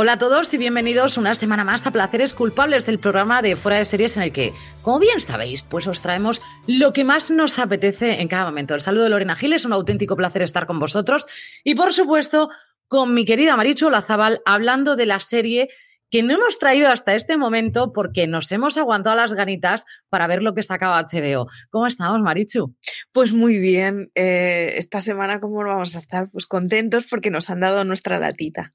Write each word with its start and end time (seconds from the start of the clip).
Hola 0.00 0.12
a 0.12 0.18
todos 0.18 0.54
y 0.54 0.58
bienvenidos 0.58 1.18
una 1.18 1.34
semana 1.34 1.64
más 1.64 1.84
a 1.84 1.90
Placeres 1.90 2.32
Culpables 2.32 2.86
del 2.86 3.00
programa 3.00 3.42
de 3.42 3.56
Fuera 3.56 3.78
de 3.78 3.84
Series 3.84 4.16
en 4.16 4.22
el 4.22 4.32
que, 4.32 4.52
como 4.80 5.00
bien 5.00 5.20
sabéis, 5.20 5.62
pues 5.62 5.88
os 5.88 6.02
traemos 6.02 6.40
lo 6.68 6.92
que 6.92 7.02
más 7.02 7.32
nos 7.32 7.58
apetece 7.58 8.20
en 8.20 8.28
cada 8.28 8.44
momento. 8.44 8.76
El 8.76 8.80
saludo 8.80 9.02
de 9.02 9.08
Lorena 9.08 9.34
Gil, 9.34 9.54
es 9.54 9.64
un 9.64 9.72
auténtico 9.72 10.14
placer 10.14 10.42
estar 10.42 10.68
con 10.68 10.78
vosotros 10.78 11.26
y 11.64 11.74
por 11.74 11.92
supuesto 11.92 12.48
con 12.86 13.12
mi 13.12 13.24
querida 13.24 13.56
Marichu 13.56 13.90
Lazabal 13.90 14.40
hablando 14.46 14.94
de 14.94 15.06
la 15.06 15.18
serie 15.18 15.68
que 16.10 16.22
no 16.22 16.34
hemos 16.34 16.60
traído 16.60 16.90
hasta 16.90 17.16
este 17.16 17.36
momento 17.36 17.92
porque 17.92 18.28
nos 18.28 18.52
hemos 18.52 18.78
aguantado 18.78 19.16
las 19.16 19.34
ganitas 19.34 19.84
para 20.08 20.28
ver 20.28 20.44
lo 20.44 20.54
que 20.54 20.62
sacaba 20.62 21.02
HBO. 21.02 21.48
¿Cómo 21.70 21.88
estamos, 21.88 22.20
Marichu? 22.20 22.72
Pues 23.10 23.32
muy 23.32 23.58
bien. 23.58 24.12
Eh, 24.14 24.74
esta 24.76 25.00
semana, 25.00 25.40
¿cómo 25.40 25.56
vamos 25.64 25.96
a 25.96 25.98
estar? 25.98 26.30
Pues 26.30 26.46
contentos 26.46 27.08
porque 27.10 27.32
nos 27.32 27.50
han 27.50 27.58
dado 27.58 27.82
nuestra 27.82 28.20
latita. 28.20 28.74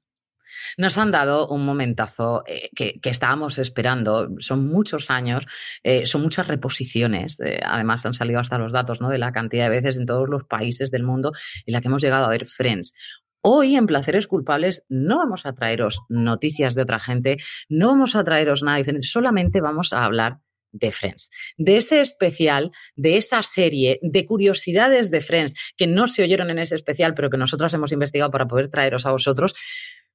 Nos 0.76 0.98
han 0.98 1.10
dado 1.10 1.48
un 1.48 1.64
momentazo 1.64 2.44
eh, 2.46 2.70
que, 2.74 3.00
estábamos 3.04 3.58
esperando. 3.58 4.30
Son 4.38 4.66
muchos 4.66 5.10
años, 5.10 5.46
eh, 5.82 6.06
son 6.06 6.22
muchas 6.22 6.46
reposiciones. 6.46 7.40
Eh, 7.40 7.60
además, 7.64 8.04
han 8.06 8.14
salido 8.14 8.40
hasta 8.40 8.58
los 8.58 8.72
datos 8.72 9.00
¿no? 9.00 9.08
de 9.08 9.18
la 9.18 9.32
cantidad 9.32 9.64
de 9.64 9.80
veces 9.80 9.98
en 9.98 10.06
todos 10.06 10.28
los 10.28 10.44
países 10.44 10.90
del 10.90 11.02
mundo 11.02 11.32
en 11.66 11.72
la 11.72 11.80
que 11.80 11.88
hemos 11.88 12.02
llegado 12.02 12.24
a 12.24 12.28
ver 12.28 12.46
Friends. 12.46 12.94
Hoy 13.46 13.76
en 13.76 13.86
Placeres 13.86 14.26
Culpables 14.26 14.84
no 14.88 15.18
vamos 15.18 15.44
a 15.44 15.52
traeros 15.52 16.00
noticias 16.08 16.74
de 16.74 16.82
otra 16.82 16.98
gente, 16.98 17.36
no 17.68 17.88
vamos 17.88 18.16
a 18.16 18.24
traeros 18.24 18.62
nada 18.62 18.78
diferente, 18.78 19.06
solamente 19.06 19.60
vamos 19.60 19.92
a 19.92 20.02
hablar 20.02 20.38
de 20.74 20.90
Friends, 20.92 21.30
de 21.56 21.76
ese 21.76 22.00
especial, 22.00 22.72
de 22.96 23.16
esa 23.16 23.42
serie, 23.42 23.98
de 24.02 24.26
curiosidades 24.26 25.10
de 25.10 25.20
Friends 25.20 25.54
que 25.76 25.86
no 25.86 26.08
se 26.08 26.22
oyeron 26.22 26.50
en 26.50 26.58
ese 26.58 26.74
especial, 26.74 27.14
pero 27.14 27.30
que 27.30 27.36
nosotros 27.36 27.72
hemos 27.74 27.92
investigado 27.92 28.30
para 28.30 28.46
poder 28.46 28.68
traeros 28.68 29.06
a 29.06 29.12
vosotros. 29.12 29.54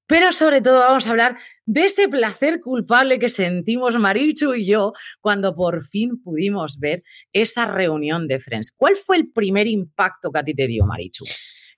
Pero 0.09 0.33
sobre 0.33 0.59
todo 0.59 0.79
vamos 0.79 1.05
a 1.05 1.11
hablar 1.11 1.37
de 1.67 1.85
ese 1.85 2.09
placer 2.09 2.61
culpable 2.61 3.19
que 3.19 3.29
sentimos 3.29 3.95
Marichu 3.95 4.55
y 4.55 4.65
yo 4.65 4.93
cuando 5.21 5.55
por 5.55 5.85
fin 5.85 6.19
pudimos 6.23 6.79
ver 6.79 7.03
esa 7.31 7.67
reunión 7.67 8.27
de 8.27 8.39
Friends. 8.39 8.73
¿Cuál 8.75 8.95
fue 8.95 9.17
el 9.17 9.31
primer 9.31 9.67
impacto 9.67 10.31
que 10.31 10.39
a 10.39 10.43
ti 10.43 10.55
te 10.55 10.65
dio, 10.65 10.87
Marichu? 10.87 11.25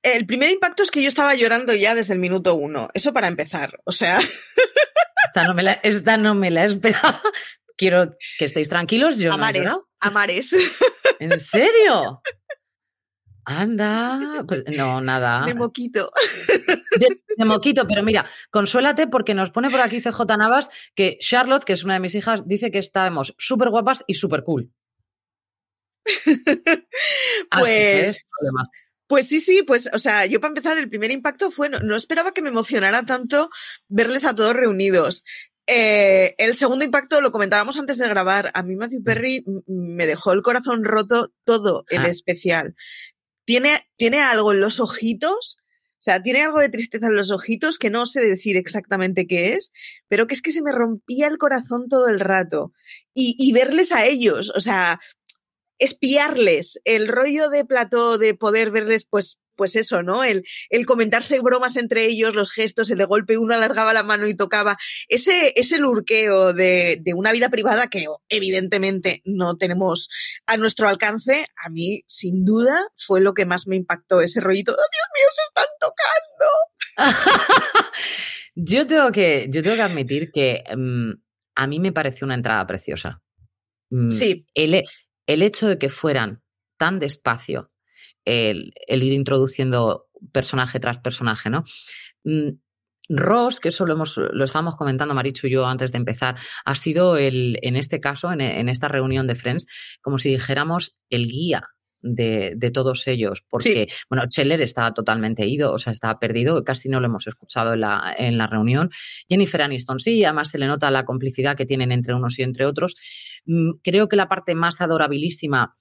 El 0.01 0.25
primer 0.25 0.49
impacto 0.49 0.81
es 0.81 0.91
que 0.91 1.01
yo 1.01 1.09
estaba 1.09 1.35
llorando 1.35 1.73
ya 1.73 1.93
desde 1.93 2.13
el 2.13 2.19
minuto 2.19 2.55
uno. 2.55 2.89
Eso 2.93 3.11
para 3.11 3.27
empezar. 3.27 3.81
O 3.83 3.91
sea. 3.91 4.17
Esta 5.27 5.47
no 5.47 5.53
me 5.53 5.63
la, 5.63 5.73
esta 5.83 6.15
no 6.15 6.33
me 6.33 6.51
la 6.51 6.63
esperaba. 6.65 7.21
Quiero 7.75 8.15
que 8.39 8.45
estéis 8.45 8.69
tranquilos. 8.69 9.17
Yo 9.17 9.33
amares, 9.33 9.65
no 9.65 9.89
amares. 9.99 10.55
¿En 11.19 11.37
serio? 11.37 12.21
Anda, 13.45 14.43
pues 14.47 14.63
no, 14.77 15.01
nada. 15.01 15.45
De 15.45 15.55
moquito. 15.55 16.11
De, 17.37 17.45
moquito, 17.45 17.87
pero 17.87 18.03
mira, 18.03 18.25
consuélate 18.51 19.07
porque 19.07 19.33
nos 19.33 19.49
pone 19.49 19.69
por 19.69 19.79
aquí 19.79 20.01
CJ 20.01 20.19
Navas 20.37 20.69
que 20.93 21.17
Charlotte, 21.19 21.63
que 21.63 21.73
es 21.73 21.83
una 21.83 21.95
de 21.95 21.99
mis 21.99 22.15
hijas, 22.15 22.47
dice 22.47 22.69
que 22.69 22.79
estamos 22.79 23.33
súper 23.37 23.69
guapas 23.69 24.03
y 24.07 24.15
súper 24.15 24.43
cool. 24.43 24.71
pues, 27.57 28.25
pues 29.07 29.27
sí, 29.27 29.39
sí, 29.39 29.63
pues, 29.63 29.89
o 29.93 29.99
sea, 29.99 30.25
yo 30.25 30.39
para 30.39 30.51
empezar, 30.51 30.77
el 30.77 30.89
primer 30.89 31.11
impacto 31.11 31.51
fue, 31.51 31.69
no, 31.69 31.95
esperaba 31.95 32.31
que 32.33 32.41
me 32.41 32.49
emocionara 32.49 33.03
tanto 33.05 33.49
verles 33.87 34.25
a 34.25 34.35
todos 34.35 34.53
reunidos. 34.53 35.23
Eh, 35.67 36.35
el 36.37 36.55
segundo 36.55 36.83
impacto 36.83 37.21
lo 37.21 37.31
comentábamos 37.31 37.77
antes 37.77 37.97
de 37.97 38.07
grabar. 38.07 38.51
A 38.53 38.63
mí 38.63 38.75
Matthew 38.75 39.03
Perry 39.03 39.45
me 39.67 40.07
dejó 40.07 40.33
el 40.33 40.41
corazón 40.41 40.83
roto 40.83 41.31
todo 41.45 41.85
el 41.89 42.01
ah. 42.01 42.07
especial 42.07 42.75
tiene, 43.45 44.19
algo 44.21 44.51
en 44.51 44.59
los 44.59 44.79
ojitos, 44.79 45.57
o 45.59 46.03
sea, 46.03 46.21
tiene 46.21 46.41
algo 46.41 46.59
de 46.59 46.69
tristeza 46.69 47.07
en 47.07 47.15
los 47.15 47.31
ojitos 47.31 47.77
que 47.77 47.89
no 47.91 48.05
sé 48.05 48.21
decir 48.21 48.57
exactamente 48.57 49.27
qué 49.27 49.53
es, 49.53 49.71
pero 50.07 50.25
que 50.25 50.33
es 50.33 50.41
que 50.41 50.51
se 50.51 50.63
me 50.63 50.71
rompía 50.71 51.27
el 51.27 51.37
corazón 51.37 51.87
todo 51.89 52.07
el 52.07 52.19
rato. 52.19 52.73
Y, 53.13 53.35
y 53.37 53.53
verles 53.53 53.91
a 53.91 54.05
ellos, 54.05 54.51
o 54.55 54.59
sea, 54.59 54.99
espiarles, 55.81 56.79
el 56.85 57.07
rollo 57.07 57.49
de 57.49 57.65
plató 57.65 58.19
de 58.19 58.35
poder 58.35 58.69
verles, 58.69 59.07
pues, 59.09 59.39
pues 59.55 59.75
eso, 59.75 60.03
¿no? 60.03 60.23
El, 60.23 60.43
el 60.69 60.85
comentarse 60.85 61.41
bromas 61.41 61.75
entre 61.75 62.05
ellos, 62.05 62.35
los 62.35 62.51
gestos, 62.51 62.91
el 62.91 62.99
de 62.99 63.05
golpe 63.05 63.35
uno 63.37 63.55
alargaba 63.55 63.91
la 63.91 64.03
mano 64.03 64.27
y 64.27 64.35
tocaba. 64.35 64.77
Ese, 65.07 65.53
ese 65.55 65.79
lurqueo 65.79 66.53
de, 66.53 66.99
de 67.01 67.15
una 67.15 67.31
vida 67.31 67.49
privada 67.49 67.87
que 67.87 68.05
evidentemente 68.29 69.23
no 69.25 69.57
tenemos 69.57 70.07
a 70.45 70.55
nuestro 70.57 70.87
alcance, 70.87 71.47
a 71.65 71.69
mí, 71.69 72.03
sin 72.05 72.45
duda, 72.45 72.79
fue 72.95 73.19
lo 73.19 73.33
que 73.33 73.47
más 73.47 73.65
me 73.65 73.75
impactó, 73.75 74.21
ese 74.21 74.39
rollito, 74.39 74.73
¡Oh, 74.73 74.75
Dios 74.75 75.07
mío, 75.15 75.25
se 75.31 75.41
están 75.43 75.65
tocando! 75.79 76.45
yo, 78.55 78.85
tengo 78.85 79.11
que, 79.11 79.47
yo 79.49 79.63
tengo 79.63 79.77
que 79.77 79.81
admitir 79.81 80.31
que 80.31 80.63
mm, 80.77 81.13
a 81.55 81.67
mí 81.67 81.79
me 81.79 81.91
pareció 81.91 82.25
una 82.25 82.35
entrada 82.35 82.67
preciosa. 82.67 83.19
Mm, 83.89 84.11
sí. 84.11 84.45
El, 84.53 84.83
el 85.33 85.41
hecho 85.41 85.67
de 85.67 85.77
que 85.77 85.89
fueran 85.89 86.41
tan 86.77 86.99
despacio 86.99 87.71
el, 88.25 88.73
ir 88.87 89.13
introduciendo 89.13 90.07
personaje 90.31 90.79
tras 90.79 90.99
personaje, 90.99 91.49
¿no? 91.49 91.63
Mm, 92.23 92.49
Ross, 93.09 93.59
que 93.59 93.69
eso 93.69 93.85
lo, 93.85 93.93
hemos, 93.93 94.17
lo 94.17 94.45
estábamos 94.45 94.75
comentando 94.75 95.13
Marichu 95.13 95.47
y 95.47 95.51
yo 95.51 95.65
antes 95.65 95.91
de 95.91 95.97
empezar, 95.97 96.37
ha 96.63 96.75
sido 96.75 97.17
el, 97.17 97.59
en 97.61 97.75
este 97.75 97.99
caso, 97.99 98.31
en, 98.31 98.69
esta 98.69 98.87
reunión 98.87 99.27
de 99.27 99.35
Friends, 99.35 99.67
como 100.01 100.17
si 100.17 100.29
dijéramos 100.29 100.95
el 101.09 101.25
guía 101.25 101.67
de, 102.01 102.71
todos 102.73 103.07
ellos, 103.07 103.43
porque, 103.49 103.87
bueno, 104.09 104.23
Scheller 104.29 104.61
estaba 104.61 104.93
totalmente 104.93 105.45
ido, 105.45 105.73
o 105.73 105.77
sea, 105.77 105.93
estaba 105.93 106.19
perdido, 106.19 106.63
casi 106.63 106.89
no 106.89 106.99
lo 106.99 107.07
hemos 107.07 107.27
escuchado 107.27 107.73
en 107.73 107.81
la, 107.81 108.15
en 108.17 108.37
la 108.37 108.47
reunión. 108.47 108.91
Jennifer 109.29 109.61
Aniston 109.61 109.99
sí, 109.99 110.23
además 110.23 110.49
se 110.49 110.57
le 110.57 110.67
nota 110.67 110.91
la 110.91 111.05
complicidad 111.05 111.55
que 111.55 111.65
tienen 111.65 111.91
entre 111.91 112.13
unos 112.13 112.39
y 112.39 112.43
entre 112.43 112.65
otros. 112.65 112.95
Mm, 113.45 113.71
creo 113.83 114.07
que 114.07 114.15
la 114.15 114.27
parte 114.27 114.55
más 114.55 114.81
adorabilísima 114.81 115.75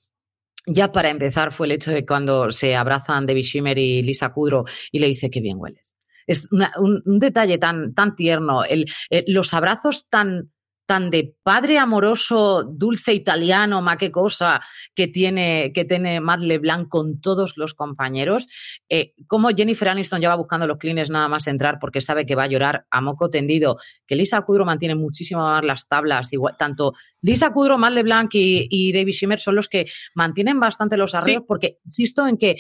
ya 0.67 0.93
para 0.93 1.11
empezar 1.11 1.53
fue 1.53 1.67
el 1.67 1.73
hecho 1.73 1.91
de 1.91 2.05
cuando 2.05 2.51
se 2.51 2.77
abrazan 2.77 3.27
David 3.27 3.45
Schimmer 3.45 3.79
y 3.79 4.03
Lisa 4.03 4.33
Kudrow 4.33 4.65
y 4.93 4.99
le 4.99 5.07
dice 5.07 5.31
que 5.31 5.41
bien 5.41 5.57
hueles. 5.59 5.97
Es 6.27 6.49
un, 6.53 7.03
detalle 7.19 7.59
tan, 7.59 7.95
tan 7.95 8.15
tierno, 8.15 8.65
el, 8.65 8.87
eh, 9.09 9.25
los 9.27 9.53
abrazos 9.53 10.07
tan, 10.09 10.53
tan 10.91 11.09
de 11.09 11.37
padre 11.45 11.78
amoroso, 11.78 12.65
dulce 12.65 13.15
italiano, 13.15 13.81
ma 13.81 13.97
qué 13.97 14.11
cosa 14.11 14.61
que 14.93 15.06
tiene, 15.06 15.71
que 15.73 15.84
tiene 15.84 16.21
Matt 16.21 16.41
LeBlanc 16.41 16.89
con 16.89 17.21
todos 17.21 17.56
los 17.56 17.75
compañeros. 17.75 18.49
Eh, 18.89 19.15
como 19.28 19.51
Jennifer 19.51 19.89
Aniston 19.89 20.21
lleva 20.21 20.34
buscando 20.34 20.67
los 20.67 20.78
clines 20.78 21.09
nada 21.09 21.28
más 21.28 21.47
entrar 21.47 21.78
porque 21.81 22.01
sabe 22.01 22.27
que 22.27 22.34
va 22.34 22.43
a 22.43 22.49
llorar 22.49 22.87
a 22.91 23.01
moco 23.01 23.31
tendido. 23.31 23.77
Que 24.05 24.17
Lisa 24.17 24.41
Kudrow 24.41 24.67
mantiene 24.67 24.97
muchísimo 24.97 25.43
más 25.43 25.65
las 25.65 25.87
tablas. 25.87 26.33
Igual, 26.33 26.56
tanto 26.59 26.95
Lisa 27.22 27.53
Kudrow, 27.53 27.78
Matt 27.78 27.93
LeBlanc 27.93 28.34
y, 28.34 28.67
y 28.69 28.93
David 28.93 29.12
Schimmer 29.12 29.39
son 29.39 29.55
los 29.55 29.69
que 29.69 29.87
mantienen 30.17 30.59
bastante 30.59 30.97
los 30.97 31.15
arreglos 31.15 31.45
porque 31.47 31.78
insisto 31.84 32.27
en 32.27 32.37
que 32.37 32.57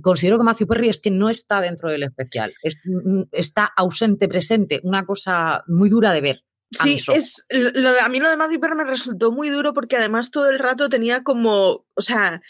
considero 0.00 0.38
que 0.38 0.44
Matthew 0.44 0.66
Perry 0.66 0.88
es 0.88 1.02
que 1.02 1.10
no 1.10 1.28
está 1.28 1.60
dentro 1.60 1.90
del 1.90 2.04
especial. 2.04 2.54
Mm, 2.86 3.24
está 3.32 3.66
ausente, 3.66 4.28
presente. 4.28 4.80
Una 4.82 5.04
cosa 5.04 5.62
muy 5.66 5.90
dura 5.90 6.12
de 6.12 6.22
ver. 6.22 6.45
Sí, 6.70 7.00
es, 7.14 7.46
lo 7.50 7.90
a 8.00 8.08
mí 8.08 8.18
lo 8.18 8.28
de 8.28 8.36
Matthew 8.36 8.60
Perry 8.60 8.74
me 8.74 8.84
resultó 8.84 9.30
muy 9.30 9.50
duro 9.50 9.72
porque 9.72 9.96
además 9.96 10.30
todo 10.30 10.50
el 10.50 10.58
rato 10.58 10.88
tenía 10.88 11.22
como, 11.22 11.86
o 11.94 12.00
sea, 12.00 12.42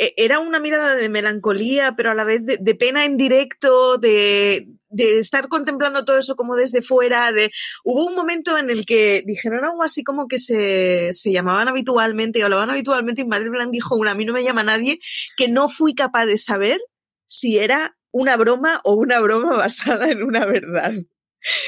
e, 0.00 0.14
era 0.16 0.38
una 0.40 0.58
mirada 0.58 0.96
de 0.96 1.08
melancolía, 1.08 1.94
pero 1.94 2.10
a 2.10 2.14
la 2.14 2.24
vez 2.24 2.40
de, 2.44 2.74
pena 2.74 3.04
en 3.04 3.16
directo, 3.16 3.98
de, 3.98 4.66
de, 4.88 5.18
estar 5.18 5.48
contemplando 5.48 6.04
todo 6.04 6.18
eso 6.18 6.36
como 6.36 6.56
desde 6.56 6.82
fuera. 6.82 7.30
De... 7.32 7.52
Hubo 7.84 8.06
un 8.06 8.14
momento 8.14 8.58
en 8.58 8.70
el 8.70 8.86
que 8.86 9.22
dijeron 9.24 9.64
algo 9.64 9.82
así 9.82 10.02
como 10.02 10.26
que 10.26 10.38
se, 10.38 11.12
se 11.12 11.30
llamaban 11.30 11.68
habitualmente 11.68 12.38
y 12.38 12.42
hablaban 12.42 12.70
habitualmente 12.70 13.22
y 13.22 13.26
Madre 13.26 13.50
Blanc 13.50 13.70
dijo, 13.70 13.94
una, 13.94 14.12
a 14.12 14.14
mí 14.14 14.24
no 14.24 14.32
me 14.32 14.42
llama 14.42 14.64
nadie, 14.64 14.98
que 15.36 15.48
no 15.48 15.68
fui 15.68 15.94
capaz 15.94 16.26
de 16.26 16.38
saber 16.38 16.80
si 17.26 17.58
era 17.58 17.96
una 18.10 18.36
broma 18.36 18.80
o 18.84 18.94
una 18.94 19.20
broma 19.20 19.56
basada 19.56 20.10
en 20.10 20.22
una 20.22 20.46
verdad. 20.46 20.94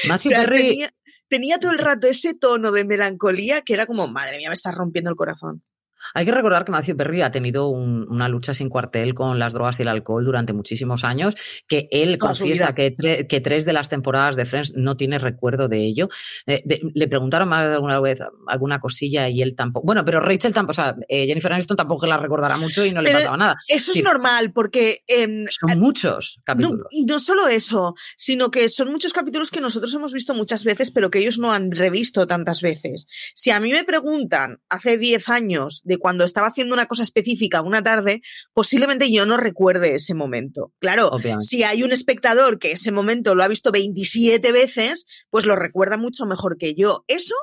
Matthew 0.07 0.31
Perry 0.31 0.57
tenía 0.57 0.93
todo 1.59 1.71
el 1.71 1.79
rato 1.79 2.07
ese 2.07 2.33
tono 2.33 2.71
de 2.71 2.85
melancolía 2.85 3.61
que 3.61 3.73
era 3.73 3.85
como, 3.85 4.07
madre 4.07 4.37
mía, 4.37 4.49
me 4.49 4.55
está 4.55 4.71
rompiendo 4.71 5.09
el 5.09 5.15
corazón. 5.15 5.63
Hay 6.13 6.25
que 6.25 6.31
recordar 6.31 6.65
que 6.65 6.71
Matthew 6.71 6.97
Perry 6.97 7.21
ha 7.21 7.31
tenido 7.31 7.67
una 7.69 8.27
lucha 8.27 8.53
sin 8.53 8.69
cuartel 8.69 9.13
con 9.13 9.39
las 9.39 9.53
drogas 9.53 9.79
y 9.79 9.83
el 9.83 9.87
alcohol 9.87 10.25
durante 10.25 10.53
muchísimos 10.53 11.03
años, 11.03 11.35
que 11.67 11.87
él 11.91 12.17
confiesa 12.17 12.73
que, 12.75 12.95
que, 13.27 13.41
tres 13.41 13.65
de 13.65 13.73
las 13.73 13.89
temporadas 13.89 14.35
de 14.35 14.45
Friends 14.45 14.73
no 14.75 14.95
tiene 14.95 15.19
recuerdo 15.19 15.67
de 15.67 15.85
ello. 15.85 16.09
Eh, 16.45 16.63
le 16.93 17.07
preguntaron 17.07 17.49
más 17.49 17.69
alguna 17.69 17.99
vez 17.99 18.19
alguna 18.47 18.79
cosilla 18.79 19.29
y 19.29 19.41
él 19.41 19.55
tampoco. 19.55 19.85
Bueno, 19.85 20.05
pero 20.05 20.19
Rachel 20.19 20.53
tampoco, 20.53 20.71
o 20.71 20.83
sea, 20.83 20.95
eh, 21.07 21.25
Jennifer 21.25 21.53
Aniston 21.53 21.77
tampoco 21.77 22.05
la 22.05 22.17
recordará 22.17 22.57
mucho 22.57 22.85
y 22.85 22.91
no 22.91 23.01
le 23.01 23.11
pasaba 23.11 23.37
nada. 23.37 23.55
Eso 23.67 23.91
es 23.93 24.03
normal, 24.03 24.51
porque. 24.53 25.03
Em, 25.07 25.45
son 25.49 25.79
muchos 25.79 26.39
capítulos. 26.43 26.87
y 26.91 27.05
no 27.05 27.19
solo 27.19 27.47
eso, 27.47 27.95
sino 28.15 28.51
que 28.51 28.69
son 28.69 28.91
muchos 28.91 29.13
capítulos 29.13 29.51
que 29.51 29.61
nosotros 29.61 29.93
hemos 29.93 30.13
visto 30.13 30.33
muchas 30.33 30.63
veces, 30.63 30.91
pero 30.91 31.09
que 31.09 31.19
ellos 31.19 31.37
no 31.37 31.51
han 31.51 31.71
revisto 31.71 32.27
tantas 32.27 32.61
veces. 32.61 33.07
Si 33.35 33.51
a 33.51 33.59
mí 33.59 33.71
me 33.71 33.83
preguntan 33.83 34.61
hace 34.69 34.97
10 34.97 35.29
años 35.29 35.81
de 35.83 35.92
cuando 35.97 36.25
estaba 36.25 36.47
haciendo 36.47 36.73
una 36.73 36.85
cosa 36.85 37.03
específica 37.03 37.61
una 37.61 37.83
tarde, 37.83 38.21
posiblemente 38.53 39.11
yo 39.11 39.25
no 39.25 39.37
recuerde 39.37 39.95
ese 39.95 40.13
momento. 40.13 40.73
Claro, 40.79 41.11
si 41.39 41.63
hay 41.63 41.83
un 41.83 41.91
espectador 41.91 42.59
que 42.59 42.73
ese 42.73 42.91
momento 42.91 43.35
lo 43.35 43.43
ha 43.43 43.47
visto 43.47 43.71
27 43.71 44.51
veces, 44.51 45.05
pues 45.29 45.45
lo 45.45 45.55
recuerda 45.55 45.97
mucho 45.97 46.25
mejor 46.25 46.57
que 46.57 46.73
yo. 46.75 47.03
Eso 47.07 47.35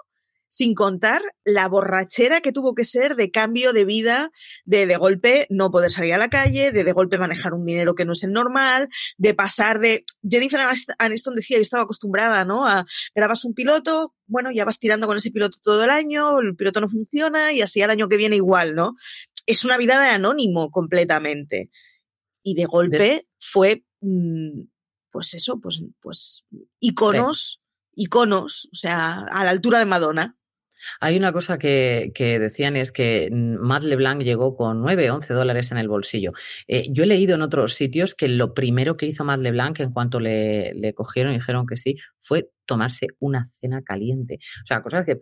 sin 0.50 0.74
contar 0.74 1.22
la 1.44 1.68
borrachera 1.68 2.40
que 2.40 2.50
tuvo 2.50 2.74
que 2.74 2.82
ser 2.82 3.14
de 3.14 3.30
cambio 3.30 3.72
de 3.72 3.84
vida, 3.84 4.32
de 4.64 4.86
de 4.86 4.96
golpe 4.96 5.46
no 5.48 5.70
poder 5.70 5.92
salir 5.92 6.12
a 6.12 6.18
la 6.18 6.28
calle, 6.28 6.72
de 6.72 6.82
de 6.82 6.92
golpe 6.92 7.18
manejar 7.18 7.54
un 7.54 7.64
dinero 7.64 7.94
que 7.94 8.04
no 8.04 8.12
es 8.12 8.24
el 8.24 8.32
normal, 8.32 8.88
de 9.16 9.32
pasar 9.32 9.78
de... 9.78 10.04
Jennifer 10.28 10.60
Aniston 10.98 11.36
decía, 11.36 11.56
yo 11.56 11.62
estaba 11.62 11.84
acostumbrada, 11.84 12.44
¿no? 12.44 12.66
A 12.66 12.84
grabas 13.14 13.44
un 13.44 13.54
piloto, 13.54 14.12
bueno, 14.26 14.50
ya 14.50 14.64
vas 14.64 14.80
tirando 14.80 15.06
con 15.06 15.16
ese 15.16 15.30
piloto 15.30 15.58
todo 15.62 15.84
el 15.84 15.90
año, 15.90 16.40
el 16.40 16.56
piloto 16.56 16.80
no 16.80 16.88
funciona 16.88 17.52
y 17.52 17.62
así 17.62 17.80
al 17.80 17.90
año 17.90 18.08
que 18.08 18.16
viene 18.16 18.34
igual, 18.34 18.74
¿no? 18.74 18.96
Es 19.46 19.64
una 19.64 19.78
vida 19.78 20.00
de 20.02 20.08
anónimo 20.08 20.72
completamente. 20.72 21.70
Y 22.42 22.54
de 22.54 22.64
golpe 22.64 23.28
fue, 23.38 23.84
mm, 24.00 24.62
pues 25.12 25.34
eso, 25.34 25.60
pues, 25.60 25.84
pues 26.00 26.44
iconos, 26.80 27.60
iconos, 27.94 28.68
o 28.72 28.74
sea, 28.74 29.20
a 29.30 29.44
la 29.44 29.50
altura 29.50 29.78
de 29.78 29.86
Madonna. 29.86 30.36
Hay 31.00 31.16
una 31.16 31.32
cosa 31.32 31.58
que, 31.58 32.12
decían 32.16 32.76
es 32.76 32.92
que 32.92 33.28
Matt 33.32 33.82
LeBlanc 33.82 34.22
llegó 34.22 34.56
con 34.56 34.80
9, 34.82 35.10
11 35.10 35.34
dólares 35.34 35.70
en 35.72 35.78
el 35.78 35.88
bolsillo. 35.88 36.32
Eh, 36.66 36.86
yo 36.90 37.04
he 37.04 37.06
leído 37.06 37.34
en 37.34 37.42
otros 37.42 37.74
sitios 37.74 38.14
que 38.14 38.28
lo 38.28 38.54
primero 38.54 38.96
que 38.96 39.06
hizo 39.06 39.24
Matt 39.24 39.40
LeBlanc 39.40 39.80
en 39.80 39.92
cuanto 39.92 40.20
le, 40.20 40.74
le 40.74 40.94
cogieron 40.94 41.32
y 41.32 41.36
dijeron 41.36 41.66
que 41.66 41.76
sí 41.76 41.96
fue 42.20 42.50
tomarse 42.64 43.08
una 43.18 43.50
cena 43.60 43.82
caliente. 43.82 44.38
O 44.62 44.66
sea, 44.66 44.82
cosas 44.82 45.04
que 45.04 45.20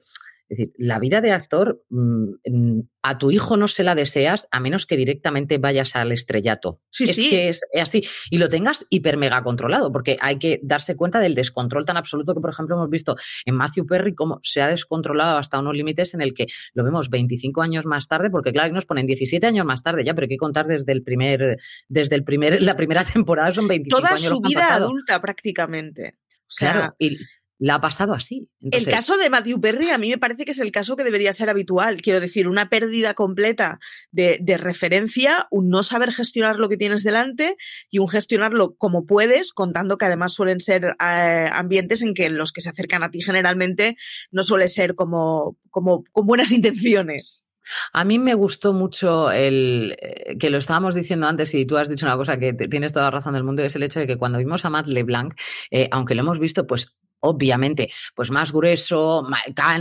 es 0.48 0.56
decir, 0.56 0.72
la 0.78 0.98
vida 0.98 1.20
de 1.20 1.32
actor, 1.32 1.82
mm, 1.90 2.80
a 3.02 3.18
tu 3.18 3.30
hijo 3.30 3.56
no 3.56 3.68
se 3.68 3.84
la 3.84 3.94
deseas 3.94 4.48
a 4.50 4.60
menos 4.60 4.86
que 4.86 4.96
directamente 4.96 5.58
vayas 5.58 5.94
al 5.94 6.10
estrellato. 6.10 6.80
Sí, 6.90 7.04
es 7.04 7.14
sí. 7.14 7.30
que 7.30 7.50
es 7.50 7.66
así. 7.78 8.04
Y 8.30 8.38
lo 8.38 8.48
tengas 8.48 8.86
hiper 8.88 9.18
mega 9.18 9.42
controlado, 9.42 9.92
porque 9.92 10.16
hay 10.20 10.38
que 10.38 10.58
darse 10.62 10.96
cuenta 10.96 11.20
del 11.20 11.34
descontrol 11.34 11.84
tan 11.84 11.98
absoluto 11.98 12.34
que, 12.34 12.40
por 12.40 12.50
ejemplo, 12.50 12.76
hemos 12.76 12.88
visto 12.88 13.16
en 13.44 13.56
Matthew 13.56 13.86
Perry 13.86 14.14
cómo 14.14 14.40
se 14.42 14.62
ha 14.62 14.68
descontrolado 14.68 15.36
hasta 15.36 15.58
unos 15.58 15.76
límites 15.76 16.14
en 16.14 16.22
el 16.22 16.32
que 16.32 16.46
lo 16.72 16.82
vemos 16.82 17.10
25 17.10 17.60
años 17.60 17.84
más 17.84 18.08
tarde, 18.08 18.30
porque 18.30 18.52
claro, 18.52 18.72
nos 18.72 18.86
ponen 18.86 19.06
17 19.06 19.46
años 19.46 19.66
más 19.66 19.82
tarde 19.82 20.02
ya, 20.02 20.14
pero 20.14 20.24
hay 20.24 20.30
que 20.30 20.38
contar 20.38 20.66
desde 20.66 20.92
el 20.92 21.02
primer, 21.02 21.58
desde 21.88 22.16
el 22.16 22.24
primer, 22.24 22.60
la 22.62 22.76
primera 22.76 23.04
temporada 23.04 23.52
son 23.52 23.68
25 23.68 23.98
Toda 23.98 24.10
años. 24.10 24.22
Toda 24.22 24.34
su 24.34 24.40
vida 24.40 24.74
adulta 24.74 25.20
prácticamente. 25.20 26.16
O 26.48 26.50
sea, 26.50 26.72
claro, 26.72 26.96
y, 26.98 27.18
la 27.58 27.76
ha 27.76 27.80
pasado 27.80 28.14
así. 28.14 28.48
El 28.60 28.86
caso 28.86 29.16
de 29.16 29.30
Matthew 29.30 29.60
Perry 29.60 29.90
a 29.90 29.98
mí 29.98 30.10
me 30.10 30.18
parece 30.18 30.44
que 30.44 30.52
es 30.52 30.60
el 30.60 30.70
caso 30.70 30.96
que 30.96 31.04
debería 31.04 31.32
ser 31.32 31.50
habitual. 31.50 32.00
Quiero 32.00 32.20
decir, 32.20 32.48
una 32.48 32.68
pérdida 32.70 33.14
completa 33.14 33.80
de, 34.12 34.38
referencia, 34.58 35.46
un 35.50 35.68
no 35.68 35.82
saber 35.82 36.12
gestionar 36.12 36.56
lo 36.56 36.68
que 36.68 36.76
tienes 36.76 37.02
delante 37.02 37.56
y 37.90 37.98
un 37.98 38.08
gestionarlo 38.08 38.74
como 38.76 39.06
puedes, 39.06 39.52
contando 39.52 39.98
que 39.98 40.06
además 40.06 40.32
suelen 40.32 40.60
ser 40.60 40.96
eh, 41.00 41.48
ambientes 41.52 42.02
en 42.02 42.14
que 42.14 42.30
los 42.30 42.52
que 42.52 42.60
se 42.60 42.70
acercan 42.70 43.02
a 43.02 43.10
ti 43.10 43.22
generalmente 43.22 43.96
no 44.30 44.42
suele 44.42 44.68
ser 44.68 44.94
como, 44.94 45.56
como 45.70 46.04
con 46.12 46.26
buenas 46.26 46.52
intenciones. 46.52 47.48
A 47.92 48.04
mí 48.04 48.18
me 48.18 48.34
gustó 48.34 48.72
mucho 48.72 49.30
el 49.30 49.96
eh, 50.00 50.38
que 50.38 50.50
lo 50.50 50.58
estábamos 50.58 50.94
diciendo 50.94 51.26
antes 51.26 51.52
y 51.54 51.66
tú 51.66 51.76
has 51.76 51.88
dicho 51.88 52.06
una 52.06 52.16
cosa 52.16 52.38
que 52.38 52.52
tienes 52.54 52.92
toda 52.92 53.06
la 53.06 53.10
razón 53.10 53.34
del 53.34 53.44
mundo, 53.44 53.62
es 53.62 53.76
el 53.76 53.82
hecho 53.82 54.00
de 54.00 54.06
que 54.06 54.16
cuando 54.16 54.38
vimos 54.38 54.64
a 54.64 54.70
Matt 54.70 54.86
LeBlanc, 54.86 55.34
eh, 55.70 55.88
aunque 55.90 56.14
lo 56.14 56.22
hemos 56.22 56.38
visto 56.38 56.66
pues 56.66 56.96
obviamente, 57.20 57.90
pues 58.14 58.30
más 58.30 58.52
grueso, 58.52 59.26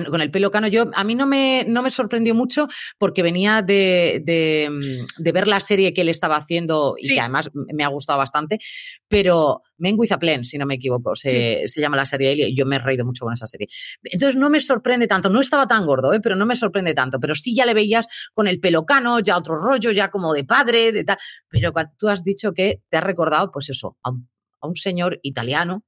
con 0.10 0.22
el 0.22 0.32
pelo 0.32 0.52
cano. 0.52 0.68
Yo, 0.68 0.90
a 0.94 1.04
mí 1.04 1.16
no 1.16 1.26
me, 1.26 1.66
no 1.68 1.82
me 1.82 1.92
sorprendió 1.92 2.34
mucho 2.34 2.68
porque 2.98 3.24
venía 3.24 3.62
de, 3.62 4.22
de, 4.24 4.70
mm, 4.70 5.24
ver 5.24 5.48
la 5.48 5.60
serie 5.60 5.94
que 5.94 6.02
él 6.02 6.10
estaba 6.10 6.38
haciendo 6.38 6.96
y 6.98 7.08
que 7.08 7.20
además 7.20 7.52
me 7.54 7.84
ha 7.84 7.88
gustado 7.88 8.18
bastante, 8.18 8.60
pero 9.08 9.62
Menguizaplen, 9.78 10.44
si 10.44 10.58
no 10.58 10.66
me 10.66 10.76
equivoco, 10.76 11.16
se, 11.16 11.66
llama 11.76 11.98
la 11.98 12.06
serie 12.06 12.50
y 12.50 12.56
yo 12.56 12.66
me 12.66 12.78
he 12.78 12.80
reído 12.80 13.06
mucho 13.06 13.26
con 13.26 13.34
esa 13.34 13.48
serie. 13.48 13.68
Entonces 14.04 14.36
no 14.36 14.50
me 14.50 14.60
sorprende 14.60 15.08
tanto, 15.08 15.30
no 15.30 15.42
estaba 15.42 15.68
tan 15.68 15.86
gordo, 15.86 16.14
¿eh? 16.14 16.20
pero 16.20 16.36
no 16.36 16.46
me 16.46 16.56
sorprende 16.56 16.94
tanto, 16.94 17.20
pero 17.20 17.36
sí 17.36 17.56
ya 17.56 17.66
le 17.66 17.74
veías 17.74 18.08
con 18.34 18.48
el 18.48 18.60
pelo 18.60 18.86
cano, 18.86 19.20
ya 19.20 19.38
otro 19.38 19.58
rollo, 19.58 19.92
ya 19.92 20.10
como 20.10 20.34
de 20.34 20.44
padre, 20.44 20.92
de 20.92 21.04
tal, 21.04 21.18
pero 21.50 21.72
tú 21.98 22.10
has 22.10 22.24
dicho 22.24 22.54
que 22.54 22.82
te 22.90 22.98
has 22.98 23.04
recordado, 23.04 23.52
pues 23.52 23.70
eso, 23.70 23.98
a 24.04 24.68
un 24.68 24.76
señor 24.76 25.20
italiano 25.22 25.84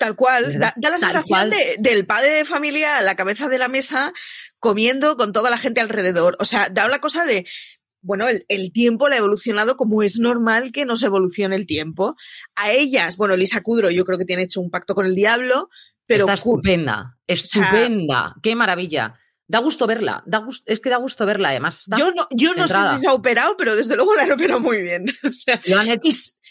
Tal 0.00 0.16
cual, 0.16 0.58
da, 0.58 0.72
la 0.80 0.96
sensación 0.96 1.50
del 1.78 2.06
padre 2.06 2.30
de 2.30 2.44
familia 2.46 2.96
a 2.96 3.02
la 3.02 3.16
cabeza 3.16 3.50
de 3.50 3.58
la 3.58 3.68
mesa 3.68 4.14
comiendo 4.58 5.18
con 5.18 5.34
toda 5.34 5.50
la 5.50 5.58
gente 5.58 5.82
alrededor. 5.82 6.38
O 6.40 6.46
sea, 6.46 6.70
da 6.70 6.88
la 6.88 7.00
cosa 7.00 7.26
de, 7.26 7.46
bueno, 8.00 8.24
el, 8.26 8.72
tiempo 8.72 9.10
le 9.10 9.16
ha 9.16 9.18
evolucionado 9.18 9.76
como 9.76 10.02
es 10.02 10.18
normal 10.18 10.72
que 10.72 10.86
no 10.86 10.96
se 10.96 11.04
evolucione 11.04 11.54
el 11.54 11.66
tiempo. 11.66 12.16
A 12.56 12.70
ellas, 12.70 13.18
bueno, 13.18 13.36
Lisa 13.36 13.60
Kudrow 13.60 13.90
yo 13.90 14.06
creo 14.06 14.16
que 14.16 14.24
tiene 14.24 14.44
hecho 14.44 14.62
un 14.62 14.70
pacto 14.70 14.94
con 14.94 15.04
el 15.04 15.14
diablo, 15.14 15.68
pero... 16.06 16.24
Está 16.24 16.32
estupenda, 16.32 17.18
estupenda, 17.26 18.36
qué 18.42 18.56
maravilla. 18.56 19.18
Da 19.48 19.58
gusto 19.58 19.86
verla, 19.86 20.22
da 20.24 20.46
es 20.64 20.80
que 20.80 20.88
da 20.88 20.96
gusto 20.96 21.26
verla, 21.26 21.50
además. 21.50 21.84
yo 21.98 22.10
no, 22.12 22.26
yo 22.30 22.54
no 22.54 22.66
sé 22.66 22.78
si 22.94 23.00
se 23.00 23.06
ha 23.06 23.12
operado, 23.12 23.54
pero 23.58 23.76
desde 23.76 23.96
luego 23.96 24.14
la 24.14 24.22
han 24.22 24.32
operado 24.32 24.60
muy 24.60 24.80
bien. 24.80 25.04
O 25.28 25.32
sea, 25.34 25.60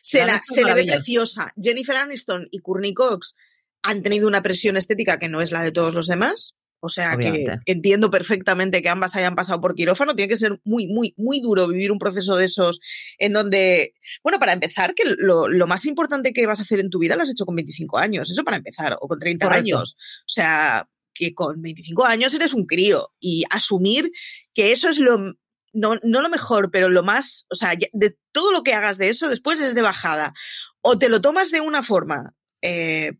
se, 0.01 0.25
la, 0.25 0.41
se 0.43 0.63
le 0.63 0.73
ve 0.73 0.85
preciosa. 0.85 1.53
Jennifer 1.61 1.95
Aniston 1.95 2.47
y 2.51 2.59
Courtney 2.59 2.93
Cox 2.93 3.35
han 3.83 4.03
tenido 4.03 4.27
una 4.27 4.41
presión 4.41 4.77
estética 4.77 5.19
que 5.19 5.29
no 5.29 5.41
es 5.41 5.51
la 5.51 5.63
de 5.63 5.71
todos 5.71 5.93
los 5.93 6.07
demás. 6.07 6.55
O 6.81 6.87
sea 6.87 7.17
que 7.17 7.45
entiendo 7.65 8.09
perfectamente 8.09 8.81
que 8.81 8.87
ambas 8.87 9.15
hayan 9.15 9.35
pasado 9.35 9.59
por 9.59 9.75
quirófano. 9.75 10.15
Tiene 10.15 10.29
que 10.29 10.37
ser 10.37 10.61
muy, 10.63 10.87
muy, 10.87 11.13
muy 11.17 11.41
duro 11.41 11.67
vivir 11.67 11.91
un 11.91 11.99
proceso 11.99 12.37
de 12.37 12.45
esos 12.45 12.79
en 13.17 13.33
donde, 13.33 13.93
bueno, 14.23 14.39
para 14.39 14.53
empezar, 14.53 14.93
que 14.93 15.03
lo, 15.17 15.49
más 15.67 15.85
importante 15.85 16.31
que 16.31 16.45
vas 16.45 16.59
a 16.59 16.61
hacer 16.63 16.79
en 16.79 16.89
tu 16.89 16.99
vida 16.99 17.15
lo 17.15 17.23
has 17.23 17.29
hecho 17.29 17.45
con 17.45 17.55
25 17.55 17.97
años. 17.97 18.29
Eso 18.31 18.43
para 18.45 18.57
empezar, 18.57 18.95
o 18.99 19.07
con 19.07 19.19
30 19.19 19.51
años. 19.51 19.97
O 20.21 20.29
sea, 20.29 20.87
que 21.13 21.33
con 21.33 21.61
25 21.61 22.05
años 22.05 22.33
eres 22.33 22.53
un 22.53 22.65
crío 22.65 23.09
y 23.19 23.43
asumir 23.49 24.09
que 24.53 24.71
eso 24.71 24.87
es 24.87 24.99
lo 24.99 25.35
no, 25.73 25.95
no 26.03 26.21
lo 26.21 26.29
mejor, 26.29 26.71
pero 26.71 26.89
lo 26.89 27.03
más, 27.03 27.45
o 27.51 27.55
sea, 27.55 27.73
de 27.91 28.17
todo 28.31 28.51
lo 28.51 28.63
que 28.63 28.73
hagas 28.73 28.97
de 28.97 29.09
eso 29.09 29.29
después 29.29 29.59
es 29.61 29.75
de 29.75 29.81
bajada. 29.81 30.33
O 30.81 30.97
te 30.97 31.09
lo 31.09 31.21
tomas 31.21 31.51
de 31.51 31.61
una 31.61 31.83
forma 31.83 32.35
eh, 32.61 33.13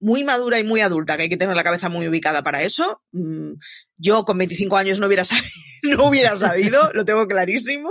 muy 0.00 0.24
madura 0.24 0.58
y 0.58 0.64
muy 0.64 0.80
adulta, 0.80 1.16
que 1.16 1.24
hay 1.24 1.28
que 1.28 1.36
tener 1.36 1.56
la 1.56 1.64
cabeza 1.64 1.88
muy 1.88 2.06
ubicada 2.08 2.42
para 2.42 2.62
eso. 2.62 3.02
Mm, 3.12 3.54
yo 3.96 4.24
con 4.24 4.38
25 4.38 4.76
años 4.76 5.00
no 5.00 5.06
hubiera 5.06 5.24
sabido, 5.24 5.50
no 5.82 6.08
hubiera 6.08 6.36
sabido 6.36 6.90
lo 6.94 7.04
tengo 7.04 7.26
clarísimo. 7.26 7.90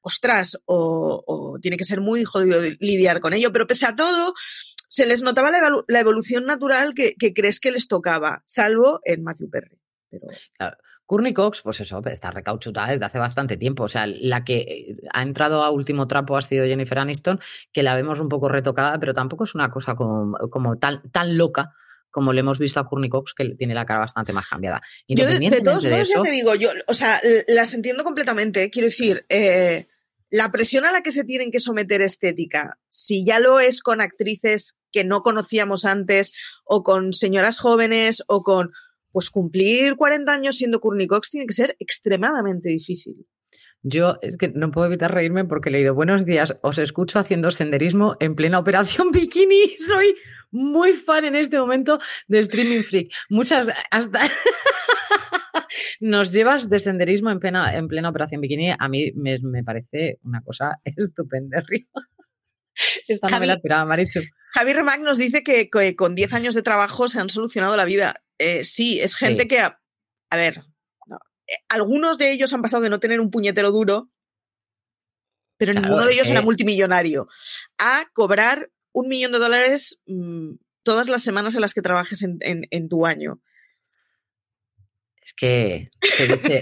Ostras, 0.00 0.58
o, 0.64 1.58
tiene 1.60 1.76
que 1.76 1.84
ser 1.84 2.00
muy 2.00 2.24
jodido 2.24 2.60
lidiar 2.80 3.20
con 3.20 3.34
ello, 3.34 3.52
pero 3.52 3.66
pese 3.66 3.84
a 3.84 3.96
todo, 3.96 4.32
se 4.88 5.06
les 5.06 5.22
notaba 5.22 5.50
la, 5.50 6.00
evolución 6.00 6.46
natural 6.46 6.94
que, 6.94 7.14
crees 7.34 7.60
que 7.60 7.70
les 7.70 7.88
tocaba, 7.88 8.42
salvo 8.46 9.00
en 9.04 9.22
Matthew 9.22 9.50
Perry. 9.50 9.78
Pero... 10.08 10.26
Courtney 11.08 11.32
Cox, 11.32 11.62
pues 11.62 11.80
eso, 11.80 12.02
está 12.04 12.30
recauchutada 12.30 12.90
desde 12.90 13.06
hace 13.06 13.18
bastante 13.18 13.56
tiempo. 13.56 13.84
O 13.84 13.88
sea, 13.88 14.06
la 14.06 14.44
que 14.44 14.56
eh, 14.58 14.96
ha 15.10 15.22
entrado 15.22 15.64
a 15.64 15.70
último 15.70 16.06
trapo 16.06 16.36
ha 16.36 16.42
sido 16.42 16.66
Jennifer 16.66 16.98
Aniston, 16.98 17.40
que 17.72 17.82
la 17.82 17.96
vemos 17.96 18.20
un 18.20 18.28
poco 18.28 18.50
retocada, 18.50 19.00
pero 19.00 19.14
tampoco 19.14 19.44
es 19.44 19.54
una 19.54 19.70
cosa 19.70 19.94
como, 19.94 20.76
tan, 20.78 21.10
tan 21.10 21.38
loca 21.38 21.72
como 22.10 22.34
le 22.34 22.40
hemos 22.40 22.58
visto 22.58 22.78
a 22.78 22.86
Courtney 22.86 23.08
Cox, 23.08 23.32
que 23.32 23.54
tiene 23.54 23.74
la 23.74 23.86
cara 23.86 24.00
bastante 24.00 24.34
más 24.34 24.46
cambiada. 24.48 24.82
Yo 25.08 25.26
de, 25.26 25.62
todos 25.62 25.86
modos 25.86 26.08
ya 26.10 26.20
te 26.20 26.30
digo, 26.30 26.54
yo, 26.54 26.72
o 26.86 26.92
sea, 26.92 27.22
las 27.46 27.72
entiendo 27.72 28.04
completamente. 28.04 28.68
Quiero 28.68 28.88
decir, 28.88 29.24
eh, 29.30 29.86
la 30.28 30.52
presión 30.52 30.84
a 30.84 30.92
la 30.92 31.00
que 31.00 31.12
se 31.12 31.24
tienen 31.24 31.50
que 31.50 31.60
someter 31.60 32.02
estética, 32.02 32.78
si 32.86 33.24
ya 33.24 33.40
lo 33.40 33.60
es 33.60 33.80
con 33.80 34.02
actrices 34.02 34.76
que 34.92 35.04
no 35.04 35.22
conocíamos 35.22 35.86
antes, 35.86 36.34
o 36.64 36.82
con 36.82 37.14
señoras 37.14 37.58
jóvenes, 37.58 38.22
o 38.26 38.42
con 38.42 38.72
pues 39.18 39.30
cumplir 39.30 39.96
40 39.96 40.32
años 40.32 40.56
siendo 40.56 40.78
Courtney 40.78 41.08
Cox 41.08 41.32
tiene 41.32 41.44
que 41.44 41.52
ser 41.52 41.74
extremadamente 41.80 42.68
difícil. 42.68 43.26
Yo 43.82 44.16
es 44.22 44.36
que 44.36 44.46
no 44.46 44.70
puedo 44.70 44.86
evitar 44.86 45.12
reírme 45.12 45.44
porque 45.44 45.70
he 45.70 45.72
leído 45.72 45.92
buenos 45.92 46.24
días, 46.24 46.56
os 46.62 46.78
escucho 46.78 47.18
haciendo 47.18 47.50
senderismo 47.50 48.14
en 48.20 48.36
plena 48.36 48.60
operación 48.60 49.10
bikini. 49.12 49.76
Soy 49.76 50.14
muy 50.52 50.92
fan 50.92 51.24
en 51.24 51.34
este 51.34 51.58
momento 51.58 51.98
de 52.28 52.38
Streaming 52.38 52.82
Freak. 52.82 53.10
Muchas 53.28 53.66
hasta 53.90 54.20
Nos 55.98 56.32
llevas 56.32 56.70
de 56.70 56.78
senderismo 56.78 57.30
en 57.30 57.40
plena, 57.40 57.74
en 57.74 57.88
plena 57.88 58.10
operación 58.10 58.40
bikini. 58.40 58.70
A 58.78 58.86
mí 58.86 59.10
me, 59.16 59.64
parece 59.64 60.20
una 60.22 60.42
cosa 60.42 60.78
estupenda, 60.84 61.60
Esta 63.08 63.28
Javi, 63.28 63.48
no 63.48 63.78
me 63.78 63.84
Marichu. 63.84 64.20
Javier 64.52 64.76
Remac 64.76 65.00
nos 65.00 65.18
dice 65.18 65.42
que, 65.42 65.68
con 65.96 66.14
10 66.14 66.34
años 66.34 66.54
de 66.54 66.62
trabajo 66.62 67.08
se 67.08 67.18
han 67.18 67.30
solucionado 67.30 67.76
la 67.76 67.84
vida. 67.84 68.22
Eh, 68.38 68.64
sí, 68.64 69.00
es 69.00 69.14
gente 69.14 69.48
que, 69.48 69.60
a, 69.60 69.80
ver, 70.32 70.64
eh, 71.46 71.56
algunos 71.68 72.18
de 72.18 72.30
ellos 72.30 72.52
han 72.52 72.62
pasado 72.62 72.82
de 72.82 72.90
no 72.90 73.00
tener 73.00 73.20
un 73.20 73.30
puñetero 73.30 73.70
duro, 73.70 74.10
pero 75.56 75.72
ninguno 75.72 76.06
de 76.06 76.12
ellos 76.12 76.28
era 76.28 76.42
multimillonario, 76.42 77.28
a 77.78 78.04
cobrar 78.12 78.70
un 78.92 79.08
millón 79.08 79.32
de 79.32 79.38
dólares 79.38 80.00
mm, 80.06 80.54
todas 80.84 81.08
las 81.08 81.22
semanas 81.22 81.54
en 81.54 81.60
las 81.60 81.74
que 81.74 81.82
trabajes 81.82 82.22
en 82.22 82.88
tu 82.88 83.06
año. 83.06 83.40
Es 85.28 85.34
que 85.34 85.88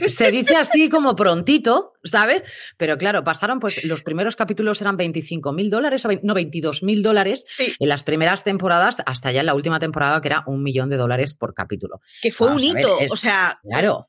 se 0.08 0.30
dice, 0.30 0.56
así 0.56 0.88
como 0.88 1.14
prontito, 1.14 1.92
¿sabes? 2.02 2.42
Pero 2.76 2.98
claro, 2.98 3.22
pasaron, 3.22 3.60
pues 3.60 3.84
los 3.84 4.02
primeros 4.02 4.34
capítulos 4.34 4.80
eran 4.80 4.96
25 4.96 5.52
mil 5.52 5.70
dólares, 5.70 6.02
no, 6.22 6.34
22 6.34 6.82
mil 6.82 7.02
dólares 7.02 7.44
en 7.58 7.88
las 7.88 8.02
primeras 8.02 8.42
temporadas, 8.42 9.02
hasta 9.06 9.30
ya 9.30 9.40
en 9.40 9.46
la 9.46 9.54
última 9.54 9.78
temporada 9.78 10.20
que 10.20 10.28
era 10.28 10.42
un 10.46 10.62
millón 10.62 10.90
de 10.90 10.96
dólares 10.96 11.34
por 11.34 11.54
capítulo. 11.54 12.00
Que 12.20 12.32
fue 12.32 12.52
un 12.52 12.60
hito, 12.60 12.98
o 13.10 13.16
sea, 13.16 13.60
claro. 13.62 14.08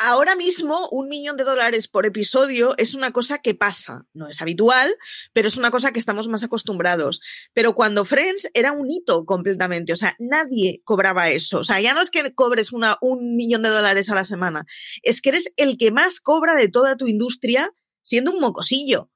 Ahora 0.00 0.36
mismo, 0.36 0.88
un 0.92 1.08
millón 1.08 1.36
de 1.36 1.42
dólares 1.42 1.88
por 1.88 2.06
episodio 2.06 2.76
es 2.78 2.94
una 2.94 3.10
cosa 3.10 3.38
que 3.38 3.56
pasa. 3.56 4.06
No 4.14 4.28
es 4.28 4.40
habitual, 4.40 4.94
pero 5.32 5.48
es 5.48 5.56
una 5.56 5.72
cosa 5.72 5.90
que 5.90 5.98
estamos 5.98 6.28
más 6.28 6.44
acostumbrados. 6.44 7.20
Pero 7.52 7.74
cuando 7.74 8.04
Friends 8.04 8.48
era 8.54 8.70
un 8.70 8.88
hito 8.88 9.24
completamente. 9.24 9.92
O 9.92 9.96
sea, 9.96 10.14
nadie 10.20 10.82
cobraba 10.84 11.30
eso. 11.30 11.58
O 11.58 11.64
sea, 11.64 11.80
ya 11.80 11.94
no 11.94 12.00
es 12.00 12.10
que 12.10 12.32
cobres 12.32 12.70
un 12.72 13.36
millón 13.36 13.62
de 13.62 13.70
dólares 13.70 14.08
a 14.08 14.14
la 14.14 14.22
semana. 14.22 14.66
Es 15.02 15.20
que 15.20 15.30
eres 15.30 15.52
el 15.56 15.76
que 15.76 15.90
más 15.90 16.20
cobra 16.20 16.54
de 16.54 16.68
toda 16.68 16.96
tu 16.96 17.08
industria 17.08 17.72
siendo 18.02 18.30
un 18.30 18.38
mocosillo. 18.38 19.10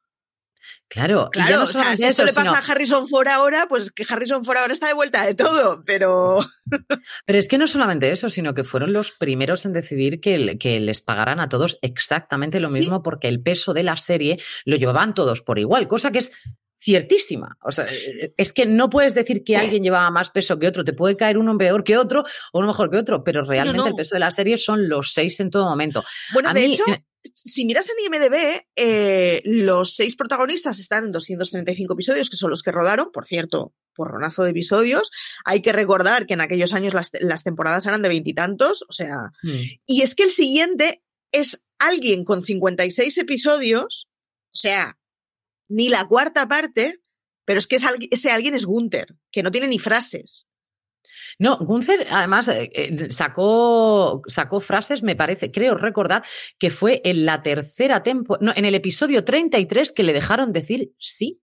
Claro, 0.92 1.30
claro, 1.32 1.62
o 1.62 1.66
sea, 1.68 1.96
si 1.96 2.04
esto 2.04 2.22
le 2.22 2.34
pasa 2.34 2.58
a 2.58 2.70
Harrison 2.70 3.08
Ford 3.08 3.26
ahora, 3.26 3.66
pues 3.66 3.90
que 3.90 4.04
Harrison 4.06 4.44
Ford 4.44 4.58
ahora 4.58 4.74
está 4.74 4.88
de 4.88 4.92
vuelta 4.92 5.24
de 5.24 5.34
todo, 5.34 5.82
pero... 5.86 6.40
Pero 7.26 7.38
es 7.38 7.48
que 7.48 7.56
no 7.56 7.66
solamente 7.66 8.12
eso, 8.12 8.28
sino 8.28 8.54
que 8.54 8.62
fueron 8.62 8.92
los 8.92 9.12
primeros 9.12 9.64
en 9.64 9.72
decidir 9.72 10.20
que, 10.20 10.58
que 10.58 10.80
les 10.80 11.00
pagaran 11.00 11.40
a 11.40 11.48
todos 11.48 11.78
exactamente 11.80 12.60
lo 12.60 12.68
mismo 12.68 13.02
porque 13.02 13.28
el 13.28 13.42
peso 13.42 13.72
de 13.72 13.82
la 13.82 13.96
serie 13.96 14.36
lo 14.64 14.76
llevaban 14.76 15.14
todos 15.14 15.40
por 15.40 15.58
igual, 15.58 15.88
cosa 15.88 16.12
que 16.12 16.18
es 16.18 16.32
ciertísima. 16.78 17.56
O 17.62 17.72
sea, 17.72 17.86
es 18.36 18.52
que 18.52 18.66
no 18.66 18.90
puedes 18.90 19.14
decir 19.14 19.44
que 19.44 19.56
alguien 19.56 19.82
llevaba 19.82 20.10
más 20.10 20.30
peso 20.30 20.58
que 20.58 20.68
otro. 20.68 20.84
Te 20.84 20.92
puede 20.92 21.16
caer 21.16 21.38
uno 21.38 21.56
peor 21.56 21.84
que 21.84 21.96
otro 21.96 22.24
o 22.52 22.58
uno 22.58 22.68
mejor 22.68 22.90
que 22.90 22.98
otro, 22.98 23.24
pero 23.24 23.44
realmente 23.44 23.88
el 23.88 23.94
peso 23.94 24.14
de 24.14 24.20
la 24.20 24.30
serie 24.30 24.58
son 24.58 24.88
los 24.88 25.12
seis 25.12 25.40
en 25.40 25.50
todo 25.50 25.68
momento. 25.68 26.04
Bueno, 26.32 26.52
de 26.52 26.66
hecho, 26.66 26.84
si 27.22 27.64
miras 27.64 27.88
en 27.88 28.04
IMDB, 28.04 28.66
eh, 28.76 29.42
los 29.44 29.94
seis 29.94 30.16
protagonistas 30.16 30.78
están 30.78 31.06
en 31.06 31.12
235 31.12 31.94
episodios, 31.94 32.30
que 32.30 32.36
son 32.36 32.50
los 32.50 32.62
que 32.62 32.72
rodaron, 32.72 33.10
por 33.12 33.26
cierto, 33.26 33.74
porronazo 33.94 34.42
de 34.42 34.50
episodios. 34.50 35.10
Hay 35.44 35.62
que 35.62 35.72
recordar 35.72 36.26
que 36.26 36.34
en 36.34 36.40
aquellos 36.40 36.72
años 36.72 36.94
las, 36.94 37.42
temporadas 37.44 37.86
eran 37.86 38.02
de 38.02 38.08
veintitantos, 38.08 38.84
o 38.88 38.92
sea. 38.92 39.32
Hmm. 39.42 39.60
Y 39.86 40.02
es 40.02 40.14
que 40.14 40.24
el 40.24 40.30
siguiente 40.30 41.02
es 41.32 41.62
alguien 41.78 42.24
con 42.24 42.42
56 42.42 43.18
episodios, 43.18 44.08
o 44.52 44.56
sea, 44.56 44.98
ni 45.68 45.88
la 45.88 46.06
cuarta 46.06 46.48
parte, 46.48 47.02
pero 47.44 47.58
es 47.58 47.66
que 47.66 47.76
ese 48.10 48.30
alguien 48.30 48.54
es 48.54 48.64
Gunther, 48.64 49.16
que 49.30 49.42
no 49.42 49.50
tiene 49.50 49.68
ni 49.68 49.78
frases. 49.78 50.46
No, 51.38 51.58
Gunther 51.58 52.06
además 52.10 52.48
eh, 52.48 52.70
eh, 52.72 53.12
sacó, 53.12 54.22
sacó 54.26 54.60
frases, 54.60 55.02
me 55.02 55.16
parece, 55.16 55.50
creo 55.50 55.76
recordar 55.76 56.22
que 56.58 56.70
fue 56.70 57.00
en 57.04 57.24
la 57.26 57.42
tercera 57.42 58.02
temporada, 58.02 58.46
no, 58.46 58.52
en 58.54 58.64
el 58.64 58.74
episodio 58.74 59.24
33 59.24 59.92
que 59.92 60.02
le 60.02 60.12
dejaron 60.12 60.52
decir 60.52 60.92
sí. 60.98 61.42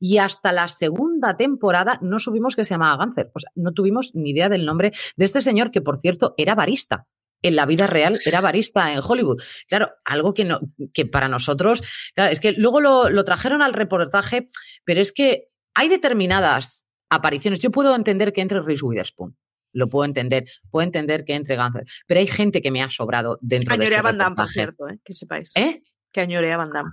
Y 0.00 0.18
hasta 0.18 0.52
la 0.52 0.66
segunda 0.66 1.36
temporada 1.36 1.98
no 2.02 2.18
supimos 2.18 2.56
que 2.56 2.64
se 2.64 2.74
llamaba 2.74 3.04
Gunther. 3.04 3.30
O 3.34 3.38
sea, 3.38 3.50
no 3.54 3.72
tuvimos 3.72 4.14
ni 4.14 4.30
idea 4.30 4.48
del 4.48 4.66
nombre 4.66 4.92
de 5.16 5.24
este 5.24 5.42
señor, 5.42 5.70
que 5.70 5.80
por 5.80 5.98
cierto 5.98 6.34
era 6.36 6.56
barista 6.56 7.06
en 7.42 7.56
la 7.56 7.66
vida 7.66 7.86
real 7.86 8.18
era 8.24 8.40
barista 8.40 8.92
en 8.92 9.00
Hollywood. 9.02 9.40
Claro, 9.68 9.92
algo 10.04 10.34
que, 10.34 10.44
no, 10.44 10.60
que 10.92 11.06
para 11.06 11.28
nosotros, 11.28 11.82
es 12.14 12.40
que 12.40 12.52
luego 12.52 12.80
lo, 12.80 13.08
lo, 13.08 13.24
trajeron 13.24 13.62
al 13.62 13.72
reportaje, 13.72 14.48
pero 14.84 15.00
es 15.00 15.12
que 15.12 15.48
hay 15.74 15.88
determinadas 15.88 16.84
apariciones. 17.10 17.58
Yo 17.58 17.70
puedo 17.70 17.94
entender 17.94 18.32
que 18.32 18.40
entre 18.40 18.60
Reese 18.62 18.84
Witherspoon. 18.84 19.36
Lo 19.72 19.88
puedo 19.88 20.04
entender, 20.04 20.46
puedo 20.70 20.84
entender 20.84 21.24
que 21.24 21.34
entre 21.34 21.56
Gunther, 21.56 21.84
pero 22.06 22.18
hay 22.18 22.26
gente 22.26 22.60
que 22.60 22.72
me 22.72 22.82
ha 22.82 22.90
sobrado 22.90 23.38
dentro 23.40 23.76
de 23.76 23.84
ese 23.84 24.02
Van 24.02 24.18
Damme, 24.18 24.34
por 24.34 24.48
cierto, 24.48 24.88
¿eh? 24.88 24.98
que 25.04 25.14
sepáis. 25.14 25.52
¿Eh? 25.54 25.82
Que 26.10 26.22
añorea 26.22 26.56
Van 26.56 26.72
Damme. 26.72 26.90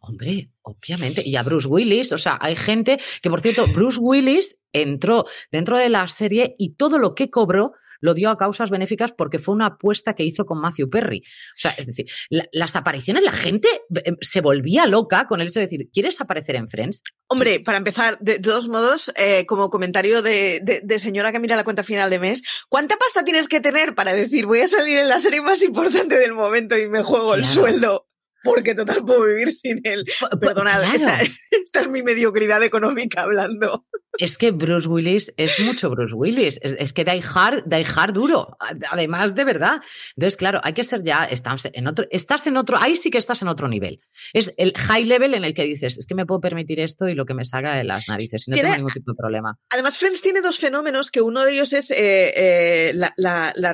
Hombre, 0.00 0.50
obviamente. 0.62 1.22
Y 1.26 1.36
a 1.36 1.42
Bruce 1.42 1.68
Willis, 1.68 2.12
o 2.12 2.18
sea, 2.18 2.38
hay 2.40 2.56
gente 2.56 2.98
que, 3.20 3.28
por 3.28 3.42
cierto, 3.42 3.66
Bruce 3.66 3.98
Willis 4.00 4.58
entró 4.72 5.26
dentro 5.52 5.76
de 5.76 5.90
la 5.90 6.08
serie 6.08 6.54
y 6.58 6.76
todo 6.76 6.98
lo 6.98 7.14
que 7.14 7.28
cobró 7.28 7.74
lo 8.00 8.14
dio 8.14 8.30
a 8.30 8.38
causas 8.38 8.70
benéficas 8.70 9.12
porque 9.12 9.38
fue 9.38 9.54
una 9.54 9.66
apuesta 9.66 10.14
que 10.14 10.24
hizo 10.24 10.46
con 10.46 10.60
Matthew 10.60 10.90
Perry. 10.90 11.18
O 11.18 11.58
sea, 11.58 11.72
es 11.72 11.86
decir, 11.86 12.06
las 12.28 12.76
apariciones, 12.76 13.24
la 13.24 13.32
gente 13.32 13.68
eh, 14.04 14.12
se 14.20 14.40
volvía 14.40 14.86
loca 14.86 15.26
con 15.26 15.40
el 15.40 15.48
hecho 15.48 15.60
de 15.60 15.66
decir, 15.66 15.88
¿quieres 15.92 16.20
aparecer 16.20 16.56
en 16.56 16.68
Friends? 16.68 17.02
Hombre, 17.28 17.60
para 17.60 17.78
empezar, 17.78 18.18
de, 18.20 18.38
todos 18.38 18.68
modos, 18.68 19.12
eh, 19.16 19.46
como 19.46 19.70
comentario 19.70 20.22
de, 20.22 20.84
señora 20.98 21.32
que 21.32 21.40
mira 21.40 21.56
la 21.56 21.64
cuenta 21.64 21.82
final 21.82 22.10
de 22.10 22.18
mes, 22.18 22.42
¿cuánta 22.68 22.96
pasta 22.96 23.24
tienes 23.24 23.48
que 23.48 23.60
tener 23.60 23.94
para 23.94 24.14
decir 24.14 24.46
voy 24.46 24.60
a 24.60 24.68
salir 24.68 24.98
en 24.98 25.08
la 25.08 25.18
serie 25.18 25.40
más 25.40 25.62
importante 25.62 26.18
del 26.18 26.32
momento 26.32 26.78
y 26.78 26.88
me 26.88 27.02
juego 27.02 27.34
el 27.34 27.44
sueldo? 27.44 28.06
Porque 28.44 28.74
total 28.74 29.04
puedo 29.04 29.24
vivir 29.24 29.50
sin 29.50 29.80
él. 29.82 30.04
Perdonad, 30.40 30.84
esta, 30.94 31.80
es 31.80 31.88
mi 31.88 32.02
mediocridad 32.02 32.62
económica 32.62 33.22
hablando. 33.22 33.86
Es 34.18 34.38
que 34.38 34.52
Bruce 34.52 34.86
Willis 34.86 35.34
es 35.36 35.58
mucho 35.60 35.90
Bruce 35.90 36.14
Willis. 36.14 36.60
Es, 36.62 36.92
que 36.92 37.04
die 37.04 37.22
hard, 37.22 37.64
die 37.66 37.84
hard 37.84 38.12
duro. 38.12 38.56
Además, 38.90 39.34
de 39.34 39.44
verdad. 39.44 39.80
Entonces, 40.16 40.36
claro, 40.36 40.60
hay 40.62 40.72
que 40.72 40.84
ser 40.84 41.02
ya, 41.02 41.24
estás 41.24 41.68
en 41.72 41.88
otro, 41.88 42.06
estás 42.10 42.46
en 42.46 42.56
otro, 42.56 42.76
ahí 42.78 42.96
sí 42.96 43.10
que 43.10 43.18
estás 43.18 43.42
en 43.42 43.48
otro 43.48 43.66
nivel. 43.66 44.00
Es 44.32 44.54
el 44.56 44.72
high 44.76 45.04
level 45.04 45.34
en 45.34 45.44
el 45.44 45.54
que 45.54 45.64
dices, 45.64 45.98
es 45.98 46.06
que 46.06 46.14
me 46.14 46.26
puedo 46.26 46.40
permitir 46.40 46.78
esto 46.78 47.08
y 47.08 47.14
lo 47.14 47.26
que 47.26 47.34
me 47.34 47.44
saca 47.44 47.74
de 47.74 47.82
las 47.82 48.08
narices 48.08 48.46
y 48.46 48.52
no 48.52 48.56
tengo 48.56 48.74
ningún 48.74 48.92
tipo 48.92 49.10
de 49.10 49.16
problema. 49.16 49.58
Además, 49.70 49.98
Friends 49.98 50.22
tiene 50.22 50.40
dos 50.40 50.58
fenómenos, 50.58 51.10
que 51.10 51.20
uno 51.20 51.44
de 51.44 51.52
ellos 51.52 51.72
es 51.72 51.90
eh, 51.90 52.32
eh, 52.36 52.92
la, 52.94 53.14
la, 53.16 53.52
la 53.56 53.72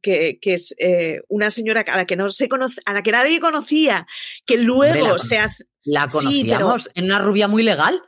que, 0.00 0.38
es 0.42 0.74
eh, 0.78 1.20
una 1.28 1.50
señora 1.50 1.84
a 1.86 1.96
la 1.96 2.06
que 2.06 2.16
no 2.16 2.28
se 2.28 2.48
conoce, 2.48 2.80
a 2.84 2.92
la 2.92 3.02
que 3.02 3.12
nadie 3.12 3.40
conocía, 3.40 4.06
que 4.46 4.58
luego 4.58 5.18
se 5.18 5.38
hace. 5.38 5.64
La 5.82 6.08
conocíamos 6.08 6.90
en 6.94 7.04
una 7.04 7.18
rubia 7.18 7.48
muy 7.48 7.62
legal. 7.62 8.02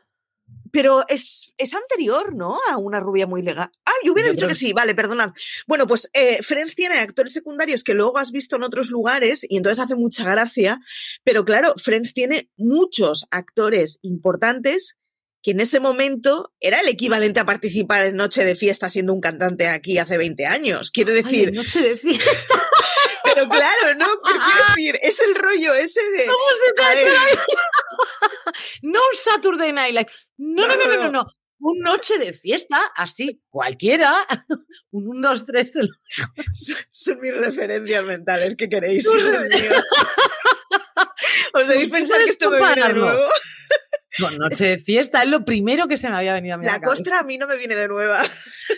Pero 0.70 1.06
es, 1.06 1.52
es, 1.58 1.74
anterior, 1.74 2.34
¿no? 2.34 2.58
A 2.70 2.78
una 2.78 2.98
rubia 2.98 3.26
muy 3.26 3.42
legal. 3.42 3.70
Ah, 3.84 3.92
yo 4.04 4.14
hubiera 4.14 4.30
dicho 4.30 4.48
que 4.48 4.54
sí, 4.54 4.72
vale, 4.72 4.94
perdonad. 4.94 5.32
Bueno, 5.66 5.86
pues 5.86 6.08
eh, 6.14 6.42
Friends 6.42 6.74
tiene 6.74 6.98
actores 6.98 7.34
secundarios 7.34 7.84
que 7.84 7.92
luego 7.92 8.16
has 8.16 8.32
visto 8.32 8.56
en 8.56 8.62
otros 8.62 8.88
lugares 8.90 9.44
y 9.46 9.58
entonces 9.58 9.84
hace 9.84 9.96
mucha 9.96 10.24
gracia. 10.24 10.80
Pero 11.24 11.44
claro, 11.44 11.74
Friends 11.76 12.14
tiene 12.14 12.50
muchos 12.56 13.26
actores 13.30 13.98
importantes 14.00 14.98
que 15.42 15.50
en 15.50 15.60
ese 15.60 15.80
momento 15.80 16.52
era 16.60 16.80
el 16.80 16.88
equivalente 16.88 17.40
a 17.40 17.44
participar 17.44 18.04
en 18.04 18.16
Noche 18.16 18.44
de 18.44 18.54
Fiesta 18.54 18.88
siendo 18.88 19.12
un 19.12 19.20
cantante 19.20 19.68
aquí 19.68 19.98
hace 19.98 20.16
20 20.16 20.46
años. 20.46 20.90
Quiero 20.90 21.12
decir. 21.12 21.52
noche 21.52 21.80
de 21.80 21.96
Fiesta. 21.96 22.64
Pero 23.24 23.48
claro, 23.48 23.94
¿no? 23.96 24.06
quiero 24.24 24.40
decir, 24.68 24.94
es 25.02 25.20
el 25.20 25.34
rollo 25.34 25.74
ese 25.74 26.00
de. 26.00 26.26
¿Cómo 26.26 26.44
se 26.64 26.72
no 28.82 29.00
Saturday 29.24 29.72
Night 29.72 29.94
Live. 29.94 30.10
No, 30.38 30.66
no, 30.66 30.76
no, 30.76 30.86
no, 30.86 30.96
no. 30.96 31.10
no. 31.10 31.26
Un 31.64 31.78
noche 31.78 32.18
de 32.18 32.32
fiesta, 32.32 32.80
así, 32.96 33.40
cualquiera. 33.48 34.26
Un 34.90 35.18
1, 35.18 35.28
2, 35.28 35.46
3. 35.46 35.72
Son 36.90 37.20
mis 37.20 37.36
referencias 37.36 38.02
mentales, 38.02 38.56
¿qué 38.56 38.68
queréis? 38.68 39.06
¿Os 41.54 41.68
debéis 41.68 41.90
pensar 41.90 42.18
que 42.24 42.30
esto 42.30 42.50
me 42.50 42.58
viene 42.58 42.82
de 42.88 42.94
nuevo? 42.94 43.22
Con 44.18 44.36
noche 44.36 44.66
de 44.66 44.78
fiesta 44.78 45.22
es 45.22 45.28
lo 45.28 45.44
primero 45.44 45.88
que 45.88 45.96
se 45.96 46.08
me 46.08 46.16
había 46.16 46.34
venido 46.34 46.56
a 46.56 46.58
mí. 46.58 46.66
La 46.66 46.80
costra 46.80 47.20
a 47.20 47.22
mí 47.22 47.38
no 47.38 47.46
me 47.46 47.56
viene 47.56 47.74
de 47.74 47.88
nueva. 47.88 48.22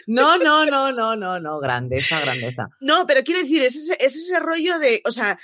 No, 0.07 0.37
no, 0.37 0.67
no, 0.67 0.93
no, 0.93 1.17
no, 1.17 1.41
no, 1.41 1.61
grandeza, 1.61 2.21
grandeza. 2.21 2.69
No, 2.81 3.07
pero 3.07 3.23
quiero 3.23 3.41
decir, 3.41 3.63
es 3.63 3.75
ese, 3.75 3.97
es 4.05 4.17
ese 4.17 4.39
rollo 4.39 4.79
de, 4.79 5.01
o 5.07 5.11
sea, 5.11 5.39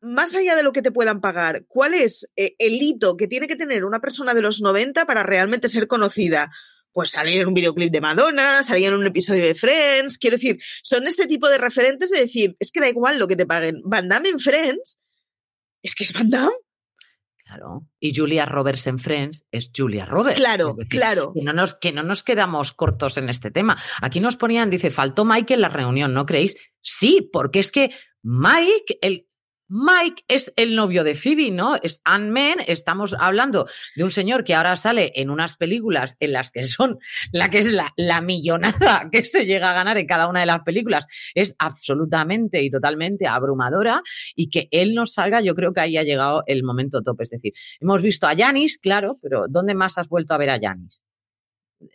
más 0.00 0.34
allá 0.34 0.56
de 0.56 0.62
lo 0.62 0.72
que 0.72 0.82
te 0.82 0.92
puedan 0.92 1.20
pagar, 1.20 1.64
¿cuál 1.66 1.94
es 1.94 2.30
eh, 2.36 2.54
el 2.58 2.74
hito 2.80 3.16
que 3.16 3.26
tiene 3.26 3.46
que 3.46 3.56
tener 3.56 3.84
una 3.84 4.00
persona 4.00 4.32
de 4.32 4.42
los 4.42 4.60
90 4.60 5.04
para 5.04 5.22
realmente 5.22 5.68
ser 5.68 5.86
conocida? 5.86 6.50
Pues 6.92 7.10
salir 7.10 7.40
en 7.40 7.48
un 7.48 7.54
videoclip 7.54 7.92
de 7.92 8.00
Madonna, 8.00 8.62
salir 8.62 8.88
en 8.88 8.94
un 8.94 9.06
episodio 9.06 9.44
de 9.44 9.54
Friends, 9.54 10.16
quiero 10.16 10.36
decir, 10.36 10.58
son 10.82 11.06
este 11.06 11.26
tipo 11.26 11.48
de 11.48 11.58
referentes 11.58 12.10
de 12.10 12.20
decir, 12.20 12.56
es 12.60 12.70
que 12.70 12.80
da 12.80 12.88
igual 12.88 13.18
lo 13.18 13.26
que 13.26 13.36
te 13.36 13.46
paguen. 13.46 13.82
Van 13.84 14.08
Damme 14.08 14.28
en 14.28 14.38
Friends, 14.38 14.98
es 15.82 15.94
que 15.94 16.04
es 16.04 16.12
Van 16.12 16.30
Damme. 16.30 16.54
Claro. 17.54 17.86
Y 18.00 18.14
Julia 18.14 18.46
Roberts 18.46 18.86
en 18.86 18.98
Friends 18.98 19.46
es 19.50 19.70
Julia 19.74 20.06
Roberts. 20.06 20.38
Claro, 20.38 20.74
claro. 20.88 21.32
Que 21.32 21.42
no, 21.42 21.52
nos, 21.52 21.74
que 21.74 21.92
no 21.92 22.02
nos 22.02 22.22
quedamos 22.22 22.72
cortos 22.72 23.16
en 23.16 23.28
este 23.28 23.50
tema. 23.50 23.80
Aquí 24.02 24.20
nos 24.20 24.36
ponían, 24.36 24.70
dice, 24.70 24.90
faltó 24.90 25.24
Mike 25.24 25.54
en 25.54 25.60
la 25.60 25.68
reunión, 25.68 26.12
¿no 26.14 26.26
creéis? 26.26 26.56
Sí, 26.80 27.28
porque 27.32 27.60
es 27.60 27.70
que 27.70 27.92
Mike, 28.22 28.98
el, 29.02 29.28
Mike 29.76 30.22
es 30.28 30.52
el 30.54 30.76
novio 30.76 31.02
de 31.02 31.16
Phoebe, 31.16 31.50
¿no? 31.50 31.74
Es 31.74 32.00
Ant-Man. 32.04 32.58
Estamos 32.68 33.12
hablando 33.18 33.66
de 33.96 34.04
un 34.04 34.10
señor 34.12 34.44
que 34.44 34.54
ahora 34.54 34.76
sale 34.76 35.10
en 35.16 35.30
unas 35.30 35.56
películas 35.56 36.14
en 36.20 36.32
las 36.32 36.52
que 36.52 36.62
son 36.62 37.00
la 37.32 37.48
que 37.48 37.58
es 37.58 37.66
la, 37.66 37.92
la, 37.96 38.20
millonada 38.20 39.08
que 39.12 39.24
se 39.24 39.46
llega 39.46 39.72
a 39.72 39.74
ganar 39.74 39.98
en 39.98 40.06
cada 40.06 40.28
una 40.28 40.38
de 40.38 40.46
las 40.46 40.60
películas. 40.60 41.08
Es 41.34 41.56
absolutamente 41.58 42.62
y 42.62 42.70
totalmente 42.70 43.26
abrumadora. 43.26 44.00
Y 44.36 44.48
que 44.48 44.68
él 44.70 44.94
no 44.94 45.06
salga, 45.06 45.40
yo 45.40 45.56
creo 45.56 45.72
que 45.72 45.80
ahí 45.80 45.96
ha 45.96 46.04
llegado 46.04 46.44
el 46.46 46.62
momento 46.62 47.02
top. 47.02 47.22
Es 47.22 47.30
decir, 47.30 47.52
hemos 47.80 48.00
visto 48.00 48.28
a 48.28 48.36
Janis, 48.36 48.78
claro, 48.78 49.18
pero 49.20 49.46
¿dónde 49.48 49.74
más 49.74 49.98
has 49.98 50.08
vuelto 50.08 50.34
a 50.34 50.38
ver 50.38 50.50
a 50.50 50.60
Janis? 50.60 51.04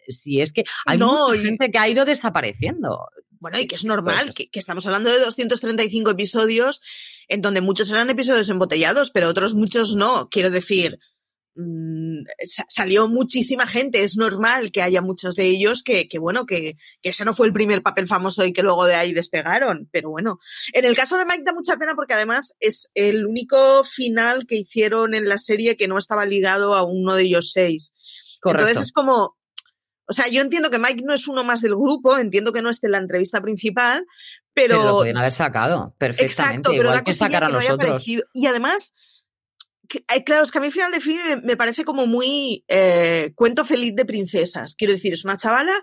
Si 0.09 0.41
es 0.41 0.51
que 0.51 0.65
hay 0.85 0.97
mucha 0.97 1.41
gente 1.41 1.71
que 1.71 1.79
ha 1.79 1.87
ido 1.87 2.03
desapareciendo. 2.03 3.07
Bueno, 3.39 3.59
y 3.59 3.67
que 3.67 3.75
es 3.75 3.85
normal, 3.85 4.33
que, 4.35 4.49
que, 4.49 4.59
estamos 4.59 4.85
hablando 4.85 5.11
de 5.11 5.19
235 5.19 6.11
episodios 6.11 6.81
en 7.27 7.41
donde 7.41 7.61
muchos 7.61 7.89
eran 7.91 8.09
episodios 8.09 8.49
embotellados, 8.49 9.11
pero 9.11 9.29
otros 9.29 9.53
muchos 9.53 9.95
no. 9.95 10.27
Quiero 10.29 10.49
decir, 10.49 10.99
mmm, 11.55 12.23
salió 12.67 13.07
muchísima 13.07 13.67
gente, 13.67 14.03
es 14.03 14.17
normal 14.17 14.71
que 14.71 14.81
haya 14.81 15.01
muchos 15.01 15.35
de 15.35 15.45
ellos 15.45 15.83
que, 15.83 16.07
que 16.07 16.19
bueno, 16.19 16.45
que, 16.45 16.75
que, 17.01 17.09
ese 17.09 17.25
no 17.25 17.33
fue 17.33 17.47
el 17.47 17.53
primer 17.53 17.81
papel 17.81 18.07
famoso 18.07 18.45
y 18.45 18.51
que 18.51 18.63
luego 18.63 18.85
de 18.85 18.95
ahí 18.95 19.13
despegaron, 19.13 19.87
pero 19.91 20.09
bueno. 20.09 20.39
En 20.73 20.85
el 20.85 20.95
caso 20.95 21.17
de 21.17 21.25
Mike 21.25 21.43
da 21.45 21.53
mucha 21.53 21.77
pena 21.77 21.95
porque 21.95 22.15
además 22.15 22.55
es 22.59 22.89
el 22.93 23.25
único 23.25 23.83
final 23.83 24.45
que 24.45 24.55
hicieron 24.55 25.13
en 25.13 25.29
la 25.29 25.37
serie 25.37 25.77
que 25.77 25.87
no 25.87 25.97
estaba 25.97 26.25
ligado 26.25 26.73
a 26.73 26.83
uno 26.83 27.15
de 27.15 27.23
ellos 27.23 27.51
seis. 27.53 27.93
Correcto. 28.41 28.67
Entonces 28.67 28.87
es 28.87 28.91
como, 28.91 29.37
o 30.09 30.13
sea, 30.13 30.27
yo 30.27 30.41
entiendo 30.41 30.71
que 30.71 30.79
Mike 30.79 31.03
no 31.05 31.13
es 31.13 31.27
uno 31.27 31.43
más 31.43 31.61
del 31.61 31.75
grupo, 31.75 32.17
entiendo 32.17 32.51
que 32.51 32.63
no 32.63 32.71
esté 32.71 32.87
en 32.87 32.93
la 32.93 32.97
entrevista 32.97 33.41
principal, 33.41 34.07
pero. 34.55 34.77
Pero 34.77 34.83
lo 34.83 34.91
podrían 34.93 35.17
haber 35.17 35.33
sacado 35.33 35.93
perfectamente, 35.99 36.69
exacto, 36.69 36.73
igual 36.73 37.03
que 37.03 37.13
sacar 37.13 37.43
a 37.43 37.49
los 37.49 37.69
otros. 37.69 38.03
Y 38.05 38.47
además, 38.47 38.95
que, 39.87 40.03
claro, 40.23 40.43
es 40.43 40.51
que 40.51 40.57
a 40.57 40.61
mí 40.61 40.71
final 40.71 40.91
de 40.91 40.99
film 40.99 41.21
me, 41.23 41.35
me 41.37 41.57
parece 41.57 41.85
como 41.85 42.07
muy 42.07 42.65
eh, 42.67 43.33
cuento 43.35 43.63
feliz 43.65 43.93
de 43.95 44.05
princesas. 44.05 44.73
Quiero 44.75 44.93
decir, 44.93 45.13
es 45.13 45.25
una 45.25 45.37
chavala 45.37 45.73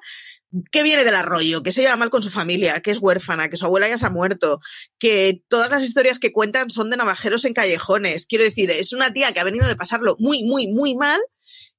que 0.73 0.83
viene 0.83 1.05
del 1.05 1.15
arroyo, 1.15 1.63
que 1.63 1.71
se 1.71 1.83
lleva 1.83 1.95
mal 1.95 2.11
con 2.11 2.23
su 2.23 2.31
familia, 2.31 2.81
que 2.81 2.91
es 2.91 2.99
huérfana, 2.99 3.49
que 3.49 3.57
su 3.57 3.67
abuela 3.67 3.89
ya 3.89 3.99
se 3.99 4.07
ha 4.07 4.11
muerto, 4.11 4.61
que 4.99 5.43
todas 5.49 5.71
las 5.71 5.83
historias 5.85 6.19
que 6.19 6.33
cuentan 6.33 6.71
son 6.71 6.91
de 6.91 6.97
navajeros 6.97 7.45
en 7.45 7.55
callejones. 7.55 8.27
Quiero 8.27 8.43
decir, 8.43 8.73
es 8.73 8.93
una 8.93 9.13
tía 9.13 9.33
que 9.33 9.39
ha 9.39 9.45
venido 9.45 9.69
de 9.69 9.77
pasarlo 9.77 10.17
muy, 10.19 10.43
muy, 10.43 10.67
muy 10.67 10.97
mal 10.97 11.21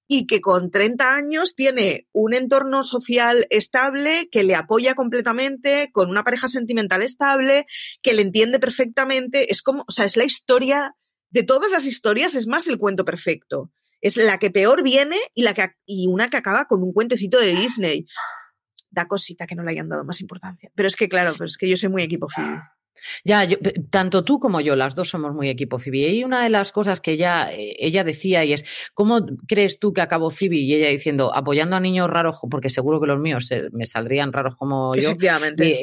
y 0.07 0.25
que 0.25 0.41
con 0.41 0.71
30 0.71 1.13
años 1.13 1.53
tiene 1.55 2.07
un 2.13 2.33
entorno 2.33 2.83
social 2.83 3.45
estable, 3.49 4.29
que 4.31 4.43
le 4.43 4.55
apoya 4.55 4.95
completamente, 4.95 5.89
con 5.91 6.09
una 6.09 6.23
pareja 6.23 6.47
sentimental 6.47 7.01
estable, 7.03 7.65
que 8.01 8.13
le 8.13 8.21
entiende 8.21 8.59
perfectamente. 8.59 9.51
Es 9.51 9.61
como, 9.61 9.83
o 9.87 9.91
sea, 9.91 10.05
es 10.05 10.15
la 10.15 10.23
historia, 10.23 10.95
de 11.29 11.43
todas 11.43 11.71
las 11.71 11.85
historias, 11.85 12.35
es 12.35 12.47
más 12.47 12.67
el 12.67 12.77
cuento 12.77 13.05
perfecto. 13.05 13.71
Es 14.01 14.17
la 14.17 14.37
que 14.37 14.51
peor 14.51 14.83
viene 14.83 15.17
y, 15.33 15.43
la 15.43 15.53
que, 15.53 15.69
y 15.85 16.07
una 16.07 16.29
que 16.29 16.37
acaba 16.37 16.65
con 16.65 16.83
un 16.83 16.93
cuentecito 16.93 17.39
de 17.39 17.55
Disney. 17.55 18.05
Da 18.89 19.07
cosita 19.07 19.47
que 19.47 19.55
no 19.55 19.63
le 19.63 19.71
hayan 19.71 19.89
dado 19.89 20.05
más 20.05 20.21
importancia. 20.21 20.71
Pero 20.75 20.87
es 20.87 20.95
que, 20.95 21.09
claro, 21.09 21.33
pero 21.33 21.45
es 21.45 21.57
que 21.57 21.69
yo 21.69 21.75
soy 21.75 21.89
muy 21.89 22.03
equipo 22.03 22.27
Phoebe. 22.29 22.61
Ya, 23.23 23.43
yo, 23.43 23.57
tanto 23.89 24.23
tú 24.23 24.39
como 24.39 24.61
yo, 24.61 24.75
las 24.75 24.95
dos 24.95 25.09
somos 25.09 25.33
muy 25.33 25.49
equipo 25.49 25.79
Phoebe. 25.79 26.09
Y 26.09 26.23
una 26.23 26.43
de 26.43 26.49
las 26.49 26.71
cosas 26.71 27.01
que 27.01 27.11
ella, 27.11 27.51
eh, 27.51 27.75
ella 27.79 28.03
decía 28.03 28.43
y 28.45 28.53
es, 28.53 28.65
¿cómo 28.93 29.25
crees 29.47 29.79
tú 29.79 29.93
que 29.93 30.01
acabó 30.01 30.29
Phoebe? 30.31 30.57
Y 30.57 30.73
ella 30.73 30.87
diciendo, 30.89 31.33
apoyando 31.33 31.75
a 31.75 31.79
niños 31.79 32.09
raros, 32.09 32.37
porque 32.49 32.69
seguro 32.69 32.99
que 32.99 33.07
los 33.07 33.19
míos 33.19 33.49
me 33.71 33.85
saldrían 33.85 34.33
raros 34.33 34.55
como 34.55 34.95
yo. 34.95 35.11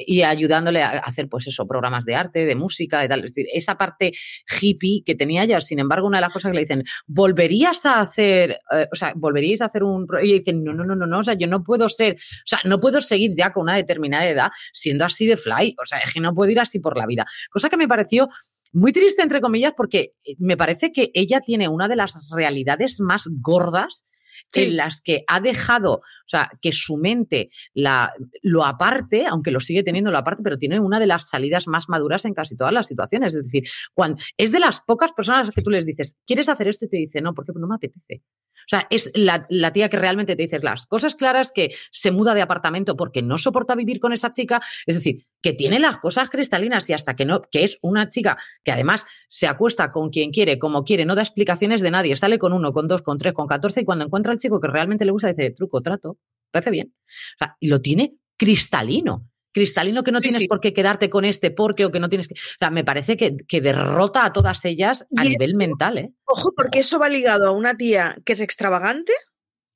Y, 0.06 0.18
y, 0.18 0.22
ayudándole 0.22 0.82
a 0.82 0.90
hacer, 0.90 1.28
pues 1.28 1.46
eso, 1.46 1.66
programas 1.66 2.04
de 2.04 2.14
arte, 2.14 2.44
de 2.44 2.54
música 2.54 3.04
y 3.04 3.08
tal. 3.08 3.24
Es 3.24 3.34
decir, 3.34 3.46
esa 3.52 3.76
parte 3.76 4.12
hippie 4.60 5.02
que 5.04 5.14
tenía 5.14 5.44
ella, 5.44 5.60
sin 5.60 5.78
embargo, 5.78 6.06
una 6.06 6.18
de 6.18 6.22
las 6.22 6.32
cosas 6.32 6.50
que 6.50 6.56
le 6.56 6.62
dicen, 6.62 6.84
¿volverías 7.06 7.84
a 7.86 8.00
hacer, 8.00 8.58
eh, 8.72 8.88
o 8.92 8.96
sea, 8.96 9.12
volveríais 9.16 9.60
a 9.62 9.66
hacer 9.66 9.82
un... 9.82 10.06
Y 10.22 10.26
ella 10.26 10.38
dice, 10.38 10.52
no, 10.52 10.72
no, 10.72 10.84
no, 10.84 10.94
no, 10.94 11.06
no, 11.06 11.18
o 11.18 11.24
sea, 11.24 11.34
yo 11.34 11.46
no 11.46 11.62
puedo 11.62 11.88
ser, 11.88 12.14
o 12.14 12.46
sea, 12.46 12.60
no 12.64 12.80
puedo 12.80 13.00
seguir 13.00 13.32
ya 13.36 13.52
con 13.52 13.64
una 13.64 13.76
determinada 13.76 14.28
edad 14.28 14.50
siendo 14.72 15.04
así 15.04 15.26
de 15.26 15.36
fly, 15.36 15.76
o 15.80 15.86
sea, 15.86 15.98
es 15.98 16.12
que 16.12 16.20
no 16.20 16.34
puedo 16.34 16.50
ir 16.50 16.60
así 16.60 16.78
por 16.78 16.96
la 16.96 17.03
vida. 17.06 17.26
Cosa 17.50 17.68
que 17.68 17.76
me 17.76 17.88
pareció 17.88 18.28
muy 18.72 18.92
triste, 18.92 19.22
entre 19.22 19.40
comillas, 19.40 19.72
porque 19.76 20.14
eh, 20.24 20.34
me 20.38 20.56
parece 20.56 20.92
que 20.92 21.10
ella 21.14 21.40
tiene 21.40 21.68
una 21.68 21.88
de 21.88 21.96
las 21.96 22.28
realidades 22.30 23.00
más 23.00 23.28
gordas 23.30 24.04
sí. 24.52 24.64
en 24.64 24.76
las 24.76 25.00
que 25.00 25.24
ha 25.26 25.40
dejado, 25.40 25.94
o 25.94 26.02
sea, 26.26 26.50
que 26.60 26.72
su 26.72 26.96
mente 26.96 27.50
la, 27.72 28.12
lo 28.42 28.64
aparte, 28.64 29.26
aunque 29.26 29.50
lo 29.50 29.60
sigue 29.60 29.82
teniendo 29.82 30.10
lo 30.10 30.18
aparte, 30.18 30.42
pero 30.42 30.58
tiene 30.58 30.80
una 30.80 30.98
de 30.98 31.06
las 31.06 31.28
salidas 31.28 31.66
más 31.66 31.88
maduras 31.88 32.24
en 32.24 32.34
casi 32.34 32.56
todas 32.56 32.72
las 32.72 32.86
situaciones. 32.86 33.34
Es 33.34 33.44
decir, 33.44 33.68
cuando, 33.94 34.22
es 34.36 34.52
de 34.52 34.60
las 34.60 34.80
pocas 34.80 35.12
personas 35.12 35.50
que 35.50 35.62
tú 35.62 35.70
les 35.70 35.86
dices, 35.86 36.16
¿quieres 36.26 36.48
hacer 36.48 36.68
esto? 36.68 36.84
Y 36.84 36.88
te 36.88 36.96
dice, 36.96 37.20
no, 37.20 37.34
porque 37.34 37.52
no 37.54 37.66
me 37.66 37.76
apetece. 37.76 38.22
O 38.64 38.68
sea, 38.68 38.86
es 38.90 39.10
la, 39.14 39.46
la, 39.50 39.72
tía 39.72 39.88
que 39.88 39.98
realmente 39.98 40.36
te 40.36 40.42
dice 40.42 40.58
las 40.60 40.86
cosas 40.86 41.16
claras, 41.16 41.52
que 41.52 41.74
se 41.90 42.10
muda 42.10 42.34
de 42.34 42.40
apartamento 42.40 42.96
porque 42.96 43.22
no 43.22 43.36
soporta 43.36 43.74
vivir 43.74 44.00
con 44.00 44.12
esa 44.12 44.32
chica. 44.32 44.62
Es 44.86 44.94
decir, 44.94 45.26
que 45.42 45.52
tiene 45.52 45.78
las 45.78 45.98
cosas 45.98 46.30
cristalinas 46.30 46.88
y 46.88 46.94
hasta 46.94 47.14
que 47.14 47.26
no, 47.26 47.42
que 47.42 47.64
es 47.64 47.78
una 47.82 48.08
chica 48.08 48.38
que 48.64 48.72
además 48.72 49.06
se 49.28 49.46
acuesta 49.46 49.92
con 49.92 50.08
quien 50.08 50.30
quiere, 50.30 50.58
como 50.58 50.84
quiere, 50.84 51.04
no 51.04 51.14
da 51.14 51.20
explicaciones 51.20 51.82
de 51.82 51.90
nadie, 51.90 52.16
sale 52.16 52.38
con 52.38 52.54
uno, 52.54 52.72
con 52.72 52.88
dos, 52.88 53.02
con 53.02 53.18
tres, 53.18 53.34
con 53.34 53.46
catorce 53.46 53.82
y 53.82 53.84
cuando 53.84 54.06
encuentra 54.06 54.32
al 54.34 54.38
chico 54.38 54.60
que 54.60 54.68
realmente 54.68 55.04
le 55.04 55.12
gusta 55.12 55.32
dice, 55.32 55.50
truco, 55.50 55.80
trato, 55.80 56.18
parece 56.50 56.70
bien. 56.70 56.94
O 56.96 57.38
sea, 57.38 57.56
y 57.58 57.68
lo 57.68 57.80
tiene 57.80 58.14
cristalino 58.36 59.28
cristalino 59.54 60.02
que 60.02 60.12
no 60.12 60.18
sí, 60.18 60.24
tienes 60.24 60.40
sí. 60.40 60.48
por 60.48 60.60
qué 60.60 60.74
quedarte 60.74 61.08
con 61.08 61.24
este 61.24 61.50
porque 61.50 61.86
o 61.86 61.92
que 61.92 62.00
no 62.00 62.08
tienes 62.10 62.28
que. 62.28 62.34
O 62.34 62.58
sea, 62.58 62.70
me 62.70 62.84
parece 62.84 63.16
que, 63.16 63.36
que 63.48 63.60
derrota 63.60 64.26
a 64.26 64.32
todas 64.32 64.64
ellas 64.64 65.06
a 65.16 65.24
y 65.24 65.30
nivel 65.30 65.50
el, 65.50 65.56
mental, 65.56 65.96
¿eh? 65.96 66.12
Ojo, 66.24 66.52
porque 66.54 66.80
eso 66.80 66.98
va 66.98 67.08
ligado 67.08 67.48
a 67.48 67.52
una 67.52 67.76
tía 67.76 68.18
que 68.26 68.34
es 68.34 68.40
extravagante. 68.40 69.12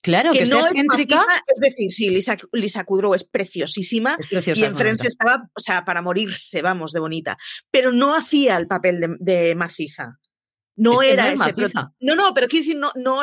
Claro, 0.03 0.33
que, 0.33 0.41
que 0.41 0.47
no 0.47 0.61
es 0.61 0.67
excéntrica. 0.67 1.25
Es 1.47 1.61
decir, 1.61 1.91
sí, 1.93 2.11
Lisa, 2.11 2.37
Lisa 2.53 2.85
Kudrow 2.85 3.15
es 3.15 3.25
preciosísima 3.25 4.17
es 4.19 4.29
preciosa, 4.29 4.61
y 4.61 4.65
en 4.65 4.77
Friends 4.77 5.05
estaba, 5.05 5.49
o 5.55 5.61
sea, 5.61 5.85
para 5.85 6.03
morirse, 6.03 6.61
vamos, 6.61 6.93
de 6.93 7.01
bonita. 7.01 7.37
Pero 7.71 7.93
no 7.93 8.15
hacía 8.15 8.57
el 8.57 8.67
papel 8.67 9.01
de, 9.01 9.17
de 9.19 9.55
maciza. 9.55 10.19
No 10.77 11.03
es 11.03 11.13
era 11.13 11.25
no 11.25 11.29
ese. 11.31 11.39
Maciza. 11.39 11.93
No, 12.01 12.15
no, 12.15 12.35
pero 12.35 12.47
quiero 12.49 12.65
decir, 12.65 12.79
no, 12.79 12.93
no, 12.95 13.23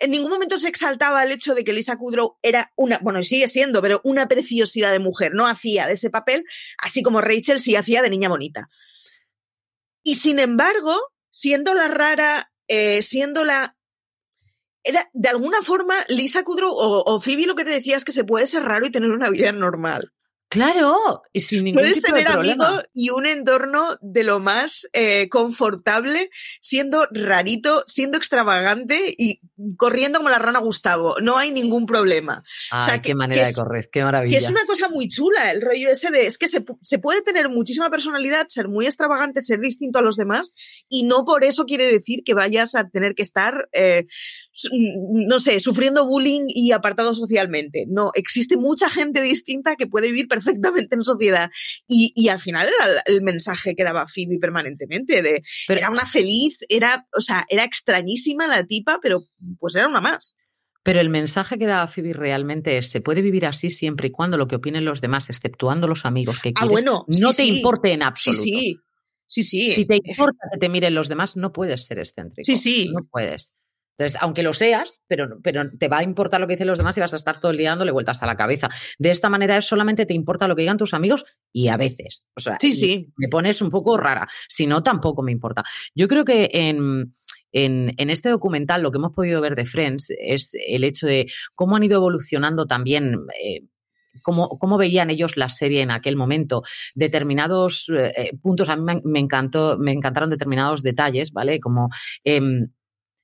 en 0.00 0.10
ningún 0.10 0.30
momento 0.30 0.58
se 0.58 0.68
exaltaba 0.68 1.22
el 1.22 1.30
hecho 1.30 1.54
de 1.54 1.62
que 1.62 1.74
Lisa 1.74 1.96
Kudrow 1.96 2.38
era 2.42 2.72
una, 2.74 2.98
bueno, 2.98 3.22
sigue 3.22 3.48
siendo, 3.48 3.82
pero 3.82 4.00
una 4.02 4.28
preciosidad 4.28 4.92
de 4.92 4.98
mujer. 4.98 5.34
No 5.34 5.46
hacía 5.46 5.86
de 5.86 5.92
ese 5.92 6.08
papel, 6.10 6.44
así 6.78 7.02
como 7.02 7.20
Rachel 7.20 7.60
sí 7.60 7.76
hacía 7.76 8.00
de 8.00 8.08
niña 8.08 8.30
bonita. 8.30 8.70
Y 10.02 10.14
sin 10.14 10.38
embargo, 10.38 10.96
siendo 11.30 11.74
la 11.74 11.88
rara, 11.88 12.50
eh, 12.66 13.02
siendo 13.02 13.44
la. 13.44 13.76
Era, 14.82 15.10
de 15.12 15.28
alguna 15.28 15.60
forma, 15.62 15.94
Lisa 16.08 16.42
Kudrow 16.42 16.72
o, 16.72 17.04
o 17.04 17.20
Phoebe 17.20 17.46
lo 17.46 17.54
que 17.54 17.64
te 17.64 17.70
decía 17.70 17.98
es 17.98 18.04
que 18.04 18.12
se 18.12 18.24
puede 18.24 18.46
ser 18.46 18.62
raro 18.62 18.86
y 18.86 18.90
tener 18.90 19.10
una 19.10 19.28
vida 19.28 19.52
normal. 19.52 20.12
Claro, 20.50 21.22
y 21.32 21.42
sin 21.42 21.62
ningún 21.62 21.80
Puedes 21.80 22.02
tipo 22.02 22.08
tener 22.08 22.26
de 22.26 22.32
problema. 22.32 22.66
amigos 22.66 22.84
y 22.92 23.10
un 23.10 23.24
entorno 23.26 23.96
de 24.00 24.24
lo 24.24 24.40
más 24.40 24.88
eh, 24.92 25.28
confortable, 25.28 26.28
siendo 26.60 27.06
rarito, 27.12 27.84
siendo 27.86 28.18
extravagante 28.18 29.14
y 29.16 29.40
corriendo 29.76 30.18
como 30.18 30.28
la 30.28 30.40
rana 30.40 30.58
Gustavo. 30.58 31.14
No 31.22 31.38
hay 31.38 31.52
ningún 31.52 31.86
problema. 31.86 32.42
Ay, 32.72 32.80
o 32.80 32.82
sea, 32.82 32.94
qué 33.00 33.10
que, 33.10 33.14
manera 33.14 33.42
que 33.42 33.48
es, 33.48 33.54
de 33.54 33.62
correr, 33.62 33.90
qué 33.92 34.02
maravilla. 34.02 34.36
Que 34.36 34.44
es 34.44 34.50
una 34.50 34.64
cosa 34.64 34.88
muy 34.88 35.06
chula 35.06 35.52
el 35.52 35.62
rollo 35.62 35.88
ese 35.88 36.10
de, 36.10 36.26
es 36.26 36.36
que 36.36 36.48
se, 36.48 36.64
se, 36.80 36.98
puede 36.98 37.22
tener 37.22 37.48
muchísima 37.48 37.88
personalidad, 37.88 38.46
ser 38.48 38.66
muy 38.66 38.86
extravagante, 38.86 39.42
ser 39.42 39.60
distinto 39.60 40.00
a 40.00 40.02
los 40.02 40.16
demás 40.16 40.52
y 40.88 41.04
no 41.04 41.24
por 41.24 41.44
eso 41.44 41.64
quiere 41.64 41.92
decir 41.92 42.24
que 42.24 42.34
vayas 42.34 42.74
a 42.74 42.88
tener 42.88 43.14
que 43.14 43.22
estar, 43.22 43.68
eh, 43.70 44.06
no 44.72 45.40
sé, 45.40 45.60
sufriendo 45.60 46.06
bullying 46.06 46.44
y 46.48 46.72
apartado 46.72 47.14
socialmente. 47.14 47.86
No, 47.88 48.10
existe 48.14 48.56
mucha 48.56 48.90
gente 48.90 49.22
distinta 49.22 49.76
que 49.76 49.86
puede 49.86 50.08
vivir 50.08 50.28
perfectamente 50.28 50.94
en 50.94 51.04
sociedad. 51.04 51.50
Y, 51.86 52.12
y 52.14 52.28
al 52.28 52.40
final 52.40 52.68
era 52.68 53.02
el 53.06 53.22
mensaje 53.22 53.74
que 53.74 53.84
daba 53.84 54.06
Phoebe 54.06 54.38
permanentemente, 54.38 55.22
de 55.22 55.42
pero, 55.66 55.80
era 55.80 55.90
una 55.90 56.06
feliz, 56.06 56.58
era, 56.68 57.06
o 57.16 57.20
sea, 57.20 57.44
era 57.48 57.64
extrañísima 57.64 58.46
la 58.46 58.64
tipa, 58.64 58.98
pero 59.02 59.24
pues 59.58 59.74
era 59.74 59.88
una 59.88 60.00
más. 60.00 60.36
Pero 60.82 61.00
el 61.00 61.10
mensaje 61.10 61.58
que 61.58 61.66
daba 61.66 61.88
Phoebe 61.88 62.14
realmente 62.14 62.78
es, 62.78 62.88
se 62.88 63.00
puede 63.00 63.20
vivir 63.20 63.44
así 63.44 63.70
siempre 63.70 64.08
y 64.08 64.10
cuando 64.10 64.38
lo 64.38 64.48
que 64.48 64.56
opinen 64.56 64.84
los 64.84 65.00
demás, 65.00 65.28
exceptuando 65.28 65.86
los 65.86 66.06
amigos 66.06 66.36
que 66.36 66.52
quieres, 66.54 66.62
ah, 66.62 66.70
bueno, 66.70 67.04
no 67.06 67.32
sí, 67.32 67.36
te 67.36 67.42
sí. 67.42 67.56
importe 67.58 67.92
en 67.92 68.02
absoluto. 68.02 68.42
Sí, 68.42 68.52
sí. 68.52 68.80
Sí, 69.30 69.44
sí. 69.44 69.72
Si 69.72 69.84
te 69.84 70.00
importa 70.02 70.48
que 70.52 70.58
te 70.58 70.68
miren 70.68 70.92
los 70.92 71.08
demás, 71.08 71.36
no 71.36 71.52
puedes 71.52 71.84
ser 71.84 72.00
excéntrico. 72.00 72.44
Sí, 72.44 72.56
sí. 72.56 72.90
No 72.92 73.06
puedes. 73.08 73.54
Entonces, 74.00 74.22
aunque 74.22 74.42
lo 74.42 74.54
seas, 74.54 75.02
pero, 75.06 75.40
pero 75.42 75.70
te 75.78 75.88
va 75.88 75.98
a 75.98 76.02
importar 76.02 76.40
lo 76.40 76.46
que 76.46 76.54
dicen 76.54 76.68
los 76.68 76.78
demás 76.78 76.96
y 76.96 77.00
vas 77.00 77.12
a 77.12 77.16
estar 77.16 77.38
todo 77.38 77.50
el 77.50 77.58
día 77.58 77.68
dándole 77.68 77.92
vueltas 77.92 78.22
a 78.22 78.26
la 78.26 78.34
cabeza. 78.34 78.70
De 78.98 79.10
esta 79.10 79.28
manera 79.28 79.58
es 79.58 79.66
solamente 79.66 80.06
te 80.06 80.14
importa 80.14 80.48
lo 80.48 80.56
que 80.56 80.62
digan 80.62 80.78
tus 80.78 80.94
amigos 80.94 81.26
y 81.52 81.68
a 81.68 81.76
veces. 81.76 82.26
O 82.34 82.40
sea, 82.40 82.56
sí, 82.58 82.72
sí. 82.72 83.12
me 83.18 83.28
pones 83.28 83.60
un 83.60 83.68
poco 83.68 83.98
rara. 83.98 84.26
Si 84.48 84.66
no, 84.66 84.82
tampoco 84.82 85.22
me 85.22 85.32
importa. 85.32 85.64
Yo 85.94 86.08
creo 86.08 86.24
que 86.24 86.48
en, 86.50 87.14
en, 87.52 88.08
este 88.08 88.30
documental 88.30 88.82
lo 88.82 88.90
que 88.90 88.96
hemos 88.96 89.12
podido 89.12 89.42
ver 89.42 89.54
de 89.54 89.66
Friends 89.66 90.14
es 90.18 90.52
el 90.66 90.82
hecho 90.84 91.06
de 91.06 91.26
cómo 91.54 91.76
han 91.76 91.84
ido 91.84 91.96
evolucionando 91.96 92.64
también. 92.64 93.18
Eh, 93.44 93.64
Cómo, 94.22 94.58
cómo, 94.58 94.76
veían 94.76 95.08
ellos 95.08 95.36
la 95.36 95.48
serie 95.48 95.82
en 95.82 95.92
aquel 95.92 96.16
momento. 96.16 96.64
Determinados 96.96 97.90
eh, 97.96 98.32
puntos, 98.42 98.68
a 98.68 98.74
mí 98.74 99.00
me, 99.04 99.20
encantó, 99.20 99.78
me 99.78 99.92
encantaron 99.92 100.28
determinados 100.28 100.82
detalles, 100.82 101.30
¿vale? 101.30 101.60
Como 101.60 101.90
em, 102.24 102.70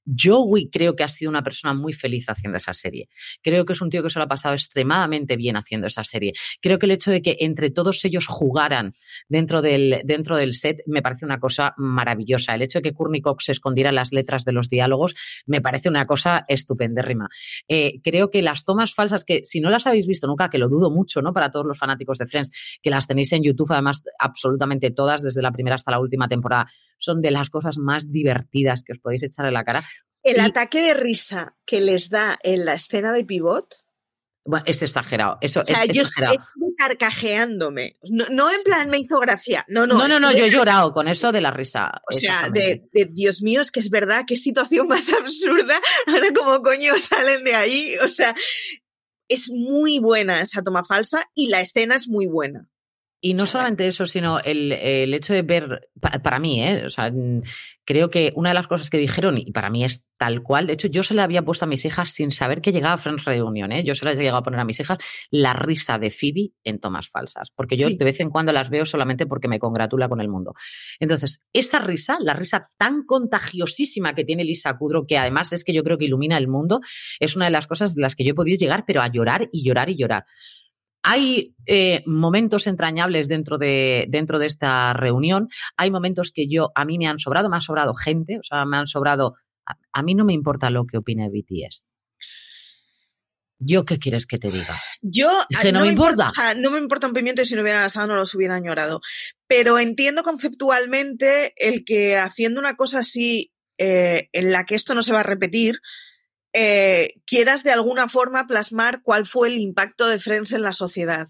Joey 0.06 0.70
creo 0.70 0.94
que 0.94 1.04
ha 1.04 1.08
sido 1.08 1.30
una 1.30 1.42
persona 1.42 1.74
muy 1.74 1.92
feliz 1.92 2.28
haciendo 2.28 2.58
esa 2.58 2.74
serie. 2.74 3.08
Creo 3.42 3.64
que 3.64 3.72
es 3.72 3.80
un 3.80 3.90
tío 3.90 4.02
que 4.02 4.10
se 4.10 4.18
lo 4.18 4.24
ha 4.24 4.28
pasado 4.28 4.54
extremadamente 4.54 5.36
bien 5.36 5.56
haciendo 5.56 5.86
esa 5.86 6.04
serie. 6.04 6.32
Creo 6.60 6.78
que 6.78 6.86
el 6.86 6.92
hecho 6.92 7.10
de 7.10 7.22
que 7.22 7.36
entre 7.40 7.70
todos 7.70 8.04
ellos 8.04 8.26
jugaran 8.26 8.94
dentro 9.28 9.62
del, 9.62 10.02
dentro 10.04 10.36
del 10.36 10.54
set 10.54 10.82
me 10.86 11.02
parece 11.02 11.24
una 11.24 11.40
cosa 11.40 11.74
maravillosa. 11.76 12.54
El 12.54 12.62
hecho 12.62 12.78
de 12.78 12.82
que 12.82 12.94
Courtney 12.94 13.20
Cox 13.20 13.46
se 13.46 13.52
escondiera 13.52 13.92
las 13.92 14.12
letras 14.12 14.44
de 14.44 14.52
los 14.52 14.68
diálogos 14.68 15.14
me 15.46 15.60
parece 15.60 15.88
una 15.88 16.06
cosa 16.06 16.44
estupendérrima. 16.48 17.28
Eh, 17.68 18.00
creo 18.02 18.30
que 18.30 18.42
las 18.42 18.64
tomas 18.64 18.94
falsas, 18.94 19.24
que 19.24 19.42
si 19.44 19.60
no 19.60 19.70
las 19.70 19.86
habéis 19.86 20.06
visto 20.06 20.26
nunca, 20.26 20.50
que 20.50 20.58
lo 20.58 20.68
dudo 20.68 20.90
mucho, 20.90 21.22
¿no? 21.22 21.32
Para 21.32 21.50
todos 21.50 21.66
los 21.66 21.78
fanáticos 21.78 22.18
de 22.18 22.26
Friends, 22.26 22.78
que 22.82 22.90
las 22.90 23.06
tenéis 23.06 23.32
en 23.32 23.42
YouTube, 23.42 23.70
además, 23.72 24.02
absolutamente 24.18 24.90
todas, 24.90 25.22
desde 25.22 25.42
la 25.42 25.52
primera 25.52 25.76
hasta 25.76 25.90
la 25.90 26.00
última 26.00 26.28
temporada 26.28 26.68
son 26.98 27.22
de 27.22 27.30
las 27.30 27.50
cosas 27.50 27.78
más 27.78 28.10
divertidas 28.10 28.82
que 28.82 28.92
os 28.92 28.98
podéis 28.98 29.22
echar 29.22 29.46
en 29.46 29.54
la 29.54 29.64
cara. 29.64 29.84
El 30.22 30.40
ataque 30.40 30.80
de 30.80 30.94
risa 30.94 31.56
que 31.64 31.80
les 31.80 32.10
da 32.10 32.38
en 32.42 32.64
la 32.64 32.74
escena 32.74 33.12
de 33.12 33.24
pivot. 33.24 33.76
Bueno, 34.44 34.64
es 34.66 34.82
exagerado. 34.82 35.38
Eso 35.40 35.60
o 35.60 35.64
sea, 35.64 35.82
es 35.82 35.88
yo 35.88 36.02
exagerado. 36.02 36.34
estoy 36.34 36.74
carcajeándome. 36.76 37.98
No, 38.10 38.50
en 38.50 38.62
plan 38.64 38.88
me 38.88 38.98
hizo 38.98 39.18
gracia. 39.18 39.64
No, 39.68 39.86
no. 39.86 39.98
No, 39.98 40.08
no, 40.08 40.20
no, 40.20 40.32
yo 40.32 40.44
he 40.44 40.50
llorado 40.50 40.92
con 40.92 41.08
eso 41.08 41.32
de 41.32 41.40
la 41.40 41.50
risa. 41.50 42.00
O 42.10 42.14
sea, 42.14 42.48
de, 42.50 42.88
Dios 43.10 43.42
mío, 43.42 43.60
es 43.60 43.70
que 43.70 43.80
es 43.80 43.90
verdad, 43.90 44.24
qué 44.26 44.36
situación 44.36 44.88
más 44.88 45.12
absurda. 45.12 45.80
Ahora, 46.06 46.28
como 46.32 46.62
coño 46.62 46.98
salen 46.98 47.44
de 47.44 47.54
ahí? 47.54 47.88
O 48.04 48.08
sea, 48.08 48.34
es 49.28 49.50
muy 49.50 49.98
buena 49.98 50.40
esa 50.40 50.62
toma 50.62 50.84
falsa 50.84 51.28
y 51.34 51.48
la 51.48 51.60
escena 51.60 51.96
es 51.96 52.08
muy 52.08 52.26
buena. 52.26 52.68
Y 53.26 53.34
no 53.34 53.44
solamente 53.44 53.88
eso, 53.88 54.06
sino 54.06 54.38
el, 54.38 54.72
hecho 55.12 55.32
de 55.32 55.42
ver, 55.42 55.90
para, 56.00 56.38
mí, 56.38 56.62
¿eh? 56.62 56.84
o 56.86 56.90
sea, 56.90 57.12
creo 57.84 58.08
que 58.08 58.32
una 58.36 58.50
de 58.50 58.54
las 58.54 58.68
cosas 58.68 58.88
que 58.88 58.98
dijeron, 58.98 59.36
y 59.36 59.50
para 59.50 59.68
mí 59.68 59.84
es 59.84 60.04
tal 60.16 60.44
cual, 60.44 60.68
de 60.68 60.74
hecho 60.74 60.86
yo 60.86 61.02
se 61.02 61.12
le 61.12 61.22
había 61.22 61.44
puesto 61.44 61.64
a 61.64 61.68
mis 61.68 61.84
hijas 61.84 62.12
sin 62.12 62.30
saber 62.30 62.60
que 62.60 62.70
llegaba 62.70 62.98
Friends 62.98 63.24
Reunion, 63.24 63.72
¿eh? 63.72 63.82
yo 63.82 63.96
se 63.96 64.04
las 64.04 64.14
he 64.14 64.18
llegado 64.18 64.38
a 64.38 64.42
poner 64.44 64.60
a 64.60 64.64
mis 64.64 64.78
hijas 64.78 64.98
la 65.32 65.54
risa 65.54 65.98
de 65.98 66.12
Phoebe 66.12 66.52
en 66.62 66.78
tomas 66.78 67.08
falsas, 67.08 67.50
porque 67.50 67.76
yo 67.76 67.88
de 67.88 68.04
vez 68.04 68.20
en 68.20 68.30
cuando 68.30 68.52
las 68.52 68.70
veo 68.70 68.86
solamente 68.86 69.26
porque 69.26 69.48
me 69.48 69.58
congratula 69.58 70.08
con 70.08 70.20
el 70.20 70.28
mundo. 70.28 70.54
Entonces, 71.00 71.42
esa 71.52 71.80
risa, 71.80 72.18
la 72.20 72.34
risa 72.34 72.70
tan 72.78 73.04
contagiosísima 73.06 74.14
que 74.14 74.24
tiene 74.24 74.44
Lisa 74.44 74.78
Kudrow, 74.78 75.04
que 75.04 75.18
además 75.18 75.52
es 75.52 75.64
que 75.64 75.74
yo 75.74 75.82
creo 75.82 75.98
que 75.98 76.04
ilumina 76.04 76.38
el 76.38 76.46
mundo, 76.46 76.80
es 77.18 77.34
una 77.34 77.46
de 77.46 77.50
las 77.50 77.66
cosas 77.66 77.96
de 77.96 78.02
las 78.02 78.14
que 78.14 78.22
yo 78.22 78.30
he 78.30 78.34
podido 78.34 78.56
llegar, 78.56 78.84
pero 78.86 79.02
a 79.02 79.08
llorar 79.08 79.48
y 79.50 79.64
llorar 79.64 79.90
y 79.90 79.96
llorar. 79.96 80.26
Hay 81.08 81.54
eh, 81.66 82.02
momentos 82.04 82.66
entrañables 82.66 83.28
dentro 83.28 83.58
de, 83.58 84.06
dentro 84.08 84.40
de 84.40 84.46
esta 84.46 84.92
reunión. 84.92 85.48
Hay 85.76 85.92
momentos 85.92 86.32
que 86.32 86.48
yo, 86.48 86.72
a 86.74 86.84
mí 86.84 86.98
me 86.98 87.06
han 87.06 87.20
sobrado, 87.20 87.48
me 87.48 87.54
han 87.54 87.62
sobrado 87.62 87.94
gente, 87.94 88.38
o 88.40 88.42
sea, 88.42 88.64
me 88.64 88.76
han 88.76 88.88
sobrado. 88.88 89.36
A, 89.92 90.02
mí 90.02 90.16
no 90.16 90.24
me 90.24 90.32
importa 90.32 90.68
lo 90.68 90.84
que 90.84 90.96
opine 90.96 91.28
BTS. 91.28 91.86
¿Yo 93.60 93.84
qué 93.84 94.00
quieres 94.00 94.26
que 94.26 94.38
te 94.38 94.50
diga? 94.50 94.76
Yo 95.00 95.30
que 95.62 95.70
no, 95.70 95.82
me 95.82 95.90
importa. 95.90 96.28
no 96.56 96.72
me 96.72 96.78
importa 96.78 97.06
un 97.06 97.12
pimiento 97.12 97.40
y 97.40 97.46
si 97.46 97.54
no 97.54 97.62
hubieran 97.62 97.84
estado 97.84 98.08
no 98.08 98.16
los 98.16 98.34
hubieran 98.34 98.64
llorado. 98.64 99.00
Pero 99.46 99.78
entiendo 99.78 100.24
conceptualmente 100.24 101.54
el 101.56 101.84
que 101.84 102.16
haciendo 102.16 102.58
una 102.58 102.74
cosa 102.74 102.98
así 102.98 103.52
eh, 103.78 104.28
en 104.32 104.50
la 104.50 104.64
que 104.64 104.74
esto 104.74 104.92
no 104.92 105.02
se 105.02 105.12
va 105.12 105.20
a 105.20 105.22
repetir, 105.22 105.78
eh, 106.56 107.20
quieras 107.26 107.62
de 107.62 107.72
alguna 107.72 108.08
forma 108.08 108.46
plasmar 108.46 109.02
cuál 109.02 109.26
fue 109.26 109.48
el 109.48 109.58
impacto 109.58 110.08
de 110.08 110.18
Friends 110.18 110.52
en 110.52 110.62
la 110.62 110.72
sociedad. 110.72 111.28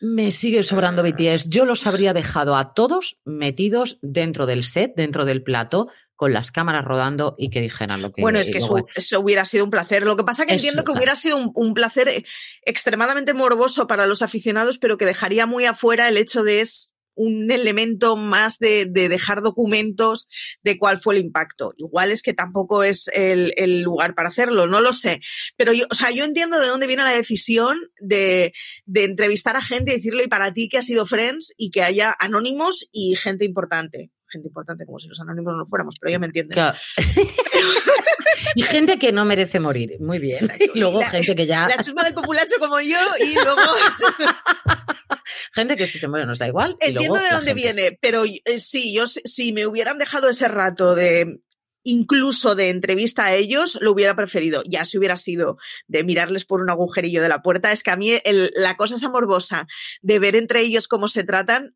Me 0.00 0.32
sigue 0.32 0.62
sobrando 0.62 1.02
BTS. 1.02 1.48
Yo 1.48 1.66
los 1.66 1.86
habría 1.86 2.14
dejado 2.14 2.56
a 2.56 2.72
todos 2.72 3.18
metidos 3.24 3.98
dentro 4.00 4.46
del 4.46 4.64
set, 4.64 4.92
dentro 4.96 5.26
del 5.26 5.42
plato, 5.42 5.88
con 6.16 6.32
las 6.32 6.52
cámaras 6.52 6.84
rodando 6.84 7.34
y 7.36 7.50
que 7.50 7.60
dijeran 7.60 8.00
lo 8.00 8.12
que. 8.12 8.22
Bueno, 8.22 8.38
es 8.38 8.50
que 8.50 8.58
eso, 8.58 9.20
hubiera 9.20 9.44
sido 9.44 9.64
un 9.64 9.70
placer. 9.70 10.04
Lo 10.04 10.16
que 10.16 10.24
pasa 10.24 10.46
que 10.46 10.54
entiendo 10.54 10.84
que 10.84 10.92
hubiera 10.92 11.16
sido 11.16 11.38
un, 11.54 11.74
placer 11.74 12.24
extremadamente 12.62 13.34
morboso 13.34 13.86
para 13.86 14.06
los 14.06 14.22
aficionados, 14.22 14.78
pero 14.78 14.96
que 14.96 15.04
dejaría 15.06 15.46
muy 15.46 15.66
afuera 15.66 16.08
el 16.08 16.16
hecho 16.16 16.44
de 16.44 16.60
es 16.60 16.99
un 17.20 17.50
elemento 17.50 18.16
más 18.16 18.58
de, 18.58 18.86
dejar 18.86 19.42
documentos 19.42 20.26
de 20.62 20.78
cuál 20.78 20.98
fue 20.98 21.16
el 21.16 21.20
impacto. 21.20 21.72
Igual 21.76 22.10
es 22.10 22.22
que 22.22 22.32
tampoco 22.32 22.82
es 22.82 23.08
el, 23.12 23.82
lugar 23.82 24.14
para 24.14 24.28
hacerlo, 24.30 24.66
no 24.66 24.80
lo 24.80 24.92
sé. 24.92 25.20
Pero 25.56 25.72
yo, 25.72 25.84
o 25.90 25.94
sea, 25.94 26.10
yo 26.10 26.24
entiendo 26.24 26.58
de 26.58 26.68
dónde 26.68 26.86
viene 26.86 27.04
la 27.04 27.12
decisión 27.12 27.78
de, 28.00 28.52
entrevistar 28.94 29.56
a 29.56 29.62
gente 29.62 29.92
y 29.92 29.96
decirle, 29.96 30.24
¿y 30.24 30.28
para 30.28 30.52
ti 30.52 30.68
que 30.68 30.78
ha 30.78 30.82
sido 30.82 31.06
Friends? 31.06 31.52
Y 31.56 31.70
que 31.70 31.82
haya 31.82 32.14
anónimos 32.18 32.88
y 32.92 33.16
gente 33.16 33.44
importante. 33.44 34.10
Gente 34.30 34.48
importante, 34.48 34.86
como 34.86 34.98
si 34.98 35.08
los 35.08 35.20
anónimos 35.20 35.52
no 35.52 35.58
lo 35.58 35.66
fuéramos, 35.66 35.96
pero 36.00 36.12
ya 36.12 36.18
me 36.18 36.26
entiendes. 36.26 36.58
y 38.54 38.62
gente 38.62 38.98
que 38.98 39.12
no 39.12 39.24
merece 39.24 39.60
morir. 39.60 39.98
Muy 40.00 40.18
bien. 40.18 40.48
Y 40.72 40.78
luego 40.78 41.02
gente 41.02 41.34
que 41.34 41.46
ya. 41.46 41.68
La 41.68 41.82
chusma 41.82 42.04
del 42.04 42.14
populacho 42.14 42.54
como 42.58 42.80
yo 42.80 42.98
y 43.18 43.34
luego. 43.34 43.60
gente 45.54 45.76
que 45.76 45.86
si 45.86 45.98
se 45.98 46.08
muere 46.08 46.26
nos 46.26 46.38
da 46.38 46.46
igual. 46.46 46.76
Entiendo 46.80 47.18
de 47.18 47.30
dónde 47.30 47.54
viene, 47.54 47.98
pero 48.00 48.24
eh, 48.24 48.60
sí, 48.60 48.94
yo 48.94 49.06
si 49.06 49.52
me 49.52 49.66
hubieran 49.66 49.98
dejado 49.98 50.28
ese 50.28 50.48
rato 50.48 50.94
de 50.94 51.40
incluso 51.82 52.54
de 52.54 52.68
entrevista 52.68 53.26
a 53.26 53.34
ellos, 53.34 53.78
lo 53.80 53.92
hubiera 53.92 54.14
preferido. 54.14 54.62
Ya 54.68 54.84
si 54.84 54.98
hubiera 54.98 55.16
sido 55.16 55.56
de 55.86 56.04
mirarles 56.04 56.44
por 56.44 56.60
un 56.60 56.70
agujerillo 56.70 57.22
de 57.22 57.28
la 57.28 57.42
puerta, 57.42 57.72
es 57.72 57.82
que 57.82 57.90
a 57.90 57.96
mí 57.96 58.12
la 58.54 58.76
cosa 58.76 58.96
esa 58.96 59.08
morbosa 59.08 59.66
de 60.02 60.18
ver 60.18 60.36
entre 60.36 60.60
ellos 60.60 60.88
cómo 60.88 61.08
se 61.08 61.24
tratan, 61.24 61.74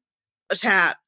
o 0.51 0.55
sea, 0.55 1.01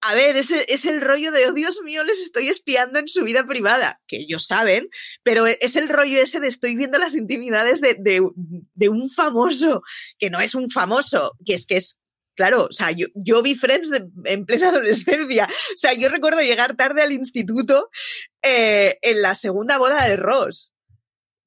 a 0.00 0.14
ver, 0.14 0.36
es 0.36 0.50
el, 0.50 0.64
es 0.68 0.86
el 0.86 1.00
rollo 1.00 1.32
de, 1.32 1.46
oh 1.46 1.52
Dios 1.52 1.80
mío, 1.82 2.04
les 2.04 2.20
estoy 2.20 2.48
espiando 2.48 2.98
en 2.98 3.08
su 3.08 3.24
vida 3.24 3.46
privada, 3.46 4.00
que 4.06 4.18
ellos 4.18 4.46
saben, 4.46 4.88
pero 5.22 5.46
e, 5.46 5.58
es 5.60 5.76
el 5.76 5.88
rollo 5.88 6.20
ese 6.20 6.40
de 6.40 6.48
estoy 6.48 6.76
viendo 6.76 6.98
las 6.98 7.14
intimidades 7.14 7.80
de, 7.80 7.96
de, 7.98 8.88
un 8.88 9.10
famoso, 9.10 9.82
que 10.18 10.30
no 10.30 10.40
es 10.40 10.54
un 10.54 10.70
famoso, 10.70 11.32
que 11.44 11.54
es 11.54 11.66
que 11.66 11.76
es 11.76 11.98
Claro, 12.34 12.66
o 12.66 12.72
sea, 12.72 12.92
yo, 12.92 13.08
yo 13.16 13.42
vi 13.42 13.56
Friends 13.56 13.90
en 14.24 14.46
plena 14.46 14.68
adolescencia. 14.68 15.46
O 15.46 15.76
sea, 15.76 15.92
yo 15.94 16.08
recuerdo 16.08 16.40
llegar 16.40 16.76
tarde 16.76 17.02
al 17.02 17.10
instituto 17.10 17.90
eh, 18.42 18.96
en 19.02 19.22
la 19.22 19.34
segunda 19.34 19.76
boda 19.76 20.06
de 20.06 20.14
Ross 20.14 20.72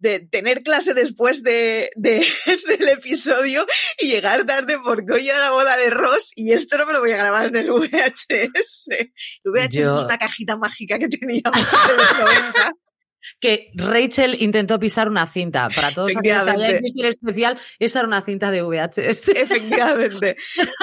de 0.01 0.19
tener 0.19 0.63
clase 0.63 0.93
después 0.93 1.43
de, 1.43 1.91
del 1.95 2.89
episodio 2.89 3.65
y 3.99 4.07
llegar 4.07 4.45
tarde 4.45 4.77
porque 4.83 5.13
hoy 5.13 5.29
era 5.29 5.39
la 5.39 5.51
boda 5.51 5.77
de 5.77 5.89
Ross 5.89 6.33
y 6.35 6.51
esto 6.51 6.77
no 6.77 6.85
me 6.85 6.93
lo 6.93 6.99
voy 6.99 7.11
a 7.11 7.17
grabar 7.17 7.47
en 7.47 7.55
el 7.55 7.71
VHS. 7.71 8.87
El 8.89 9.51
VHS 9.51 9.77
es 9.77 9.87
una 9.87 10.17
cajita 10.17 10.57
mágica 10.57 10.99
que 10.99 11.07
teníamos 11.07 11.59
en 11.59 11.97
los 11.97 12.19
90 12.19 12.73
que 13.39 13.71
Rachel 13.75 14.41
intentó 14.41 14.79
pisar 14.79 15.09
una 15.09 15.27
cinta. 15.27 15.69
Para 15.69 15.91
todos 15.91 16.09
aquellos 16.15 16.43
que 16.43 16.49
hayan 16.51 16.81
visto 16.81 17.03
el 17.03 17.09
especial, 17.09 17.59
esa 17.79 17.99
era 17.99 18.07
una 18.07 18.21
cinta 18.23 18.51
de 18.51 18.61
VHS. 18.61 19.29
Efectivamente. 19.29 20.37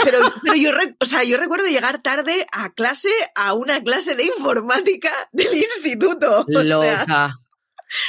Pero, 0.04 0.18
pero 0.42 0.54
yo, 0.56 0.70
o 1.00 1.04
sea, 1.04 1.24
yo 1.24 1.36
recuerdo 1.36 1.66
llegar 1.66 2.00
tarde 2.02 2.46
a 2.52 2.72
clase, 2.72 3.10
a 3.34 3.54
una 3.54 3.82
clase 3.82 4.14
de 4.14 4.24
informática 4.24 5.10
del 5.32 5.54
instituto. 5.56 6.44
Loca. 6.48 7.38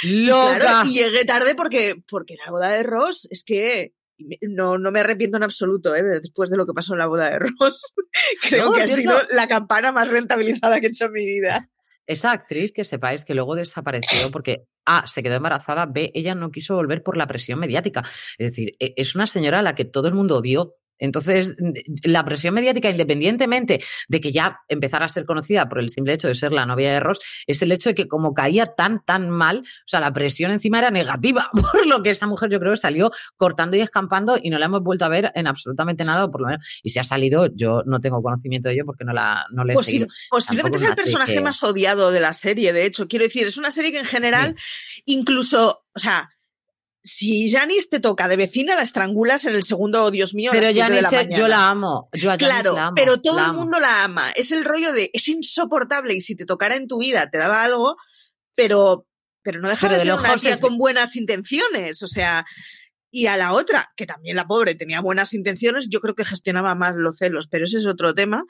Loca. 0.04 0.84
y 0.86 0.94
llegué 0.96 1.26
tarde 1.26 1.56
porque, 1.56 2.02
porque 2.10 2.36
la 2.44 2.52
boda 2.52 2.70
de 2.70 2.84
Ross 2.84 3.28
es 3.32 3.44
que 3.44 3.94
no, 4.42 4.78
no 4.78 4.92
me 4.92 5.00
arrepiento 5.00 5.38
en 5.38 5.44
absoluto 5.44 5.96
¿eh? 5.96 6.04
después 6.04 6.50
de 6.50 6.58
lo 6.58 6.66
que 6.66 6.74
pasó 6.74 6.94
en 6.94 7.00
la 7.00 7.08
boda 7.08 7.30
de 7.30 7.40
Ross. 7.40 7.94
Creo 8.50 8.72
que 8.72 8.84
ha 8.84 8.88
sido 8.88 9.18
la 9.36 9.48
campana 9.48 9.92
más 9.92 10.08
rentabilizada 10.08 10.80
que 10.80 10.88
he 10.88 10.90
hecho 10.90 11.06
en 11.06 11.14
mi 11.14 11.26
vida. 11.26 11.70
Esa 12.06 12.32
actriz 12.32 12.72
que 12.74 12.86
sepáis 12.86 13.24
que 13.24 13.36
luego 13.36 13.56
desapareció 13.56 14.32
porque 14.32 14.66
A, 14.86 15.08
se 15.08 15.24
quedó 15.24 15.36
embarazada, 15.36 15.86
B, 15.86 16.12
ella 16.14 16.36
no 16.36 16.52
quiso 16.52 16.76
volver 16.76 17.04
por 17.04 17.18
la 17.18 17.28
presión 17.28 17.60
mediática. 17.60 18.04
Es 18.38 18.50
decir, 18.50 18.76
e, 18.80 18.94
es 18.98 19.16
una 19.16 19.28
señora 19.28 19.60
a 19.60 19.62
la 19.62 19.76
que 19.76 19.86
todo 19.86 20.08
el 20.08 20.16
mundo 20.16 20.38
odió 20.38 20.76
entonces, 21.00 21.56
la 22.04 22.24
presión 22.26 22.54
mediática, 22.54 22.90
independientemente 22.90 23.84
de 24.08 24.22
que 24.22 24.32
ya 24.32 24.60
empezara 24.68 25.06
a 25.06 25.10
ser 25.10 25.26
conocida 25.26 25.68
por 25.68 25.80
el 25.80 25.90
simple 25.90 26.14
hecho 26.14 26.28
de 26.28 26.36
ser 26.36 26.52
la 26.52 26.66
novia 26.66 26.92
de 26.92 27.00
Ross, 27.00 27.20
es 27.48 27.62
el 27.62 27.72
hecho 27.72 27.90
de 27.90 27.96
que 27.96 28.08
como 28.08 28.34
caía 28.34 28.68
tan, 28.68 29.04
tan 29.04 29.30
mal, 29.30 29.60
o 29.60 29.88
sea, 29.88 30.00
la 30.00 30.14
presión 30.14 30.52
encima 30.52 30.80
era 30.80 30.92
negativa, 30.92 31.50
por 31.54 31.88
lo 31.88 32.04
que 32.04 32.12
esa 32.12 32.28
mujer 32.28 32.50
yo 32.50 32.60
creo 32.60 32.74
que 32.74 32.78
salió 32.78 33.12
cortando 33.38 33.78
y 33.78 33.82
escampando 33.82 34.38
y 34.42 34.50
no 34.50 34.60
la 34.60 34.66
hemos 34.66 34.84
vuelto 34.84 35.06
a 35.06 35.10
ver 35.10 35.32
en 35.36 35.48
absolutamente 35.48 36.04
nada, 36.04 36.26
o 36.26 36.32
por 36.32 36.42
lo 36.42 36.48
menos, 36.48 36.68
y 36.84 36.90
si 36.90 37.00
ha 37.00 37.04
salido, 37.04 37.48
yo 37.56 37.84
no 37.86 38.00
tengo 38.02 38.22
conocimiento 38.22 38.68
de 38.68 38.76
ello 38.76 38.86
porque 38.86 39.06
no 39.06 39.14
la 39.14 39.46
no 39.52 39.64
le 39.64 39.74
he 39.74 39.78
seguido. 39.78 40.08
Posiblemente 40.30 40.78
es 40.78 40.84
el 40.84 40.96
personaje 40.96 41.40
más 41.42 41.64
odiado 41.64 42.12
de 42.12 42.20
la 42.20 42.34
serie, 42.34 42.74
de 42.74 42.86
hecho, 42.86 43.08
quiero 43.08 43.24
decir, 43.24 43.48
es 43.48 43.58
una 43.58 43.72
serie 43.72 43.92
que 43.92 44.00
en 44.00 44.06
general, 44.06 44.56
incluso, 45.06 45.86
o 45.94 46.00
sea, 46.00 46.28
si 47.04 47.50
Janice 47.50 47.88
te 47.90 48.00
toca 48.00 48.28
de 48.28 48.36
vecina, 48.36 48.76
la 48.76 48.82
estrangulas 48.82 49.46
en 49.46 49.56
el 49.56 49.64
segundo, 49.64 50.12
Dios 50.12 50.34
mío. 50.34 50.52
Pero 50.54 50.68
Janice, 50.74 51.30
yo 51.32 51.48
la 51.48 51.70
amo. 51.70 52.10
Yo 52.14 52.32
a 52.32 52.38
claro, 52.38 52.74
la 52.74 52.88
amo, 52.88 52.96
pero 52.96 53.22
todo 53.22 53.44
el 53.44 53.54
mundo 53.54 53.80
la 53.80 54.04
ama. 54.04 54.30
Es 54.36 54.52
el 54.52 54.66
rollo 54.66 54.92
de, 54.92 55.10
es 55.14 55.28
insoportable 55.28 56.14
y 56.14 56.22
si 56.22 56.36
te 56.36 56.46
tocara 56.46 56.76
en 56.76 56.88
tu 56.88 57.00
vida 57.00 57.30
te 57.30 57.38
daba 57.38 57.64
algo, 57.64 57.96
pero, 58.56 59.08
pero 59.42 59.62
no 59.62 59.70
deja 59.70 59.88
de, 59.88 60.02
ser 60.02 60.14
una 60.14 60.36
tía 60.36 60.60
con 60.60 60.78
buenas 60.78 61.16
intenciones. 61.16 62.04
O 62.04 62.08
sea, 62.08 62.46
y 63.12 63.28
a 63.28 63.38
la 63.38 63.54
otra, 63.54 63.92
que 63.96 64.06
también 64.06 64.36
la 64.36 64.46
pobre 64.46 64.76
tenía 64.76 65.02
buenas 65.02 65.34
intenciones, 65.34 65.88
yo 65.90 66.02
creo 66.02 66.16
que 66.16 66.26
gestionaba 66.26 66.76
más 66.76 66.94
los 66.96 67.18
celos, 67.18 67.48
pero 67.50 67.66
ese 67.66 67.78
es 67.78 67.88
otro 67.88 68.14
tema 68.14 68.44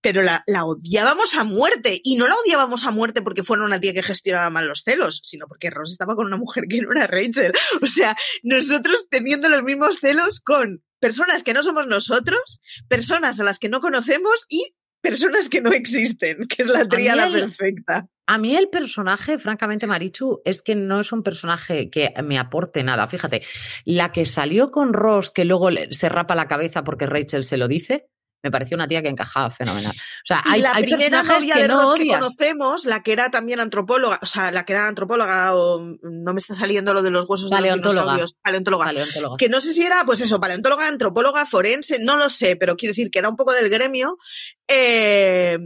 pero 0.00 0.22
la, 0.22 0.42
la, 0.46 0.64
odiábamos 0.64 1.34
a 1.34 1.44
muerte. 1.44 2.00
Y 2.02 2.16
no 2.16 2.26
la 2.26 2.34
odiábamos 2.34 2.84
a 2.84 2.90
muerte 2.90 3.22
porque 3.22 3.42
fuera 3.42 3.64
una 3.64 3.80
tía 3.80 3.92
que 3.92 4.02
gestionaba 4.02 4.50
mal 4.50 4.66
los 4.66 4.82
celos, 4.82 5.20
sino 5.24 5.46
porque 5.46 5.70
Ross 5.70 5.92
estaba 5.92 6.14
con 6.16 6.26
una 6.26 6.36
mujer 6.36 6.64
que 6.68 6.80
no 6.80 6.92
era 6.92 7.06
Rachel. 7.06 7.52
O 7.82 7.86
sea, 7.86 8.16
nosotros 8.42 9.06
teniendo 9.10 9.48
los 9.48 9.62
mismos 9.62 9.98
celos 10.00 10.40
con 10.40 10.82
personas 10.98 11.42
que 11.42 11.54
no 11.54 11.62
somos 11.62 11.86
nosotros, 11.86 12.60
personas 12.88 13.40
a 13.40 13.44
las 13.44 13.58
que 13.58 13.68
no 13.68 13.80
conocemos 13.80 14.46
y 14.48 14.74
personas 15.00 15.48
que 15.48 15.60
no 15.60 15.72
existen, 15.72 16.38
que 16.48 16.62
es 16.62 16.68
la 16.68 16.86
tríada 16.86 17.30
perfecta. 17.30 18.08
A 18.26 18.38
mí 18.38 18.54
el 18.54 18.68
personaje, 18.68 19.38
francamente, 19.38 19.88
Marichu, 19.88 20.40
es 20.44 20.62
que 20.62 20.76
no 20.76 21.00
es 21.00 21.10
un 21.10 21.24
personaje 21.24 21.90
que 21.90 22.12
me 22.22 22.38
aporte 22.38 22.84
nada. 22.84 23.08
Fíjate, 23.08 23.42
la 23.84 24.12
que 24.12 24.24
salió 24.24 24.70
con 24.70 24.92
Ross, 24.92 25.32
que 25.32 25.44
luego 25.44 25.68
se 25.90 26.08
rapa 26.08 26.36
la 26.36 26.46
cabeza 26.46 26.84
porque 26.84 27.06
Rachel 27.06 27.42
se 27.42 27.56
lo 27.56 27.66
dice, 27.66 28.06
me 28.42 28.50
pareció 28.50 28.76
una 28.76 28.88
tía 28.88 29.02
que 29.02 29.08
encajaba 29.08 29.50
fenomenal. 29.50 29.92
O 29.92 30.24
sea, 30.26 30.42
hay, 30.44 30.62
la 30.62 30.72
hay 30.74 30.84
primera 30.84 31.22
novia 31.22 31.54
que 31.54 31.62
de 31.62 31.68
no 31.68 31.94
que 31.94 32.06
conocemos, 32.06 32.84
la 32.86 33.02
que 33.02 33.12
era 33.12 33.30
también 33.30 33.60
antropóloga, 33.60 34.18
o 34.22 34.26
sea, 34.26 34.50
la 34.50 34.64
que 34.64 34.72
era 34.72 34.86
antropóloga, 34.86 35.54
o 35.54 35.80
no 36.02 36.32
me 36.32 36.38
está 36.38 36.54
saliendo 36.54 36.94
lo 36.94 37.02
de 37.02 37.10
los 37.10 37.28
huesos 37.28 37.50
de 37.50 37.60
los 37.60 37.74
dinosaurios, 37.74 38.34
paleontóloga, 38.42 38.86
paleontóloga. 38.86 39.36
Que 39.36 39.48
no 39.48 39.60
sé 39.60 39.72
si 39.72 39.82
era, 39.82 40.04
pues 40.04 40.20
eso, 40.20 40.40
paleontóloga, 40.40 40.88
antropóloga, 40.88 41.44
forense, 41.46 41.98
no 42.00 42.16
lo 42.16 42.30
sé, 42.30 42.56
pero 42.56 42.76
quiero 42.76 42.92
decir 42.92 43.10
que 43.10 43.18
era 43.18 43.28
un 43.28 43.36
poco 43.36 43.52
del 43.52 43.68
gremio. 43.68 44.16
Eh, 44.68 45.58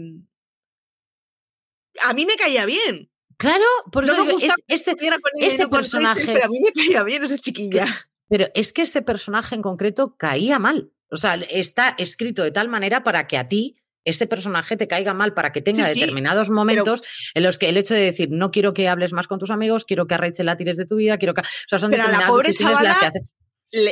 a 2.02 2.12
mí 2.12 2.26
me 2.26 2.34
caía 2.34 2.66
bien. 2.66 3.10
Claro, 3.36 3.64
por 3.90 4.04
eso 4.04 4.24
ese, 4.68 4.94
ese 5.38 5.68
personaje. 5.68 6.24
pero 6.24 6.44
a 6.44 6.48
mí 6.48 6.60
me 6.60 6.72
caía 6.72 7.02
bien 7.02 7.24
esa 7.24 7.38
chiquilla. 7.38 7.86
Pero 8.28 8.46
es 8.54 8.72
que 8.72 8.82
ese 8.82 9.02
personaje 9.02 9.54
en 9.54 9.62
concreto 9.62 10.16
caía 10.16 10.58
mal. 10.58 10.90
O 11.10 11.16
sea, 11.16 11.34
está 11.34 11.94
escrito 11.98 12.42
de 12.42 12.50
tal 12.50 12.68
manera 12.68 13.04
para 13.04 13.26
que 13.26 13.38
a 13.38 13.48
ti 13.48 13.76
ese 14.04 14.26
personaje 14.26 14.76
te 14.76 14.86
caiga 14.86 15.14
mal, 15.14 15.32
para 15.32 15.52
que 15.52 15.62
tenga 15.62 15.88
determinados 15.88 16.50
momentos 16.50 17.02
en 17.34 17.42
los 17.42 17.58
que 17.58 17.68
el 17.68 17.76
hecho 17.76 17.94
de 17.94 18.00
decir 18.00 18.28
no 18.30 18.50
quiero 18.50 18.74
que 18.74 18.88
hables 18.88 19.12
más 19.12 19.26
con 19.26 19.38
tus 19.38 19.50
amigos, 19.50 19.84
quiero 19.84 20.06
que 20.06 20.14
a 20.14 20.18
Rachel 20.18 20.46
la 20.46 20.56
tires 20.56 20.76
de 20.76 20.86
tu 20.86 20.96
vida, 20.96 21.18
quiero 21.18 21.34
que. 21.34 21.40
O 21.40 21.68
sea, 21.68 21.78
son 21.78 21.90
pero 21.90 22.04
a 22.04 22.08
la 22.08 22.26
pobre 22.26 22.52
chavala 22.52 22.96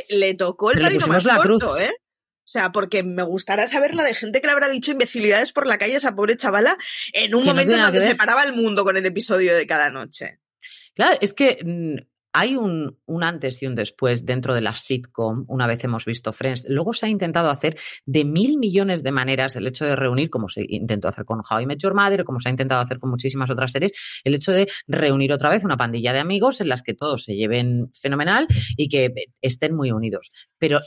le, 0.09 0.33
tocó 0.35 0.71
el 0.71 0.81
palito 0.81 1.07
más 1.07 1.27
corto, 1.27 1.77
¿eh? 1.77 1.91
O 2.45 2.47
sea, 2.53 2.71
porque 2.71 3.03
me 3.03 3.23
gustaría 3.23 3.67
saber 3.67 3.95
la 3.95 4.03
de 4.03 4.13
gente 4.13 4.41
que 4.41 4.47
le 4.47 4.53
habrá 4.53 4.67
dicho 4.67 4.91
imbecilidades 4.91 5.53
por 5.53 5.65
la 5.65 5.77
calle 5.77 5.93
a 5.93 5.97
esa 5.97 6.15
pobre 6.15 6.35
chavala 6.35 6.77
en 7.13 7.35
un 7.35 7.45
momento 7.45 7.75
en 7.75 7.81
donde 7.81 8.01
se 8.01 8.15
paraba 8.15 8.43
el 8.43 8.53
mundo 8.53 8.83
con 8.83 8.97
el 8.97 9.05
episodio 9.05 9.55
de 9.55 9.65
cada 9.65 9.89
noche. 9.89 10.39
Claro, 10.93 11.17
es 11.21 11.33
que 11.33 11.59
mm, 11.63 12.12
hay 12.33 12.55
un, 12.55 12.97
antes 13.21 13.61
y 13.61 13.67
un 13.67 13.75
después 13.75 14.25
dentro 14.25 14.55
de 14.55 14.61
la 14.61 14.73
sitcom, 14.73 15.45
una 15.47 15.67
vez 15.67 15.83
hemos 15.83 16.05
visto 16.05 16.33
Friends. 16.33 16.65
Luego 16.67 16.93
se 16.93 17.05
ha 17.05 17.09
intentado 17.09 17.51
hacer 17.51 17.77
de 18.05 18.25
mil 18.25 18.57
millones 18.57 19.03
de 19.03 19.11
maneras 19.11 19.55
el 19.55 19.67
hecho 19.67 19.85
de 19.85 19.95
reunir, 19.95 20.31
como 20.31 20.49
se 20.49 20.65
intentó 20.67 21.07
hacer 21.07 21.25
con 21.25 21.39
How 21.39 21.59
I 21.61 21.65
Met 21.67 21.79
Your 21.79 21.93
Mother, 21.93 22.23
como 22.23 22.39
se 22.39 22.49
ha 22.49 22.51
intentado 22.51 22.81
hacer 22.81 22.97
con 22.99 23.11
muchísimas 23.11 23.51
otras 23.51 23.71
series, 23.71 23.91
el 24.23 24.33
hecho 24.33 24.51
de 24.51 24.67
reunir 24.87 25.31
otra 25.31 25.49
vez 25.49 25.63
una 25.63 25.77
pandilla 25.77 26.11
de 26.11 26.19
amigos 26.19 26.59
en 26.59 26.69
las 26.69 26.81
que 26.81 26.95
todos 26.95 27.23
se 27.23 27.35
lleven 27.35 27.91
fenomenal 27.93 28.47
y 28.77 28.89
que 28.89 29.13
estén 29.41 29.75
muy 29.75 29.91
unidos. 29.91 30.31
Pero 30.57 30.79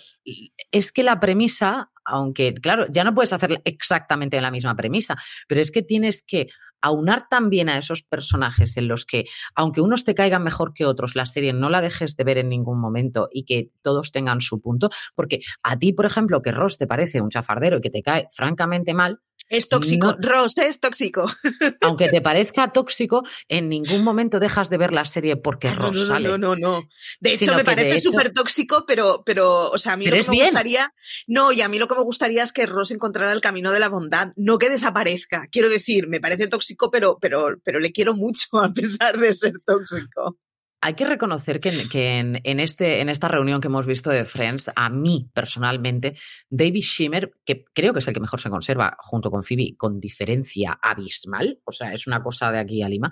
es 0.72 0.90
que 0.90 1.04
la 1.04 1.20
premisa, 1.20 1.90
aunque, 2.04 2.54
claro, 2.54 2.87
ya 2.90 3.04
no 3.04 3.14
puedes 3.14 3.32
hacer 3.32 3.62
exactamente 3.64 4.40
la 4.40 4.50
misma 4.50 4.74
premisa, 4.74 5.16
pero 5.46 5.61
es 5.61 5.70
que 5.70 5.82
tienes 5.82 6.24
que 6.26 6.48
aunar 6.81 7.27
también 7.29 7.69
a 7.69 7.79
esos 7.79 8.03
personajes 8.03 8.77
en 8.77 8.89
los 8.89 9.07
que, 9.07 9.27
aunque 9.55 9.81
unos 9.81 10.05
te 10.05 10.15
caigan 10.15 10.43
mejor 10.43 10.73
que 10.75 10.85
otros, 10.87 11.17
la 11.17 11.27
serie 11.27 11.53
no 11.53 11.71
la 11.71 11.81
dejes 11.81 12.17
de 12.17 12.25
ver 12.25 12.39
en 12.39 12.49
ningún 12.49 12.81
momento 12.81 13.29
y 13.33 13.45
que 13.45 13.71
todos 13.83 14.12
tengan 14.12 14.41
su 14.41 14.61
punto, 14.61 14.91
porque 15.15 15.41
a 15.62 15.79
ti, 15.79 15.93
por 15.93 16.07
ejemplo, 16.07 16.43
que 16.43 16.53
Ross 16.53 16.79
te 16.79 16.87
parece 16.87 17.21
un 17.21 17.31
chafardero 17.31 17.79
y 17.79 17.81
que 17.81 17.91
te 17.91 18.03
cae 18.03 18.29
francamente 18.31 18.95
mal, 18.95 19.21
es 19.48 19.68
tóxico, 19.68 20.16
Ross 20.18 20.59
es 20.59 20.80
tóxico. 20.80 21.30
Aunque 21.82 22.09
te 22.09 22.20
parezca 22.20 22.72
tóxico, 22.72 23.22
en 23.48 23.68
ningún 23.68 24.02
momento 24.02 24.40
dejas 24.40 24.70
de 24.70 24.78
ver 24.78 24.92
la 24.92 25.04
serie 25.04 25.37
porque 25.37 25.68
ah, 25.68 25.74
Ross 25.74 25.96
no, 25.96 26.06
sale. 26.06 26.28
No, 26.28 26.38
no, 26.38 26.56
no. 26.56 26.88
De 27.20 27.35
hecho, 27.35 27.54
me 27.54 27.64
parece 27.64 28.00
súper 28.00 28.32
tóxico, 28.32 28.85
pero, 28.87 29.22
pero, 29.24 29.70
o 29.70 29.78
sea, 29.78 29.92
a 29.92 29.96
mí 29.96 30.06
lo 30.06 30.16
que 30.16 30.30
me 30.30 30.42
gustaría. 30.42 30.92
No, 31.26 31.52
y 31.52 31.61
a 31.61 31.68
mí 31.68 31.78
lo 31.78 31.88
que 31.88 31.94
me 31.94 32.02
gustaría 32.02 32.42
es 32.42 32.52
que 32.52 32.66
Ross 32.66 32.90
encontrara 32.90 33.32
el 33.32 33.40
camino 33.40 33.72
de 33.72 33.80
la 33.80 33.88
bondad, 33.88 34.32
no 34.37 34.59
que 34.59 34.70
desaparezca. 34.70 35.46
Quiero 35.50 35.68
decir, 35.68 36.09
me 36.09 36.20
parece 36.20 36.48
tóxico, 36.48 36.90
pero, 36.90 37.18
pero, 37.20 37.56
pero 37.62 37.78
le 37.78 37.92
quiero 37.92 38.14
mucho 38.14 38.48
a 38.62 38.72
pesar 38.72 39.18
de 39.18 39.32
ser 39.32 39.54
tóxico. 39.64 40.38
Hay 40.87 40.94
que 40.94 41.05
reconocer 41.05 41.59
que, 41.59 42.18
en, 42.20 42.61
este, 42.61 43.01
en 43.01 43.09
esta 43.09 43.27
reunión 43.27 43.61
que 43.61 43.66
hemos 43.66 43.87
visto 43.87 44.09
de 44.11 44.25
Friends, 44.25 44.70
a 44.77 44.88
mí 44.88 45.29
personalmente, 45.35 46.16
David 46.49 46.83
Schimmer, 46.83 47.33
que 47.44 47.64
creo 47.75 47.92
que 47.92 47.99
es 47.99 48.07
el 48.07 48.14
que 48.14 48.20
mejor 48.20 48.40
se 48.40 48.51
conserva 48.51 48.96
junto 49.01 49.29
con 49.29 49.42
Phoebe, 49.42 49.75
con 49.77 49.99
diferencia 49.99 50.79
abismal, 50.81 51.59
o 51.64 51.72
sea, 51.72 51.92
es 51.92 52.07
una 52.07 52.22
cosa 52.22 52.53
de 52.53 52.61
aquí 52.61 52.85
a 52.85 52.88
Lima, 52.88 53.11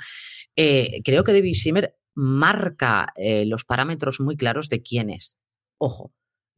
eh, 0.54 1.00
creo 1.04 1.24
que 1.24 1.32
David 1.32 1.54
Schimmer 1.54 1.96
marca 2.14 3.12
eh, 3.16 3.44
los 3.44 3.64
parámetros 3.64 4.20
muy 4.20 4.37
claros 4.37 4.68
de 4.68 4.80
quién 4.80 5.10
es. 5.10 5.40
Ojo, 5.76 6.12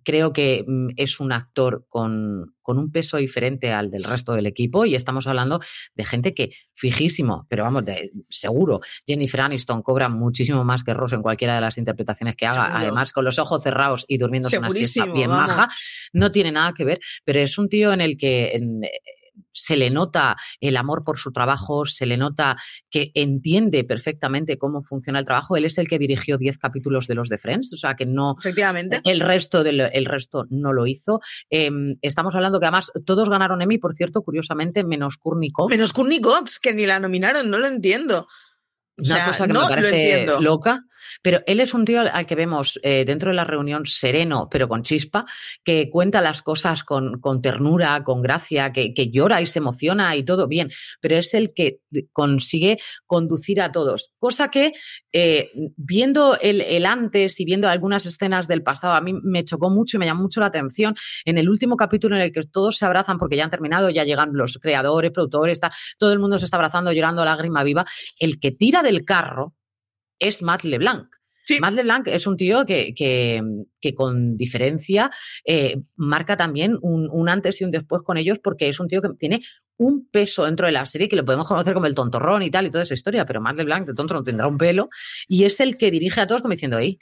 creo 0.06 0.32
que 0.32 0.64
mm, 0.64 0.90
es 0.96 1.18
un 1.18 1.32
actor 1.32 1.84
con, 1.88 2.54
con, 2.62 2.78
un 2.78 2.92
peso 2.92 3.16
diferente 3.16 3.72
al 3.72 3.90
del 3.90 4.04
resto 4.04 4.32
del 4.34 4.46
equipo 4.46 4.84
y 4.86 4.94
estamos 4.94 5.26
hablando 5.26 5.60
de 5.96 6.04
gente 6.04 6.32
que 6.32 6.52
fijísimo, 6.74 7.44
pero 7.50 7.64
vamos, 7.64 7.84
de, 7.84 8.12
seguro, 8.30 8.80
Jennifer 9.04 9.40
Aniston 9.40 9.82
cobra 9.82 10.08
muchísimo 10.08 10.62
más 10.62 10.84
que 10.84 10.94
Ross 10.94 11.12
en 11.12 11.22
cualquiera 11.22 11.56
de 11.56 11.60
las 11.60 11.76
interpretaciones 11.76 12.36
que 12.36 12.46
haga, 12.46 12.70
además 12.72 13.12
con 13.12 13.24
los 13.24 13.40
ojos 13.40 13.64
cerrados 13.64 14.04
y 14.06 14.16
durmiéndose 14.16 14.58
una 14.58 14.70
siesta 14.70 15.06
bien 15.06 15.28
maja, 15.28 15.68
no 16.12 16.30
tiene 16.30 16.52
nada 16.52 16.72
que 16.72 16.84
ver, 16.84 17.00
pero 17.24 17.40
es 17.40 17.58
un 17.58 17.68
tío 17.68 17.92
en 17.92 18.00
el 18.00 18.16
que 18.16 18.60
se 19.52 19.76
le 19.76 19.90
nota 19.90 20.36
el 20.60 20.76
amor 20.76 21.04
por 21.04 21.18
su 21.18 21.32
trabajo, 21.32 21.84
se 21.86 22.06
le 22.06 22.16
nota 22.16 22.56
que 22.90 23.10
entiende 23.14 23.84
perfectamente 23.84 24.58
cómo 24.58 24.82
funciona 24.82 25.18
el 25.18 25.24
trabajo. 25.24 25.56
Él 25.56 25.64
es 25.64 25.78
el 25.78 25.88
que 25.88 25.98
dirigió 25.98 26.38
10 26.38 26.58
capítulos 26.58 27.06
de 27.06 27.14
los 27.14 27.28
de 27.28 27.38
Friends, 27.38 27.72
o 27.72 27.76
sea 27.76 27.94
que 27.94 28.06
no. 28.06 28.36
Efectivamente. 28.38 29.00
El 29.04 29.20
resto, 29.20 29.62
del, 29.62 29.80
el 29.80 30.04
resto 30.04 30.46
no 30.50 30.72
lo 30.72 30.86
hizo. 30.86 31.20
Em, 31.50 31.96
estamos 32.02 32.34
hablando 32.34 32.60
que 32.60 32.66
además 32.66 32.92
todos 33.04 33.28
ganaron 33.30 33.62
Emmy, 33.62 33.78
por 33.78 33.94
cierto, 33.94 34.22
curiosamente, 34.22 34.84
menos 34.84 35.16
Courtney 35.16 35.50
Cox. 35.50 35.70
Menos 35.70 35.92
Courtney 35.92 36.20
Cox, 36.20 36.58
que 36.58 36.74
ni 36.74 36.86
la 36.86 37.00
nominaron, 37.00 37.50
no 37.50 37.58
lo 37.58 37.66
entiendo. 37.66 38.28
Una 38.98 39.26
cosa 39.26 39.46
que 39.46 39.52
me 39.52 39.60
parece 39.60 40.26
loca. 40.40 40.82
Pero 41.22 41.42
él 41.46 41.60
es 41.60 41.74
un 41.74 41.84
tío 41.84 42.00
al 42.00 42.26
que 42.26 42.34
vemos 42.34 42.78
eh, 42.82 43.04
dentro 43.04 43.30
de 43.30 43.36
la 43.36 43.44
reunión 43.44 43.86
sereno, 43.86 44.48
pero 44.50 44.68
con 44.68 44.82
chispa, 44.82 45.26
que 45.64 45.90
cuenta 45.90 46.20
las 46.20 46.42
cosas 46.42 46.84
con, 46.84 47.20
con 47.20 47.42
ternura, 47.42 48.02
con 48.04 48.22
gracia, 48.22 48.72
que, 48.72 48.94
que, 48.94 49.10
llora 49.10 49.40
y 49.40 49.46
se 49.46 49.60
emociona 49.60 50.14
y 50.16 50.24
todo 50.24 50.48
bien, 50.48 50.70
pero 51.00 51.16
es 51.16 51.32
el 51.34 51.52
que 51.54 51.78
consigue 52.12 52.78
conducir 53.06 53.60
a 53.60 53.72
todos. 53.72 54.10
Cosa 54.18 54.50
que, 54.50 54.72
eh, 55.12 55.50
viendo 55.76 56.38
el, 56.40 56.60
el, 56.60 56.86
antes 56.86 57.40
y 57.40 57.44
viendo 57.44 57.68
algunas 57.68 58.06
escenas 58.06 58.48
del 58.48 58.62
pasado, 58.62 58.94
a 58.94 59.00
mí 59.00 59.12
me 59.12 59.44
chocó 59.44 59.70
mucho 59.70 59.96
y 59.96 60.00
me 60.00 60.06
llamó 60.06 60.22
mucho 60.22 60.40
la 60.40 60.46
atención. 60.46 60.96
En 61.24 61.38
el 61.38 61.48
último 61.48 61.76
capítulo 61.76 62.16
en 62.16 62.22
el 62.22 62.32
que 62.32 62.44
todos 62.44 62.76
se 62.76 62.84
abrazan 62.84 63.18
porque 63.18 63.36
ya 63.36 63.44
han 63.44 63.50
terminado, 63.50 63.90
ya 63.90 64.04
llegan 64.04 64.30
los 64.32 64.58
creadores, 64.58 65.12
productores, 65.12 65.52
está, 65.54 65.70
todo 65.98 66.12
el 66.12 66.18
mundo 66.18 66.38
se 66.38 66.44
está 66.44 66.56
abrazando, 66.56 66.92
llorando 66.92 67.24
lágrima 67.24 67.62
viva, 67.62 67.86
el 68.18 68.38
que 68.40 68.52
tira 68.52 68.82
del 68.82 69.04
carro 69.04 69.54
es 70.18 70.42
Matt 70.42 70.64
LeBlanc. 70.64 71.08
Matt 71.60 71.74
LeBlanc 71.74 72.08
es 72.08 72.26
un 72.26 72.36
tío 72.36 72.64
que, 72.64 72.92
que, 72.94 73.94
con 73.94 74.36
diferencia 74.36 75.10
eh, 75.44 75.76
marca 75.94 76.36
también 76.36 76.76
un, 76.82 77.28
antes 77.28 77.60
y 77.60 77.64
un 77.64 77.70
después 77.70 78.02
con 78.02 78.16
ellos 78.16 78.38
porque 78.42 78.68
es 78.68 78.80
un 78.80 78.88
tío 78.88 79.00
que 79.00 79.10
tiene 79.18 79.42
un 79.76 80.08
peso 80.10 80.44
dentro 80.44 80.66
de 80.66 80.72
la 80.72 80.84
serie 80.86 81.08
que 81.08 81.16
lo 81.16 81.24
podemos 81.24 81.46
conocer 81.46 81.74
como 81.74 81.86
el 81.86 81.94
tontorrón 81.94 82.42
y 82.42 82.50
tal 82.50 82.66
y 82.66 82.70
toda 82.70 82.82
esa 82.82 82.94
historia, 82.94 83.26
pero 83.26 83.40
Matt 83.40 83.56
LeBlanc 83.56 83.86
de 83.86 83.94
tonto 83.94 84.14
no 84.14 84.24
tendrá 84.24 84.48
un 84.48 84.58
pelo 84.58 84.88
y 85.28 85.44
es 85.44 85.60
el 85.60 85.76
que 85.76 85.90
dirige 85.90 86.20
a 86.20 86.26
todos 86.26 86.42
como 86.42 86.52
diciendo, 86.52 86.78
ahí 86.78 86.98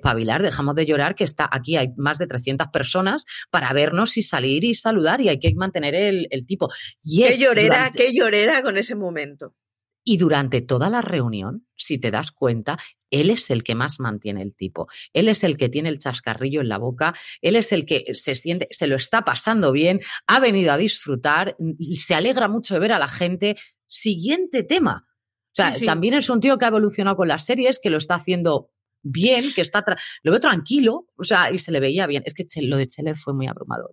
pavilar, 0.00 0.42
dejamos 0.42 0.76
de 0.76 0.86
llorar, 0.86 1.16
que 1.16 1.24
está 1.24 1.48
aquí 1.50 1.76
hay 1.76 1.88
más 1.96 2.18
de 2.18 2.28
300 2.28 2.68
personas 2.68 3.24
para 3.50 3.72
vernos 3.72 4.16
y 4.16 4.22
salir 4.22 4.62
y 4.62 4.76
saludar 4.76 5.20
y 5.20 5.28
hay 5.28 5.40
que 5.40 5.52
mantener 5.56 5.94
el, 5.94 6.46
tipo. 6.46 6.68
Y 7.02 7.24
qué 7.24 7.36
llorera, 7.36 7.90
qué 7.92 8.12
llorera 8.12 8.62
con 8.62 8.78
ese 8.78 8.94
momento. 8.94 9.56
Y 10.04 10.16
durante 10.16 10.60
toda 10.60 10.90
la 10.90 11.00
reunión, 11.00 11.66
si 11.76 11.98
te 11.98 12.10
das 12.10 12.32
cuenta, 12.32 12.78
él 13.10 13.30
es 13.30 13.50
el 13.50 13.62
que 13.62 13.74
más 13.74 14.00
mantiene 14.00 14.42
el 14.42 14.54
tipo. 14.54 14.88
Él 15.12 15.28
es 15.28 15.44
el 15.44 15.56
que 15.56 15.68
tiene 15.68 15.90
el 15.90 15.98
chascarrillo 15.98 16.60
en 16.60 16.68
la 16.68 16.78
boca, 16.78 17.14
él 17.40 17.56
es 17.56 17.72
el 17.72 17.86
que 17.86 18.06
se 18.14 18.34
siente, 18.34 18.66
se 18.70 18.86
lo 18.86 18.96
está 18.96 19.22
pasando 19.22 19.70
bien, 19.70 20.00
ha 20.26 20.40
venido 20.40 20.72
a 20.72 20.78
disfrutar, 20.78 21.56
y 21.78 21.98
se 21.98 22.14
alegra 22.14 22.48
mucho 22.48 22.74
de 22.74 22.80
ver 22.80 22.92
a 22.92 22.98
la 22.98 23.08
gente. 23.08 23.56
Siguiente 23.86 24.62
tema. 24.64 25.06
O 25.52 25.54
sea, 25.54 25.74
también 25.84 26.14
es 26.14 26.30
un 26.30 26.40
tío 26.40 26.56
que 26.56 26.64
ha 26.64 26.68
evolucionado 26.68 27.16
con 27.16 27.28
las 27.28 27.44
series, 27.44 27.78
que 27.78 27.90
lo 27.90 27.98
está 27.98 28.14
haciendo 28.14 28.70
bien, 29.02 29.52
que 29.52 29.60
está, 29.60 29.84
lo 30.22 30.32
veo 30.32 30.40
tranquilo, 30.40 31.08
o 31.16 31.24
sea, 31.24 31.50
y 31.50 31.58
se 31.58 31.72
le 31.72 31.80
veía 31.80 32.06
bien. 32.06 32.22
Es 32.24 32.34
que 32.34 32.46
lo 32.62 32.78
de 32.78 32.86
Cheller 32.86 33.18
fue 33.18 33.34
muy 33.34 33.46
abrumador. 33.46 33.90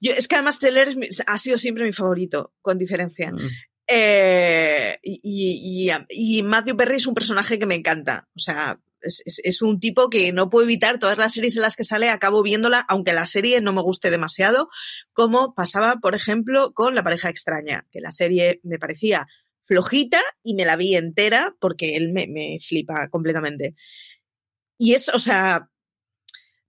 es 0.00 0.26
que 0.26 0.36
además 0.36 0.58
Cheller 0.58 0.96
ha 1.26 1.38
sido 1.38 1.58
siempre 1.58 1.84
mi 1.84 1.92
favorito, 1.92 2.54
con 2.62 2.78
diferencia. 2.78 3.32
Mm. 3.32 3.38
Eh, 3.92 4.98
y, 5.02 6.42
Matthew 6.44 6.76
Perry 6.76 6.96
es 6.96 7.06
un 7.06 7.14
personaje 7.14 7.58
que 7.58 7.66
me 7.66 7.74
encanta. 7.74 8.28
O 8.36 8.38
sea, 8.38 8.80
es, 9.02 9.62
un 9.62 9.80
tipo 9.80 10.08
que 10.10 10.32
no 10.32 10.48
puedo 10.48 10.64
evitar 10.64 10.98
todas 10.98 11.18
las 11.18 11.32
series 11.32 11.56
en 11.56 11.62
las 11.62 11.76
que 11.76 11.84
sale, 11.84 12.08
acabo 12.08 12.42
viéndola, 12.42 12.84
aunque 12.88 13.12
la 13.12 13.26
serie 13.26 13.60
no 13.60 13.72
me 13.72 13.82
guste 13.82 14.10
demasiado, 14.10 14.68
como 15.12 15.54
pasaba, 15.54 15.96
por 15.96 16.14
ejemplo, 16.14 16.72
con 16.72 16.94
La 16.94 17.02
pareja 17.02 17.30
extraña, 17.30 17.86
que 17.90 18.00
la 18.00 18.10
serie 18.10 18.60
me 18.62 18.78
parecía 18.78 19.26
flojita 19.64 20.20
y 20.42 20.54
me 20.54 20.64
la 20.64 20.76
vi 20.76 20.96
entera 20.96 21.54
porque 21.60 21.96
él 21.96 22.12
me, 22.12 22.26
me 22.26 22.58
flipa 22.60 23.08
completamente. 23.08 23.74
Y 24.78 24.94
es, 24.94 25.08
o 25.08 25.18
sea, 25.18 25.69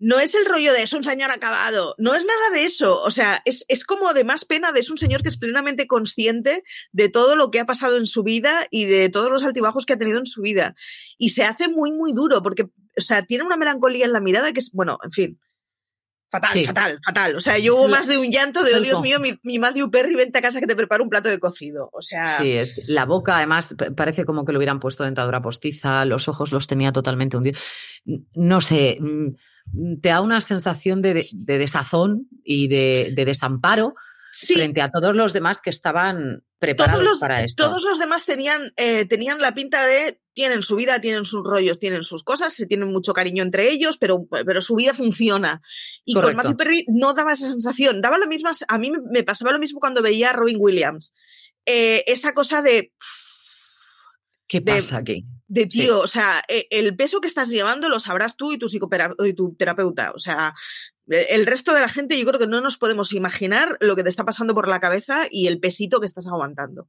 no 0.01 0.19
es 0.19 0.33
el 0.33 0.47
rollo 0.47 0.73
de 0.73 0.81
es 0.81 0.93
un 0.93 1.03
señor 1.03 1.29
acabado, 1.29 1.93
no 1.99 2.15
es 2.15 2.25
nada 2.25 2.49
de 2.53 2.65
eso, 2.65 2.99
o 3.03 3.11
sea, 3.11 3.39
es, 3.45 3.65
es, 3.67 3.85
como 3.85 4.13
de 4.13 4.23
más 4.23 4.45
pena 4.45 4.71
de 4.71 4.79
es 4.79 4.89
un 4.89 4.97
señor 4.97 5.21
que 5.21 5.29
es 5.29 5.37
plenamente 5.37 5.85
consciente 5.85 6.63
de 6.91 7.07
todo 7.07 7.35
lo 7.35 7.51
que 7.51 7.59
ha 7.59 7.65
pasado 7.65 7.97
en 7.97 8.07
su 8.07 8.23
vida 8.23 8.65
y 8.71 8.85
de 8.85 9.09
todos 9.09 9.29
los 9.29 9.43
altibajos 9.43 9.85
que 9.85 9.93
ha 9.93 9.99
tenido 9.99 10.17
en 10.17 10.25
su 10.25 10.41
vida. 10.41 10.73
Y 11.19 11.29
se 11.29 11.43
hace 11.43 11.69
muy, 11.69 11.91
muy 11.91 12.13
duro 12.13 12.41
porque, 12.41 12.63
o 12.63 12.69
sea, 12.97 13.23
tiene 13.25 13.43
una 13.43 13.57
melancolía 13.57 14.05
en 14.05 14.13
la 14.13 14.21
mirada 14.21 14.51
que 14.51 14.59
es, 14.59 14.71
bueno, 14.71 14.97
en 15.03 15.11
fin. 15.11 15.39
Fatal, 16.31 16.65
fatal, 16.65 16.99
fatal. 17.05 17.35
O 17.35 17.41
sea, 17.41 17.59
yo 17.59 17.75
hubo 17.75 17.87
más 17.87 18.07
de 18.07 18.17
un 18.17 18.31
llanto 18.31 18.63
de, 18.63 18.73
oh, 18.73 18.79
Dios 18.79 19.01
mío, 19.01 19.19
mi, 19.19 19.33
mi, 19.43 19.59
Matthew 19.59 19.91
Perry, 19.91 20.15
vente 20.15 20.39
a 20.39 20.41
casa 20.41 20.61
que 20.61 20.65
te 20.65 20.77
preparo 20.77 21.03
un 21.03 21.09
plato 21.09 21.29
de 21.29 21.39
cocido. 21.39 21.89
O 21.91 22.01
sea. 22.01 22.39
Sí, 22.39 22.53
es 22.53 22.87
la 22.87 23.05
boca, 23.05 23.35
además, 23.35 23.75
parece 23.95 24.25
como 24.25 24.45
que 24.45 24.53
le 24.53 24.57
hubieran 24.57 24.79
puesto 24.79 25.03
dentadura 25.03 25.43
postiza, 25.43 26.05
los 26.05 26.27
ojos 26.27 26.53
los 26.53 26.65
tenía 26.65 26.91
totalmente 26.91 27.35
hundidos. 27.37 27.61
No 28.33 28.61
sé, 28.61 28.97
mm, 28.99 29.35
te 30.01 30.09
da 30.09 30.21
una 30.21 30.41
sensación 30.41 31.01
de, 31.01 31.27
desazón 31.33 32.27
y 32.43 32.67
de, 32.67 33.13
desamparo 33.15 33.95
frente 34.31 34.81
a 34.81 34.89
todos 34.89 35.13
los 35.15 35.33
demás 35.33 35.59
que 35.59 35.69
estaban 35.69 36.43
preparados 36.57 37.19
para 37.19 37.41
esto. 37.41 37.67
Todos 37.67 37.83
los 37.83 37.99
demás 37.99 38.25
tenían, 38.25 38.71
eh, 38.77 39.05
tenían 39.05 39.39
la 39.39 39.53
pinta 39.53 39.85
de 39.85 40.19
tienen 40.33 40.63
su 40.63 40.77
vida, 40.77 41.01
tienen 41.01 41.25
sus 41.25 41.43
rollos, 41.43 41.79
tienen 41.79 42.03
sus 42.03 42.23
cosas, 42.23 42.53
se 42.53 42.65
tienen 42.65 42.89
mucho 42.89 43.13
cariño 43.13 43.43
entre 43.43 43.69
ellos, 43.69 43.97
pero, 43.97 44.27
pero 44.29 44.61
su 44.61 44.75
vida 44.75 44.93
funciona. 44.93 45.61
Y 46.05 46.13
con 46.13 46.35
Matthew 46.35 46.55
Perry 46.55 46.85
no 46.87 47.13
daba 47.13 47.33
esa 47.33 47.49
sensación. 47.49 47.99
Daba 47.99 48.17
lo 48.17 48.27
mismo, 48.27 48.49
a 48.67 48.77
mí 48.77 48.91
me 49.11 49.23
pasaba 49.23 49.51
lo 49.51 49.59
mismo 49.59 49.81
cuando 49.81 50.01
veía 50.01 50.29
a 50.29 50.33
Robin 50.33 50.57
Williams. 50.59 51.13
Eh, 51.65 52.03
esa 52.07 52.33
cosa 52.33 52.61
de 52.61 52.93
¿Qué 54.51 54.59
pasa 54.59 54.97
aquí? 54.97 55.25
De 55.53 55.65
tío, 55.65 55.99
o 55.99 56.07
sea, 56.07 56.41
e, 56.47 56.65
el 56.71 56.95
peso 56.95 57.19
que 57.19 57.27
estás 57.27 57.49
llevando 57.49 57.89
lo 57.89 57.99
sabrás 57.99 58.37
tú 58.37 58.53
y 58.53 58.57
tu, 58.57 58.67
y 58.71 59.33
tu 59.33 59.53
terapeuta. 59.55 60.13
O 60.15 60.17
sea, 60.17 60.53
e, 61.09 61.25
el 61.31 61.45
resto 61.45 61.73
de 61.73 61.81
la 61.81 61.89
gente 61.89 62.17
yo 62.17 62.25
creo 62.25 62.39
que 62.39 62.47
no 62.47 62.61
nos 62.61 62.77
podemos 62.77 63.11
imaginar 63.11 63.75
lo 63.81 63.97
que 63.97 64.03
te 64.03 64.07
está 64.07 64.23
pasando 64.23 64.53
por 64.53 64.69
la 64.69 64.79
cabeza 64.79 65.27
y 65.29 65.47
el 65.47 65.59
pesito 65.59 65.99
que 65.99 66.05
estás 66.05 66.27
aguantando. 66.27 66.87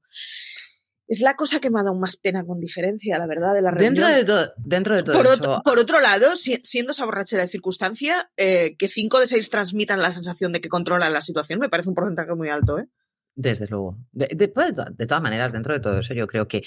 Es 1.08 1.20
la 1.22 1.34
cosa 1.34 1.58
que 1.58 1.70
me 1.70 1.80
ha 1.80 1.82
dado 1.82 1.98
más 1.98 2.16
pena 2.16 2.44
con 2.46 2.60
diferencia, 2.60 3.18
la 3.18 3.26
verdad, 3.26 3.52
de 3.52 3.62
la 3.62 3.72
reunión. 3.72 3.94
Dentro 3.94 4.14
de, 4.14 4.24
todo, 4.24 4.52
dentro 4.58 4.94
de 4.94 5.02
todo 5.02 5.16
por, 5.16 5.26
eso... 5.26 5.34
otro, 5.34 5.62
por 5.64 5.78
otro 5.80 6.00
lado, 6.00 6.36
siendo 6.36 6.92
esa 6.92 7.04
borrachera 7.04 7.42
de 7.42 7.48
circunstancia, 7.48 8.30
eh, 8.36 8.76
que 8.78 8.88
cinco 8.88 9.18
de 9.18 9.26
seis 9.26 9.50
transmitan 9.50 9.98
la 9.98 10.12
sensación 10.12 10.52
de 10.52 10.60
que 10.60 10.68
controlan 10.68 11.12
la 11.12 11.20
situación, 11.20 11.58
me 11.58 11.68
parece 11.68 11.88
un 11.88 11.96
porcentaje 11.96 12.32
muy 12.36 12.48
alto, 12.48 12.78
¿eh? 12.78 12.86
Desde 13.34 13.66
luego. 13.66 13.96
De, 14.12 14.26
de, 14.26 14.48
todas 14.48 15.22
maneras, 15.22 15.52
dentro 15.52 15.72
de 15.72 15.80
todo 15.80 15.98
eso, 15.98 16.12
yo 16.12 16.26
creo 16.26 16.48
que 16.48 16.62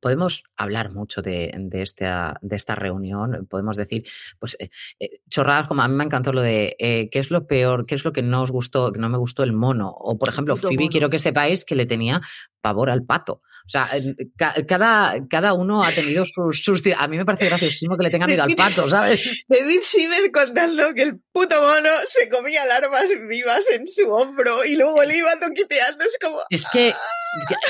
podemos 0.00 0.42
hablar 0.56 0.90
mucho 0.90 1.22
de, 1.22 1.52
esta, 1.74 2.38
de 2.42 2.56
esta 2.56 2.74
reunión. 2.74 3.46
Podemos 3.48 3.76
decir, 3.76 4.04
pues, 4.40 4.56
eh, 4.58 4.70
eh, 4.98 5.20
chorradas 5.30 5.68
como 5.68 5.82
a 5.82 5.88
mí 5.88 5.94
me 5.94 6.02
encantó 6.02 6.32
lo 6.32 6.42
de 6.42 6.74
eh, 6.80 7.08
qué 7.08 7.20
es 7.20 7.30
lo 7.30 7.46
peor, 7.46 7.86
qué 7.86 7.94
es 7.94 8.04
lo 8.04 8.12
que 8.12 8.22
no 8.22 8.42
os 8.42 8.50
gustó, 8.50 8.92
que 8.92 8.98
no 8.98 9.08
me 9.08 9.18
gustó 9.18 9.44
el 9.44 9.52
mono. 9.52 9.90
O, 9.90 10.18
por 10.18 10.28
ejemplo, 10.28 10.56
Phoebe, 10.56 10.88
quiero 10.88 11.08
que 11.08 11.20
sepáis 11.20 11.64
que 11.64 11.76
le 11.76 11.86
tenía 11.86 12.20
pavor 12.60 12.90
al 12.90 13.04
pato. 13.04 13.42
O 13.64 13.68
sea, 13.68 13.88
cada, 14.66 15.14
cada 15.28 15.52
uno 15.52 15.82
ha 15.82 15.92
tenido 15.92 16.24
sus, 16.26 16.62
sus, 16.62 16.82
A 16.96 17.08
mí 17.08 17.16
me 17.16 17.24
parece 17.24 17.46
graciosísimo 17.46 17.96
que 17.96 18.04
le 18.04 18.10
tenga 18.10 18.26
miedo 18.26 18.42
al 18.42 18.54
pato, 18.56 18.88
¿sabes? 18.88 19.44
David 19.48 19.80
Schimmer 19.82 20.30
contando 20.32 20.92
que 20.94 21.02
el 21.02 21.20
puto 21.32 21.60
mono 21.60 21.90
se 22.06 22.28
comía 22.28 22.64
larvas 22.66 23.10
vivas 23.28 23.64
en 23.70 23.86
su 23.86 24.10
hombro 24.10 24.64
y 24.64 24.76
luego 24.76 25.02
le 25.04 25.18
iba 25.18 25.30
toquiteando. 25.40 26.04
Es 26.04 26.18
como. 26.20 26.42
Es 26.50 26.66
que. 26.72 26.92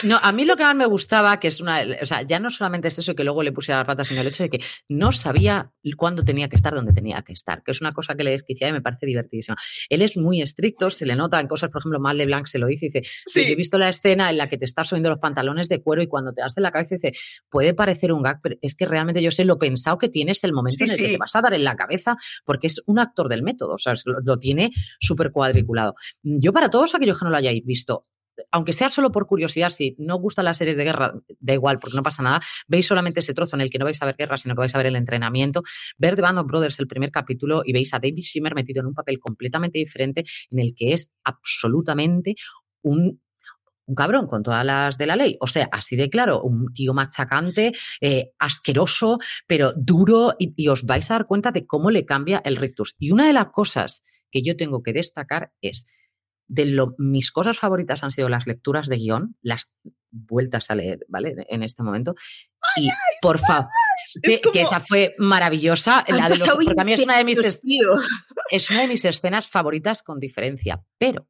No, 0.04 0.18
a 0.20 0.32
mí 0.32 0.44
lo 0.44 0.56
que 0.56 0.64
más 0.64 0.74
me 0.74 0.86
gustaba, 0.86 1.38
que 1.38 1.48
es 1.48 1.60
una. 1.60 1.82
O 2.00 2.06
sea, 2.06 2.22
ya 2.22 2.38
no 2.38 2.50
solamente 2.50 2.88
es 2.88 2.98
eso 2.98 3.14
que 3.14 3.24
luego 3.24 3.42
le 3.42 3.52
pusiera 3.52 3.78
las 3.78 3.86
patas, 3.86 4.08
sino 4.08 4.20
el 4.20 4.26
hecho 4.26 4.42
de 4.42 4.50
que 4.50 4.60
no 4.88 5.12
sabía 5.12 5.70
cuándo 5.96 6.24
tenía 6.24 6.48
que 6.48 6.56
estar 6.56 6.74
donde 6.74 6.92
tenía 6.92 7.22
que 7.22 7.32
estar, 7.32 7.62
que 7.62 7.70
es 7.70 7.80
una 7.80 7.92
cosa 7.92 8.14
que 8.14 8.24
le 8.24 8.32
desquiciaba 8.32 8.70
y 8.70 8.72
me 8.72 8.82
parece 8.82 9.06
divertidísima. 9.06 9.56
Él 9.88 10.02
es 10.02 10.16
muy 10.16 10.42
estricto, 10.42 10.90
se 10.90 11.06
le 11.06 11.16
nota 11.16 11.38
en 11.40 11.46
cosas, 11.46 11.70
por 11.70 11.80
ejemplo, 11.80 12.00
Mal 12.00 12.24
Blanc 12.26 12.46
se 12.46 12.58
lo 12.58 12.66
dice 12.66 12.86
dice: 12.86 13.02
sí. 13.26 13.44
Yo 13.46 13.52
he 13.52 13.56
visto 13.56 13.78
la 13.78 13.88
escena 13.88 14.30
en 14.30 14.38
la 14.38 14.48
que 14.48 14.58
te 14.58 14.64
estás 14.64 14.88
subiendo 14.88 15.10
los 15.10 15.18
pantalones 15.18 15.68
de 15.68 15.82
cuero 15.82 16.02
y 16.02 16.06
cuando 16.06 16.32
te 16.32 16.42
das 16.42 16.56
en 16.56 16.62
la 16.62 16.72
cabeza 16.72 16.96
dice, 16.96 17.12
puede 17.48 17.74
parecer 17.74 18.12
un 18.12 18.22
gag, 18.22 18.40
pero 18.42 18.56
es 18.60 18.74
que 18.74 18.86
realmente 18.86 19.22
yo 19.22 19.30
sé 19.30 19.44
lo 19.44 19.58
pensado 19.58 19.98
que 19.98 20.08
tienes 20.08 20.42
el 20.44 20.52
momento 20.52 20.84
en 20.84 20.90
el 20.90 20.96
que 20.96 21.08
te 21.08 21.18
vas 21.18 21.34
a 21.36 21.40
dar 21.40 21.54
en 21.54 21.64
la 21.64 21.76
cabeza, 21.76 22.16
porque 22.44 22.66
es 22.66 22.82
un 22.86 22.98
actor 22.98 23.28
del 23.28 23.42
método, 23.42 23.74
o 23.74 23.78
sea, 23.78 23.94
lo, 24.04 24.38
tiene 24.38 24.70
súper 25.00 25.30
cuadriculado. 25.30 25.94
Yo 26.22 26.52
para 26.52 26.70
todos 26.70 26.94
aquellos 26.94 27.18
que 27.18 27.24
no 27.24 27.30
lo 27.30 27.36
hayáis 27.36 27.64
visto, 27.64 28.06
aunque 28.50 28.72
sea 28.72 28.90
solo 28.90 29.12
por 29.12 29.26
curiosidad, 29.26 29.70
si 29.70 29.94
no 29.98 30.16
gustan 30.16 30.44
las 30.44 30.58
series 30.58 30.76
de 30.76 30.84
guerra, 30.84 31.14
da 31.38 31.52
igual, 31.52 31.78
porque 31.78 31.96
no 31.96 32.02
pasa 32.02 32.22
nada, 32.22 32.40
veis 32.66 32.86
solamente 32.86 33.20
ese 33.20 33.34
trozo 33.34 33.56
en 33.56 33.62
el 33.62 33.70
que 33.70 33.78
no 33.78 33.84
vais 33.84 34.00
a 34.02 34.06
ver 34.06 34.16
guerra, 34.16 34.36
sino 34.36 34.54
que 34.54 34.60
vais 34.60 34.74
a 34.74 34.78
ver 34.78 34.86
el 34.86 34.96
entrenamiento, 34.96 35.62
ver 35.98 36.16
The 36.16 36.22
Band 36.22 36.38
of 36.38 36.46
Brothers 36.46 36.78
el 36.80 36.86
primer 36.86 37.10
capítulo 37.10 37.62
y 37.64 37.72
veis 37.72 37.92
a 37.94 37.98
David 37.98 38.22
Shimmer 38.22 38.54
metido 38.54 38.80
en 38.80 38.86
un 38.86 38.94
papel 38.94 39.18
completamente 39.18 39.78
diferente 39.78 40.24
en 40.50 40.58
el 40.58 40.74
que 40.74 40.94
es 40.94 41.10
absolutamente 41.24 42.36
un 42.82 43.20
un 43.86 43.94
cabrón 43.94 44.26
con 44.26 44.42
todas 44.42 44.64
las 44.64 44.98
de 44.98 45.06
la 45.06 45.16
ley. 45.16 45.36
O 45.40 45.46
sea, 45.46 45.68
así 45.72 45.96
de 45.96 46.08
claro, 46.08 46.42
un 46.42 46.72
tío 46.72 46.94
machacante, 46.94 47.72
eh, 48.00 48.30
asqueroso, 48.38 49.18
pero 49.46 49.72
duro, 49.76 50.34
y, 50.38 50.68
os 50.68 50.84
vais 50.84 51.10
a 51.10 51.14
dar 51.14 51.26
cuenta 51.26 51.50
de 51.50 51.66
cómo 51.66 51.90
le 51.90 52.06
cambia 52.06 52.40
el 52.44 52.56
rictus. 52.56 52.94
Y 52.98 53.10
una 53.10 53.26
de 53.26 53.32
las 53.32 53.48
cosas 53.48 54.04
que 54.30 54.42
yo 54.42 54.56
tengo 54.56 54.82
que 54.82 54.92
destacar 54.92 55.52
es, 55.60 55.86
de 56.52 56.66
lo, 56.66 56.94
mis 56.98 57.32
cosas 57.32 57.58
favoritas 57.58 58.04
han 58.04 58.10
sido 58.10 58.28
las 58.28 58.46
lecturas 58.46 58.86
de 58.86 58.98
guion, 58.98 59.36
las 59.40 59.70
vueltas 60.10 60.70
a 60.70 60.74
leer, 60.74 60.98
¿vale? 61.08 61.34
En 61.48 61.62
este 61.62 61.82
momento. 61.82 62.14
y 62.76 62.90
por 63.22 63.38
favor, 63.38 63.70
que, 64.22 64.60
esa 64.60 64.78
fue 64.80 65.14
maravillosa, 65.16 66.04
la 66.08 66.28
de 66.28 66.36
los, 66.36 66.42
porque 66.46 66.78
a 66.78 66.84
mí 66.84 66.92
es 66.92 67.04
una 67.04 67.16
de 67.16 67.24
mis 67.24 67.38
es 68.50 68.70
una 68.70 68.82
de 68.82 68.88
mis 68.88 69.02
escenas 69.06 69.48
favoritas 69.48 70.02
con 70.02 70.20
diferencia, 70.20 70.82
pero 70.98 71.26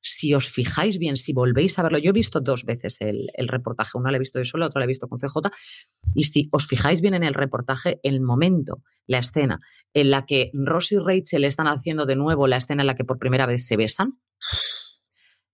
si 0.00 0.34
os 0.34 0.50
fijáis 0.50 0.98
bien, 0.98 1.16
si 1.16 1.32
volvéis 1.32 1.78
a 1.78 1.84
verlo, 1.84 1.98
yo 1.98 2.10
he 2.10 2.12
visto 2.12 2.40
dos 2.40 2.64
veces 2.64 2.96
el, 2.98 3.30
reportaje, 3.46 3.96
una 3.96 4.10
la 4.10 4.16
he 4.16 4.20
visto 4.20 4.40
yo 4.40 4.44
sola, 4.44 4.66
otra 4.66 4.80
la 4.80 4.86
he 4.86 4.88
visto 4.88 5.08
con 5.08 5.20
CJ, 5.20 5.52
y 6.16 6.24
si 6.24 6.48
os 6.50 6.66
fijáis 6.66 7.00
bien 7.00 7.14
en 7.14 7.22
el 7.22 7.34
reportaje, 7.34 8.00
el 8.02 8.20
momento, 8.20 8.82
la 9.06 9.18
escena 9.18 9.60
en 9.94 10.10
la 10.10 10.26
que 10.26 10.50
Ross 10.52 10.90
y 10.90 10.98
Rachel 10.98 11.44
están 11.44 11.68
haciendo 11.68 12.06
de 12.06 12.16
nuevo 12.16 12.46
la 12.46 12.56
escena 12.56 12.82
en 12.82 12.86
la 12.88 12.94
que 12.96 13.04
por 13.04 13.18
primera 13.18 13.46
vez 13.46 13.66
se 13.66 13.76
besan, 13.76 14.18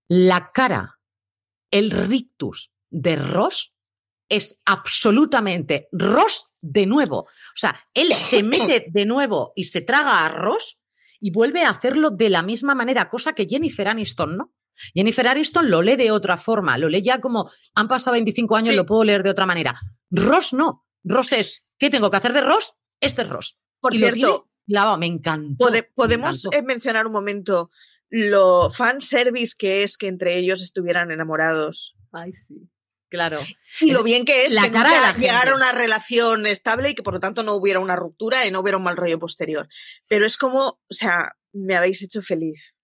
la 0.09 0.51
cara, 0.53 0.99
el 1.71 1.91
rictus 1.91 2.73
de 2.91 3.17
Ross 3.17 3.75
es 4.29 4.61
absolutamente 4.65 5.89
Ross 5.93 6.51
de 6.61 6.87
nuevo. 6.87 7.21
O 7.21 7.57
sea, 7.57 7.83
él 7.95 8.13
se 8.15 8.43
mete 8.43 8.87
de 8.89 9.07
nuevo 9.07 9.53
y 9.57 9.65
se 9.65 9.81
traga 9.81 10.25
a 10.25 10.29
Ross 10.29 10.79
y 11.21 11.33
vuelve 11.33 11.65
a 11.65 11.71
hacerlo 11.71 12.11
de 12.11 12.31
la 12.31 12.43
misma 12.43 12.75
manera, 12.75 13.09
cosa 13.11 13.33
que 13.33 13.47
Jennifer 13.49 13.89
Aniston 13.89 14.37
no. 14.37 14.53
Jennifer 14.95 15.27
Aniston 15.27 15.71
lo 15.71 15.83
lee 15.83 15.97
de 15.97 16.13
otra 16.13 16.37
forma, 16.37 16.79
lo 16.79 16.89
lee 16.89 17.03
ya 17.03 17.21
como 17.21 17.51
han 17.75 17.89
pasado 17.89 18.13
25 18.13 18.55
años, 18.55 18.77
lo 18.77 18.87
puedo 18.87 19.03
leer 19.03 19.25
de 19.25 19.31
otra 19.31 19.45
manera. 19.45 19.79
Ross 20.11 20.53
no. 20.53 20.87
Ross 21.03 21.33
es, 21.33 21.65
¿qué 21.79 21.91
tengo 21.91 22.11
que 22.11 22.17
hacer 22.19 22.33
de 22.33 22.43
Ross? 22.43 22.75
Este 23.01 23.23
es 23.23 23.29
Ross. 23.29 23.59
Por 23.81 23.93
cierto, 23.93 24.49
me 24.99 25.07
encantó. 25.07 25.71
podemos 25.95 26.45
eh, 26.53 26.63
mencionar 26.63 27.07
un 27.07 27.13
momento 27.13 27.71
lo 28.11 28.71
fan 28.71 29.01
service 29.01 29.55
que 29.59 29.83
es 29.83 29.97
que 29.97 30.09
entre 30.09 30.37
ellos 30.37 30.63
estuvieran 30.63 31.11
enamorados. 31.11 31.97
Ay, 32.13 32.33
sí. 32.33 32.69
Claro. 33.11 33.41
Y 33.81 33.93
lo 33.93 34.03
bien 34.03 34.25
que 34.25 34.45
es 34.45 34.53
la 34.53 34.71
cara 34.71 35.13
de 35.13 35.21
llegar 35.21 35.49
a 35.49 35.55
una 35.55 35.73
relación 35.73 36.47
estable 36.47 36.91
y 36.91 36.95
que 36.95 37.03
por 37.03 37.15
lo 37.15 37.21
tanto 37.21 37.43
no 37.43 37.55
hubiera 37.55 37.81
una 37.81 37.97
ruptura 37.97 38.47
y 38.47 38.51
no 38.51 38.61
hubiera 38.61 38.77
un 38.77 38.85
mal 38.85 38.97
rollo 38.97 39.19
posterior. 39.19 39.69
Pero 40.09 40.27
es 40.27 40.37
como, 40.37 40.61
o 40.67 40.81
sea, 40.91 41.33
me 41.53 41.75
habéis 41.75 42.03
hecho 42.03 42.21
feliz. 42.21 42.77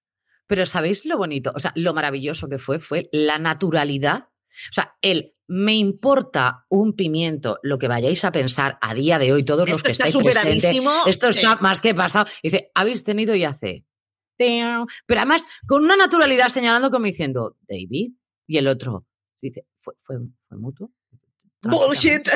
Pero 0.47 0.67
¿sabéis 0.67 1.05
lo 1.05 1.19
bonito? 1.19 1.53
O 1.55 1.61
sea, 1.61 1.73
lo 1.75 1.95
maravilloso 1.95 2.49
que 2.49 2.59
fue, 2.59 2.79
fue 2.79 3.09
la 3.13 3.39
naturalidad. 3.39 4.29
O 4.71 4.73
sea, 4.73 4.95
el 5.03 5.35
me 5.47 5.75
importa 5.75 6.65
un 6.71 6.95
pimiento 6.95 7.59
lo 7.63 7.79
que 7.79 7.89
vayáis 7.89 8.25
a 8.25 8.33
pensar 8.33 8.79
a 8.81 8.95
día 8.95 9.19
de 9.19 9.33
hoy, 9.33 9.45
todos 9.45 9.69
los 9.69 9.83
que 9.83 9.93
estáis 9.93 10.17
presentes. 10.17 10.81
Esto 11.07 11.29
está 11.29 11.57
más 11.57 11.83
que 11.83 11.95
pasado. 11.95 12.31
Dice, 12.43 12.71
habéis 12.75 13.05
tenido 13.05 13.35
y 13.35 13.45
hace. 13.45 13.85
Pero 14.37 14.87
además, 15.21 15.45
con 15.67 15.85
una 15.85 15.97
naturalidad 15.97 16.49
señalando 16.49 16.91
como 16.91 17.07
diciendo, 17.07 17.57
David, 17.69 18.13
y 18.47 18.59
el 18.59 18.69
otro, 18.69 19.07
dice, 19.41 19.67
¿fue, 19.77 19.95
fue, 19.99 20.17
mutuo? 20.51 20.91
Bullshit. 21.63 22.29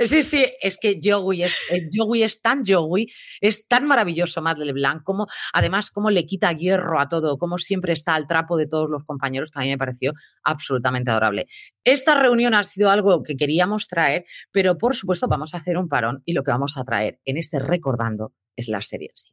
sí, 0.00 0.22
sí, 0.22 0.46
es 0.60 0.78
que 0.78 0.98
Joey 1.02 1.42
es, 1.42 1.56
eh, 1.70 1.88
Joey 1.92 2.22
es 2.22 2.40
tan 2.40 2.64
Joey, 2.66 3.06
es 3.40 3.66
tan 3.66 3.86
maravilloso 3.86 4.40
Matt 4.40 4.58
LeBlanc, 4.58 5.02
como 5.02 5.26
además 5.52 5.90
como 5.90 6.10
le 6.10 6.24
quita 6.24 6.52
hierro 6.52 6.98
a 7.00 7.08
todo, 7.08 7.38
como 7.38 7.58
siempre 7.58 7.92
está 7.92 8.14
al 8.14 8.26
trapo 8.26 8.56
de 8.56 8.66
todos 8.66 8.88
los 8.88 9.04
compañeros, 9.04 9.50
que 9.50 9.58
a 9.58 9.62
mí 9.62 9.68
me 9.68 9.78
pareció 9.78 10.14
absolutamente 10.42 11.10
adorable. 11.10 11.48
Esta 11.84 12.14
reunión 12.14 12.54
ha 12.54 12.64
sido 12.64 12.90
algo 12.90 13.22
que 13.22 13.36
queríamos 13.36 13.88
traer, 13.88 14.24
pero 14.50 14.78
por 14.78 14.94
supuesto 14.94 15.28
vamos 15.28 15.54
a 15.54 15.58
hacer 15.58 15.76
un 15.76 15.88
parón 15.88 16.22
y 16.24 16.32
lo 16.32 16.42
que 16.42 16.50
vamos 16.50 16.76
a 16.76 16.84
traer 16.84 17.20
en 17.24 17.36
este 17.36 17.58
recordando 17.58 18.32
es 18.56 18.68
la 18.68 18.82
serie 18.82 19.10
sí. 19.12 19.30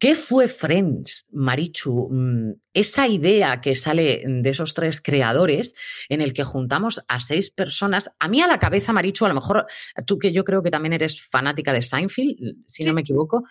¿Qué 0.00 0.14
fue 0.14 0.48
Friends, 0.48 1.26
Marichu? 1.30 2.08
Mm, 2.10 2.54
esa 2.72 3.06
idea 3.06 3.60
que 3.60 3.76
sale 3.76 4.22
de 4.26 4.48
esos 4.48 4.72
tres 4.72 5.02
creadores 5.02 5.74
en 6.08 6.22
el 6.22 6.32
que 6.32 6.42
juntamos 6.42 7.04
a 7.06 7.20
seis 7.20 7.50
personas. 7.50 8.10
A 8.18 8.26
mí 8.26 8.40
a 8.40 8.46
la 8.46 8.58
cabeza, 8.58 8.94
Marichu, 8.94 9.26
a 9.26 9.28
lo 9.28 9.34
mejor 9.34 9.66
tú 10.06 10.18
que 10.18 10.32
yo 10.32 10.42
creo 10.42 10.62
que 10.62 10.70
también 10.70 10.94
eres 10.94 11.20
fanática 11.20 11.74
de 11.74 11.82
Seinfeld, 11.82 12.64
si 12.66 12.84
no 12.84 12.94
me 12.94 13.02
equivoco, 13.02 13.44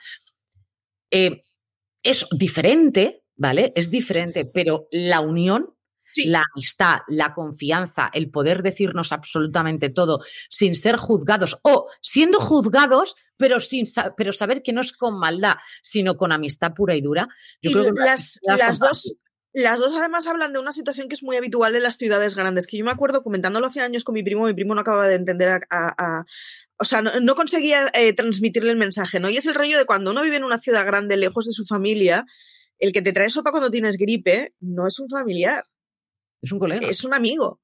eh, 1.11 1.43
es 2.01 2.25
diferente, 2.31 3.21
¿vale? 3.35 3.71
Es 3.75 3.91
diferente, 3.91 4.45
pero 4.45 4.87
la 4.89 5.21
unión 5.21 5.75
la 6.25 6.43
amistad, 6.53 6.99
la 7.07 7.33
confianza, 7.33 8.09
el 8.13 8.29
poder 8.29 8.63
decirnos 8.63 9.11
absolutamente 9.11 9.89
todo 9.89 10.21
sin 10.49 10.75
ser 10.75 10.97
juzgados 10.97 11.59
o 11.63 11.87
siendo 12.01 12.39
juzgados, 12.39 13.15
pero 13.37 13.59
sin 13.59 13.85
pero 14.17 14.33
saber 14.33 14.61
que 14.63 14.73
no 14.73 14.81
es 14.81 14.93
con 14.93 15.19
maldad, 15.19 15.55
sino 15.81 16.17
con 16.17 16.31
amistad 16.31 16.73
pura 16.73 16.95
y 16.95 17.01
dura. 17.01 17.27
Yo 17.61 17.71
creo 17.71 17.93
que 17.93 18.01
las, 18.01 18.39
las 18.43 18.79
dos 18.79 19.15
las 19.53 19.79
dos 19.79 19.93
además 19.93 20.27
hablan 20.27 20.53
de 20.53 20.59
una 20.59 20.71
situación 20.71 21.09
que 21.09 21.15
es 21.15 21.23
muy 21.23 21.35
habitual 21.35 21.75
en 21.75 21.83
las 21.83 21.97
ciudades 21.97 22.35
grandes, 22.35 22.67
que 22.67 22.77
yo 22.77 22.85
me 22.85 22.91
acuerdo 22.91 23.23
comentándolo 23.23 23.67
hace 23.67 23.81
años 23.81 24.03
con 24.03 24.13
mi 24.13 24.23
primo, 24.23 24.45
mi 24.45 24.53
primo 24.53 24.75
no 24.75 24.81
acababa 24.81 25.07
de 25.07 25.15
entender 25.15 25.61
a, 25.71 26.23
o 26.77 26.85
sea, 26.85 27.01
no, 27.01 27.35
conseguía 27.35 27.87
eh, 27.93 28.13
transmitirle 28.13 28.71
el 28.71 28.77
mensaje, 28.77 29.19
¿no? 29.19 29.29
Y 29.29 29.37
es 29.37 29.45
el 29.47 29.55
rollo 29.55 29.77
de 29.77 29.85
cuando 29.85 30.11
uno 30.11 30.21
vive 30.21 30.37
en 30.37 30.43
una 30.43 30.59
ciudad 30.59 30.85
grande, 30.85 31.17
lejos 31.17 31.45
de 31.45 31.51
su 31.51 31.65
familia, 31.65 32.25
el 32.77 32.93
que 32.93 33.01
te 33.01 33.11
trae 33.11 33.29
sopa 33.29 33.51
cuando 33.51 33.71
tienes 33.71 33.97
gripe 33.97 34.53
no 34.59 34.87
es 34.87 34.99
un 34.99 35.09
familiar. 35.09 35.65
Es 36.41 36.51
un 36.51 36.59
colega. 36.59 36.87
Es 36.87 37.03
un 37.03 37.13
amigo. 37.13 37.59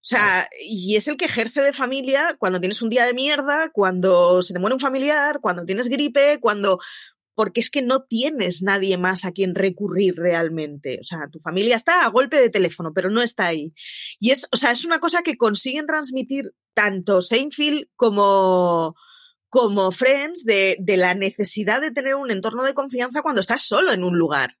O 0.00 0.06
sea, 0.08 0.48
y 0.64 0.96
es 0.96 1.08
el 1.08 1.16
que 1.16 1.24
ejerce 1.24 1.60
de 1.60 1.72
familia 1.72 2.36
cuando 2.38 2.60
tienes 2.60 2.80
un 2.82 2.88
día 2.88 3.04
de 3.04 3.14
mierda, 3.14 3.70
cuando 3.72 4.42
se 4.42 4.54
te 4.54 4.60
muere 4.60 4.74
un 4.74 4.80
familiar, 4.80 5.40
cuando 5.40 5.64
tienes 5.64 5.88
gripe, 5.88 6.38
cuando... 6.40 6.78
Porque 7.34 7.60
es 7.60 7.70
que 7.70 7.82
no 7.82 8.02
tienes 8.02 8.62
nadie 8.62 8.98
más 8.98 9.24
a 9.24 9.32
quien 9.32 9.54
recurrir 9.54 10.16
realmente. 10.16 10.98
O 11.00 11.04
sea, 11.04 11.28
tu 11.30 11.38
familia 11.40 11.76
está 11.76 12.04
a 12.04 12.08
golpe 12.08 12.40
de 12.40 12.48
teléfono, 12.48 12.92
pero 12.92 13.10
no 13.10 13.22
está 13.22 13.46
ahí. 13.46 13.72
Y 14.18 14.30
es, 14.30 14.48
o 14.50 14.56
sea, 14.56 14.72
es 14.72 14.84
una 14.84 14.98
cosa 14.98 15.22
que 15.22 15.36
consiguen 15.36 15.86
transmitir 15.86 16.52
tanto 16.74 17.22
Seinfeld 17.22 17.88
como, 17.94 18.96
como 19.48 19.92
Friends 19.92 20.44
de, 20.44 20.78
de 20.80 20.96
la 20.96 21.14
necesidad 21.14 21.80
de 21.80 21.92
tener 21.92 22.16
un 22.16 22.32
entorno 22.32 22.64
de 22.64 22.74
confianza 22.74 23.22
cuando 23.22 23.40
estás 23.40 23.62
solo 23.62 23.92
en 23.92 24.02
un 24.02 24.18
lugar. 24.18 24.56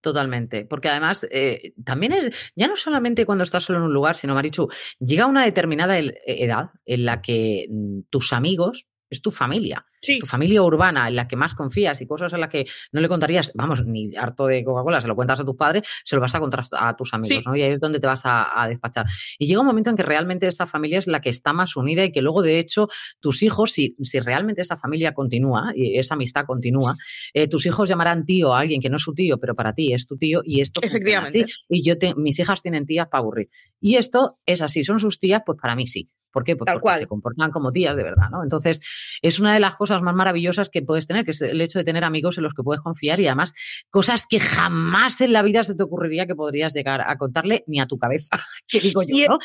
Totalmente, 0.00 0.64
porque 0.64 0.88
además 0.88 1.26
eh, 1.30 1.74
también 1.84 2.32
ya 2.56 2.68
no 2.68 2.76
solamente 2.76 3.26
cuando 3.26 3.44
estás 3.44 3.64
solo 3.64 3.80
en 3.80 3.84
un 3.84 3.92
lugar, 3.92 4.16
sino 4.16 4.34
Marichu, 4.34 4.68
llega 4.98 5.26
una 5.26 5.44
determinada 5.44 5.98
edad 5.98 6.70
en 6.86 7.04
la 7.04 7.20
que 7.20 7.66
mm, 7.68 8.00
tus 8.08 8.32
amigos 8.32 8.88
es 9.10 9.20
tu 9.20 9.30
familia. 9.30 9.84
Tu 10.00 10.26
familia 10.26 10.62
urbana 10.62 11.08
en 11.08 11.16
la 11.16 11.28
que 11.28 11.36
más 11.36 11.54
confías 11.54 12.00
y 12.00 12.06
cosas 12.06 12.32
en 12.32 12.40
las 12.40 12.48
que 12.48 12.66
no 12.92 13.00
le 13.00 13.08
contarías, 13.08 13.52
vamos, 13.54 13.84
ni 13.84 14.16
harto 14.16 14.46
de 14.46 14.64
Coca-Cola, 14.64 15.00
se 15.00 15.08
lo 15.08 15.14
cuentas 15.14 15.40
a 15.40 15.44
tus 15.44 15.56
padres, 15.56 15.82
se 16.04 16.16
lo 16.16 16.22
vas 16.22 16.34
a 16.34 16.40
contar 16.40 16.64
a 16.72 16.96
tus 16.96 17.12
amigos, 17.12 17.46
¿no? 17.46 17.54
Y 17.54 17.62
ahí 17.62 17.72
es 17.72 17.80
donde 17.80 18.00
te 18.00 18.06
vas 18.06 18.22
a, 18.24 18.66
despachar. 18.68 19.06
Y 19.38 19.46
llega 19.46 19.60
un 19.60 19.66
momento 19.66 19.90
en 19.90 19.96
que 19.96 20.02
realmente 20.02 20.46
esa 20.46 20.66
familia 20.66 20.98
es 20.98 21.06
la 21.06 21.20
que 21.20 21.28
está 21.28 21.52
más 21.52 21.76
unida 21.76 22.04
y 22.04 22.12
que 22.12 22.22
luego, 22.22 22.42
de 22.42 22.58
hecho, 22.58 22.88
tus 23.20 23.42
hijos, 23.42 23.72
si, 23.72 23.96
si 24.02 24.20
realmente 24.20 24.62
esa 24.62 24.76
familia 24.76 25.12
continúa 25.12 25.72
y 25.74 25.98
esa 25.98 26.14
amistad 26.14 26.46
continúa, 26.46 26.96
eh, 27.34 27.48
tus 27.48 27.66
hijos 27.66 27.88
llamarán 27.88 28.24
tío 28.24 28.54
a 28.54 28.60
alguien 28.60 28.80
que 28.80 28.88
no 28.88 28.96
es 28.96 29.02
su 29.02 29.12
tío, 29.12 29.38
pero 29.38 29.54
para 29.54 29.74
ti 29.74 29.92
es 29.92 30.06
tu 30.06 30.16
tío 30.16 30.40
y 30.44 30.60
esto 30.60 30.80
Efectivamente. 30.82 31.44
Así. 31.44 31.52
Y 31.68 31.82
yo, 31.82 31.94
mis 32.16 32.38
hijas 32.38 32.62
tienen 32.62 32.86
tías 32.86 33.08
para 33.08 33.20
aburrir. 33.20 33.50
Y 33.80 33.96
esto 33.96 34.38
es 34.46 34.62
así, 34.62 34.84
son 34.84 34.98
sus 34.98 35.18
tías, 35.18 35.42
pues 35.44 35.58
para 35.60 35.74
mí 35.74 35.86
sí. 35.86 36.08
¿Por 36.32 36.44
qué? 36.44 36.56
Pues 36.56 36.70
porque 36.72 36.98
se 36.98 37.06
comportan 37.06 37.50
como 37.50 37.72
tías 37.72 37.96
de 37.96 38.04
verdad, 38.04 38.30
¿no? 38.30 38.42
Entonces, 38.42 38.80
es 39.22 39.40
una 39.40 39.52
de 39.52 39.60
las 39.60 39.76
cosas 39.76 40.02
más 40.02 40.14
maravillosas 40.14 40.68
que 40.68 40.82
puedes 40.82 41.06
tener, 41.06 41.24
que 41.24 41.32
es 41.32 41.42
el 41.42 41.60
hecho 41.60 41.78
de 41.78 41.84
tener 41.84 42.04
amigos 42.04 42.38
en 42.38 42.44
los 42.44 42.54
que 42.54 42.62
puedes 42.62 42.82
confiar 42.82 43.20
y 43.20 43.26
además 43.26 43.52
cosas 43.90 44.26
que 44.28 44.40
jamás 44.40 45.20
en 45.20 45.32
la 45.32 45.42
vida 45.42 45.64
se 45.64 45.74
te 45.74 45.82
ocurriría 45.82 46.26
que 46.26 46.34
podrías 46.34 46.72
llegar 46.74 47.00
a 47.00 47.16
contarle 47.18 47.64
ni 47.66 47.80
a 47.80 47.86
tu 47.86 47.98
cabeza, 47.98 48.30
que 48.68 48.80
digo 48.80 49.02
yo, 49.02 49.28
¿no? 49.28 49.38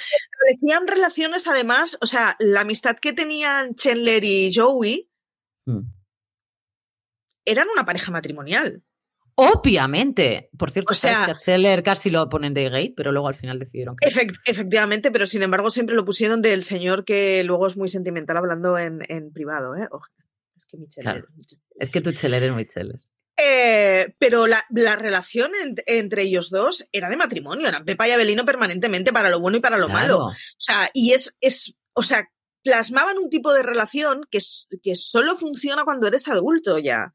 Decían 0.50 0.88
relaciones, 0.88 1.48
además, 1.48 1.98
o 2.02 2.06
sea, 2.06 2.36
la 2.40 2.62
amistad 2.62 2.98
que 2.98 3.14
tenían 3.14 3.76
Chandler 3.76 4.24
y 4.24 4.54
Joey 4.54 5.10
mm. 5.66 5.80
eran 7.46 7.68
una 7.70 7.86
pareja 7.86 8.12
matrimonial. 8.12 8.84
Obviamente. 9.36 10.50
Por 10.58 10.72
cierto, 10.72 10.94
o 10.94 10.96
sea, 10.96 11.38
casi 11.84 12.10
lo 12.10 12.30
ponen 12.30 12.54
de 12.54 12.70
gay, 12.70 12.94
pero 12.96 13.12
luego 13.12 13.28
al 13.28 13.36
final 13.36 13.60
decidieron 13.60 13.96
que. 13.96 14.08
efectivamente, 14.46 15.12
pero 15.12 15.26
sin 15.26 15.44
embargo 15.44 15.70
siempre 15.70 15.96
lo 15.96 16.06
pusieron 16.06 16.42
del 16.42 16.64
señor 16.64 17.04
que 17.04 17.44
luego 17.44 17.68
es 17.68 17.76
muy 17.76 17.90
sentimental 17.90 18.38
hablando 18.38 18.78
en, 18.78 19.00
privado. 19.34 19.76
¿eh? 19.76 19.88
es 20.56 20.66
que 20.66 20.78
Es 21.80 21.90
que 21.90 22.02
tu 22.02 22.12
Cheller 22.14 22.44
es 22.44 22.52
muy 22.54 22.66
Cheller. 22.66 23.00
Eh, 23.38 24.16
pero 24.18 24.48
la, 24.48 24.64
relación 24.96 25.52
entre 25.86 26.24
ellos 26.24 26.50
dos 26.50 26.88
era 26.94 27.10
de 27.10 27.18
matrimonio, 27.18 27.68
eran 27.68 27.84
Pepa 27.84 28.08
y 28.08 28.12
Abelino 28.12 28.46
permanentemente 28.46 29.12
para 29.12 29.30
lo 29.30 29.42
bueno 29.42 29.58
y 29.58 29.62
para 29.62 29.78
lo 29.78 29.90
malo. 29.90 30.28
O 30.28 30.34
sea, 30.58 30.90
y 30.94 31.12
es, 31.12 31.36
es, 31.42 31.76
o 31.94 32.04
sea, 32.04 32.30
plasmaban 32.64 33.18
un 33.18 33.30
tipo 33.30 33.54
de 33.54 33.64
relación 33.64 34.26
que, 34.32 34.40
que 34.82 34.96
solo 34.96 35.36
funciona 35.36 35.84
cuando 35.84 36.08
eres 36.08 36.30
adulto 36.30 36.80
ya. 36.80 37.14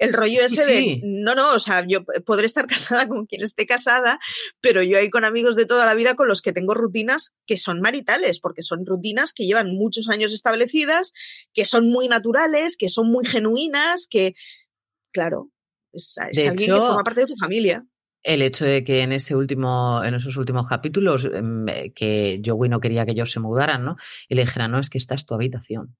El 0.00 0.14
rollo 0.14 0.40
ese 0.42 0.64
de, 0.64 1.00
no, 1.04 1.34
no, 1.34 1.52
o 1.52 1.58
sea, 1.58 1.84
yo 1.86 2.02
podré 2.24 2.46
estar 2.46 2.66
casada 2.66 3.06
con 3.06 3.26
quien 3.26 3.42
esté 3.42 3.66
casada, 3.66 4.18
pero 4.62 4.82
yo 4.82 4.96
hay 4.96 5.10
con 5.10 5.26
amigos 5.26 5.56
de 5.56 5.66
toda 5.66 5.84
la 5.84 5.94
vida 5.94 6.14
con 6.14 6.26
los 6.26 6.40
que 6.40 6.54
tengo 6.54 6.72
rutinas 6.72 7.34
que 7.46 7.58
son 7.58 7.82
maritales, 7.82 8.40
porque 8.40 8.62
son 8.62 8.86
rutinas 8.86 9.34
que 9.34 9.44
llevan 9.44 9.76
muchos 9.76 10.08
años 10.08 10.32
establecidas, 10.32 11.12
que 11.52 11.66
son 11.66 11.90
muy 11.90 12.08
naturales, 12.08 12.78
que 12.78 12.88
son 12.88 13.12
muy 13.12 13.26
genuinas, 13.26 14.06
que, 14.08 14.34
claro, 15.12 15.50
es, 15.92 16.16
alguien 16.16 16.56
que 16.56 16.74
forma 16.74 17.04
parte 17.04 17.20
de 17.20 17.26
tu 17.26 17.36
familia. 17.36 17.84
El 18.22 18.40
hecho 18.40 18.64
de 18.64 18.84
que 18.84 19.02
en 19.02 19.12
ese 19.12 19.36
último, 19.36 20.02
en 20.02 20.14
esos 20.14 20.38
últimos 20.38 20.66
capítulos, 20.66 21.26
em, 21.26 21.66
que 21.94 22.40
Joey 22.42 22.70
no 22.70 22.80
quería 22.80 23.04
que 23.04 23.12
ellos 23.12 23.30
se 23.30 23.40
mudaran, 23.40 23.84
¿no? 23.84 23.96
Y 24.30 24.34
le 24.34 24.42
dijera, 24.42 24.66
no, 24.66 24.78
es 24.78 24.88
que 24.88 24.96
esta 24.96 25.14
es 25.14 25.26
tu 25.26 25.34
habitación 25.34 25.94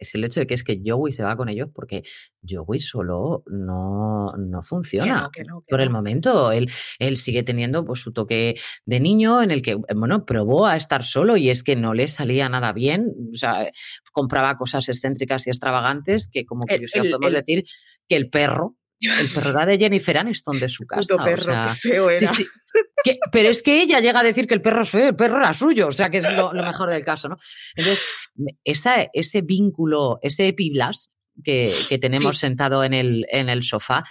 es 0.00 0.14
el 0.14 0.24
hecho 0.24 0.40
de 0.40 0.46
que 0.46 0.54
es 0.54 0.64
que 0.64 0.80
Joey 0.84 1.12
se 1.12 1.22
va 1.22 1.36
con 1.36 1.48
ellos 1.48 1.68
porque 1.72 2.02
Joey 2.48 2.80
solo 2.80 3.44
no, 3.46 4.32
no 4.36 4.62
funciona. 4.62 5.30
Por 5.68 5.80
el 5.80 5.90
momento, 5.90 6.50
él, 6.50 6.70
él 6.98 7.18
sigue 7.18 7.42
teniendo 7.42 7.84
pues, 7.84 8.00
su 8.00 8.12
toque 8.12 8.56
de 8.86 9.00
niño 9.00 9.42
en 9.42 9.50
el 9.50 9.62
que, 9.62 9.74
bueno, 9.74 10.24
probó 10.24 10.66
a 10.66 10.76
estar 10.76 11.04
solo 11.04 11.36
y 11.36 11.50
es 11.50 11.62
que 11.62 11.76
no 11.76 11.92
le 11.92 12.08
salía 12.08 12.48
nada 12.48 12.72
bien. 12.72 13.12
O 13.32 13.36
sea, 13.36 13.70
compraba 14.12 14.56
cosas 14.56 14.88
excéntricas 14.88 15.46
y 15.46 15.50
extravagantes 15.50 16.28
que, 16.28 16.46
como 16.46 16.66
curiosidad, 16.66 17.04
podemos 17.10 17.32
decir 17.32 17.64
que 18.08 18.16
el 18.16 18.30
perro 18.30 18.76
el 19.00 19.28
perro 19.28 19.50
era 19.50 19.66
de 19.66 19.78
Jennifer 19.78 20.18
Aniston 20.18 20.60
de 20.60 20.68
su 20.68 20.86
casa. 20.86 21.16
perro, 21.16 21.68
feo 21.70 22.10
era. 22.10 22.32
pero 23.32 23.48
es 23.48 23.62
que 23.62 23.82
ella 23.82 24.00
llega 24.00 24.20
a 24.20 24.24
decir 24.24 24.46
que 24.46 24.54
el 24.54 24.62
perro 24.62 24.82
es 24.82 24.90
feo, 24.90 25.08
el 25.08 25.16
perro 25.16 25.38
era 25.38 25.54
suyo, 25.54 25.88
o 25.88 25.92
sea 25.92 26.10
que 26.10 26.18
es 26.18 26.32
lo, 26.34 26.52
mejor 26.52 26.90
del 26.90 27.04
caso, 27.04 27.28
¿no? 27.28 27.38
Entonces, 27.74 28.04
ese 29.12 29.40
vínculo, 29.42 30.18
ese 30.22 30.48
epiblas 30.48 31.10
que, 31.42 31.98
tenemos 32.00 32.38
sentado 32.38 32.84
en 32.84 32.94
el, 32.94 33.26
en 33.30 33.48
el 33.48 33.62
sofá, 33.62 34.04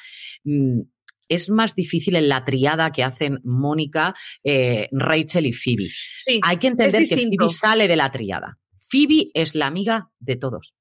mm, 0.43 0.81
es 1.29 1.49
más 1.49 1.75
difícil 1.75 2.15
en 2.15 2.27
la 2.27 2.43
triada 2.43 2.91
que 2.91 3.03
hacen 3.03 3.39
Mónica, 3.43 4.15
eh, 4.43 4.89
Rachel 4.91 5.45
y 5.45 5.53
Phoebe. 5.53 5.89
Sí, 5.89 6.41
Hay 6.43 6.57
que 6.57 6.67
entender 6.67 7.03
que 7.07 7.15
Phoebe 7.15 7.51
sale 7.51 7.87
de 7.87 7.95
la 7.95 8.11
triada. 8.11 8.57
Phoebe 8.75 9.29
es 9.35 9.53
la 9.53 9.67
amiga 9.67 10.09
de 10.19 10.35
todos. 10.35 10.73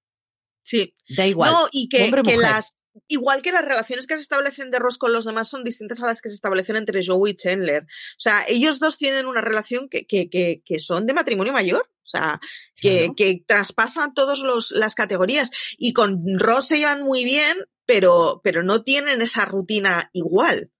Sí. 0.62 0.94
Da 1.16 1.26
igual. 1.26 1.52
No, 1.52 1.66
y 1.70 1.88
que, 1.88 2.10
que 2.24 2.36
las, 2.38 2.78
igual 3.06 3.42
que 3.42 3.52
las 3.52 3.64
relaciones 3.64 4.06
que 4.06 4.16
se 4.16 4.22
establecen 4.22 4.70
de 4.70 4.78
Ross 4.78 4.98
con 4.98 5.12
los 5.12 5.24
demás 5.24 5.48
son 5.48 5.64
distintas 5.64 6.02
a 6.02 6.06
las 6.06 6.20
que 6.20 6.28
se 6.28 6.34
establecen 6.34 6.76
entre 6.76 7.04
Joe 7.04 7.30
y 7.30 7.34
Chandler. 7.34 7.84
O 7.84 8.20
sea, 8.20 8.40
ellos 8.48 8.80
dos 8.80 8.96
tienen 8.96 9.26
una 9.26 9.40
relación 9.40 9.88
que, 9.88 10.06
que, 10.06 10.28
que, 10.28 10.62
que 10.64 10.78
son 10.78 11.06
de 11.06 11.14
matrimonio 11.14 11.52
mayor. 11.52 11.88
O 12.08 12.10
sea, 12.10 12.40
que, 12.74 13.10
que 13.14 13.44
traspasan 13.46 14.14
todas 14.14 14.40
las 14.70 14.94
categorías. 14.94 15.50
Y 15.76 15.92
con 15.92 16.38
Ross 16.38 16.68
se 16.68 16.78
llevan 16.78 17.02
muy 17.02 17.22
bien, 17.22 17.54
pero, 17.84 18.40
pero 18.42 18.62
no 18.62 18.82
tienen 18.82 19.20
esa 19.20 19.44
rutina 19.44 20.08
igual. 20.14 20.70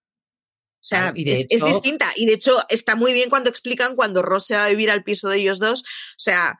O 0.81 0.87
sea, 0.89 1.13
es, 1.15 1.47
es, 1.51 1.65
distinta. 1.65 2.07
Y 2.17 2.25
de 2.25 2.33
hecho, 2.33 2.57
está 2.71 2.97
muy 2.97 3.13
bien 3.13 3.29
cuando 3.29 3.51
explican 3.51 3.95
cuando 3.95 4.23
Ross 4.23 4.47
se 4.47 4.55
va 4.55 4.65
a 4.65 4.71
vivir 4.71 4.91
al 4.91 5.05
piso 5.05 5.29
de 5.29 5.37
ellos 5.37 5.59
dos. 5.59 5.83
O 5.83 5.85
sea, 6.17 6.59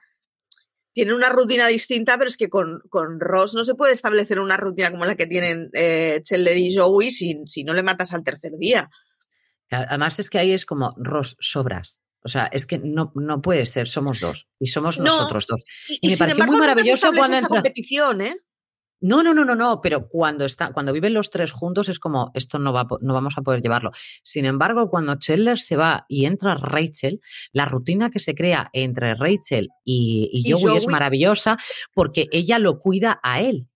tienen 0.93 1.13
una 1.13 1.29
rutina 1.29 1.67
distinta, 1.67 2.17
pero 2.17 2.29
es 2.29 2.37
que 2.37 2.49
con, 2.49 2.81
con, 2.89 3.19
Ross 3.19 3.53
no 3.53 3.63
se 3.63 3.75
puede 3.75 3.93
establecer 3.93 4.39
una 4.39 4.57
rutina 4.57 4.91
como 4.91 5.05
la 5.05 5.15
que 5.15 5.27
tienen 5.27 5.69
eh, 5.73 6.21
y 6.55 6.75
Joey 6.75 7.11
si, 7.11 7.41
si 7.45 7.63
no 7.63 7.73
le 7.73 7.83
matas 7.83 8.13
al 8.13 8.23
tercer 8.23 8.53
día. 8.57 8.89
Además 9.71 10.19
es 10.19 10.29
que 10.29 10.39
ahí 10.39 10.51
es 10.51 10.65
como 10.65 10.95
Ross 10.97 11.37
sobras. 11.39 11.99
O 12.21 12.27
sea, 12.27 12.47
es 12.47 12.65
que 12.65 12.79
no, 12.79 13.11
no 13.15 13.41
puede 13.41 13.65
ser, 13.65 13.87
somos 13.87 14.19
dos 14.19 14.47
y 14.59 14.67
somos 14.67 14.99
nosotros 14.99 15.47
dos. 15.47 15.63
Y, 15.87 16.09
me 16.09 16.17
pareció 16.17 16.45
muy 16.45 16.59
maravilloso 16.59 17.11
cuando 17.15 17.37
entra... 17.37 17.47
competición, 17.47 18.21
¿eh? 18.21 18.35
No, 19.01 19.23
no, 19.23 19.33
no, 19.33 19.45
no, 19.45 19.55
no, 19.55 19.79
pero 19.81 20.07
cuando, 20.07 20.45
está, 20.45 20.73
cuando 20.73 20.91
viven 20.91 21.13
los 21.13 21.29
tres 21.29 21.51
juntos 21.51 21.87
es 21.89 21.99
como, 21.99 22.31
esto 22.33 22.59
no, 22.59 22.73
va, 22.73 22.85
no 23.01 23.13
vamos 23.13 23.37
a 23.37 23.41
poder 23.41 23.61
llevarlo. 23.61 23.91
Sin 24.23 24.45
embargo, 24.45 24.89
cuando 24.89 25.15
Chandler 25.15 25.59
se 25.59 25.77
va 25.77 26.05
y 26.09 26.25
entra 26.25 26.55
Rachel, 26.55 27.21
la 27.53 27.65
rutina 27.65 28.09
que 28.09 28.19
se 28.19 28.35
crea 28.35 28.69
entre 28.73 29.15
Rachel 29.15 29.69
y, 29.83 30.29
y, 30.33 30.51
Joey, 30.51 30.77
es 30.77 30.87
maravillosa 30.87 31.57
porque 31.93 32.27
ella 32.31 32.59
lo 32.59 32.79
cuida 32.79 33.19
a 33.23 33.41
él 33.41 33.67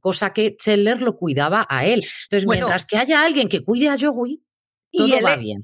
cosa 0.00 0.32
que 0.34 0.54
Chandler 0.56 1.00
lo 1.00 1.16
cuidaba 1.16 1.66
a 1.68 1.86
él. 1.86 2.04
Entonces, 2.24 2.46
mientras 2.46 2.84
que 2.84 2.98
haya 2.98 3.24
alguien 3.24 3.48
que 3.48 3.64
cuide 3.64 3.88
a 3.88 3.96
Joey, 3.98 4.42
y, 4.90 5.12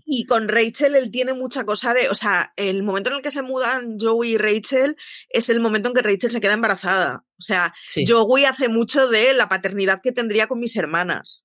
y 0.05 0.27
con 0.27 0.49
Rachel 0.49 0.97
él 0.97 1.11
tiene 1.11 1.33
mucha 1.33 1.65
cosa 1.65 1.95
de, 1.95 2.09
o 2.11 2.15
sea, 2.15 2.53
el 2.57 2.83
momento 2.83 3.11
en 3.11 3.17
el 3.17 3.23
que 3.23 3.31
se 3.31 3.43
mudan 3.43 3.97
Joey 3.99 4.33
y 4.33 4.39
Rachel 4.39 4.97
es 5.31 5.49
el 5.49 5.61
momento 5.61 5.89
en 5.89 5.95
que 5.95 6.03
Rachel 6.03 6.31
se 6.31 6.41
queda 6.41 6.53
embarazada. 6.53 7.25
O 7.39 7.43
sea, 7.43 7.75
Joey 8.07 8.45
hace 8.45 8.69
mucho 8.69 9.09
de 9.09 9.33
la 9.35 9.49
paternidad 9.49 10.01
que 10.03 10.13
tendría 10.13 10.47
con 10.47 10.61
mis 10.61 10.77
hermanas. 10.77 11.45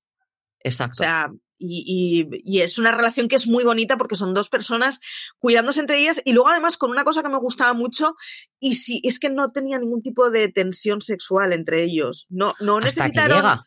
Exacto. 0.61 1.01
O 1.01 1.03
sea, 1.03 1.29
y, 1.57 2.29
y, 2.45 2.61
es 2.61 2.79
una 2.79 2.91
relación 2.91 3.27
que 3.27 3.35
es 3.35 3.47
muy 3.47 3.65
bonita 3.65 3.97
porque 3.97 4.15
son 4.15 4.33
dos 4.33 4.49
personas 4.49 5.01
cuidándose 5.39 5.81
entre 5.81 5.99
ellas 5.99 6.21
y 6.23 6.31
luego 6.31 6.49
además 6.49 6.77
con 6.77 6.89
una 6.89 7.03
cosa 7.03 7.21
que 7.21 7.27
me 7.27 7.37
gustaba 7.37 7.73
mucho 7.73 8.15
y 8.59 8.75
si 8.75 9.01
es 9.03 9.19
que 9.19 9.29
no 9.29 9.51
tenía 9.51 9.77
ningún 9.77 10.01
tipo 10.01 10.29
de 10.29 10.47
tensión 10.47 11.01
sexual 11.01 11.51
entre 11.51 11.83
ellos. 11.83 12.27
No, 12.29 12.53
no 12.61 12.79
necesitaron. 12.79 13.59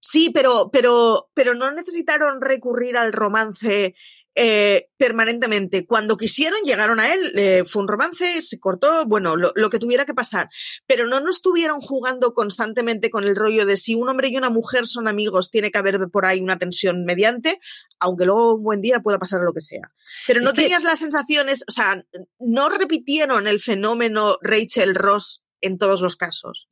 Sí, 0.00 0.30
pero, 0.32 0.70
pero, 0.72 1.30
pero 1.34 1.54
no 1.54 1.70
necesitaron 1.70 2.40
recurrir 2.40 2.96
al 2.96 3.12
romance 3.12 3.94
eh, 4.36 4.88
permanentemente. 4.96 5.86
Cuando 5.86 6.16
quisieron, 6.16 6.60
llegaron 6.64 7.00
a 7.00 7.12
él, 7.12 7.32
eh, 7.36 7.64
fue 7.66 7.82
un 7.82 7.88
romance, 7.88 8.40
se 8.42 8.60
cortó, 8.60 9.04
bueno, 9.04 9.36
lo, 9.36 9.52
lo, 9.56 9.70
que 9.70 9.78
tuviera 9.78 10.06
que 10.06 10.14
pasar. 10.14 10.48
Pero 10.86 11.06
no 11.06 11.20
nos 11.20 11.36
estuvieron 11.36 11.80
jugando 11.80 12.32
constantemente 12.32 13.10
con 13.10 13.24
el 13.24 13.34
rollo 13.34 13.66
de 13.66 13.76
si 13.76 13.94
un 13.94 14.08
hombre 14.08 14.28
y 14.28 14.36
una 14.36 14.48
mujer 14.48 14.86
son 14.86 15.08
amigos, 15.08 15.50
tiene 15.50 15.70
que 15.70 15.78
haber 15.78 15.98
por 16.12 16.26
ahí 16.26 16.40
una 16.40 16.58
tensión 16.58 17.04
mediante, 17.04 17.58
aunque 17.98 18.24
luego 18.24 18.54
un 18.54 18.62
buen 18.62 18.80
día 18.80 19.00
pueda 19.00 19.18
pasar 19.18 19.40
lo 19.40 19.52
que 19.52 19.60
sea. 19.60 19.92
Pero 20.26 20.40
no 20.40 20.52
tenías 20.52 20.84
las 20.84 21.00
sensaciones, 21.00 21.64
o 21.68 21.72
sea, 21.72 22.02
no 22.38 22.68
repitieron 22.68 23.48
el 23.48 23.60
fenómeno 23.60 24.38
Rachel 24.40 24.94
Ross 24.94 25.42
en 25.60 25.76
todos 25.76 26.00
los 26.00 26.16
casos 26.16 26.68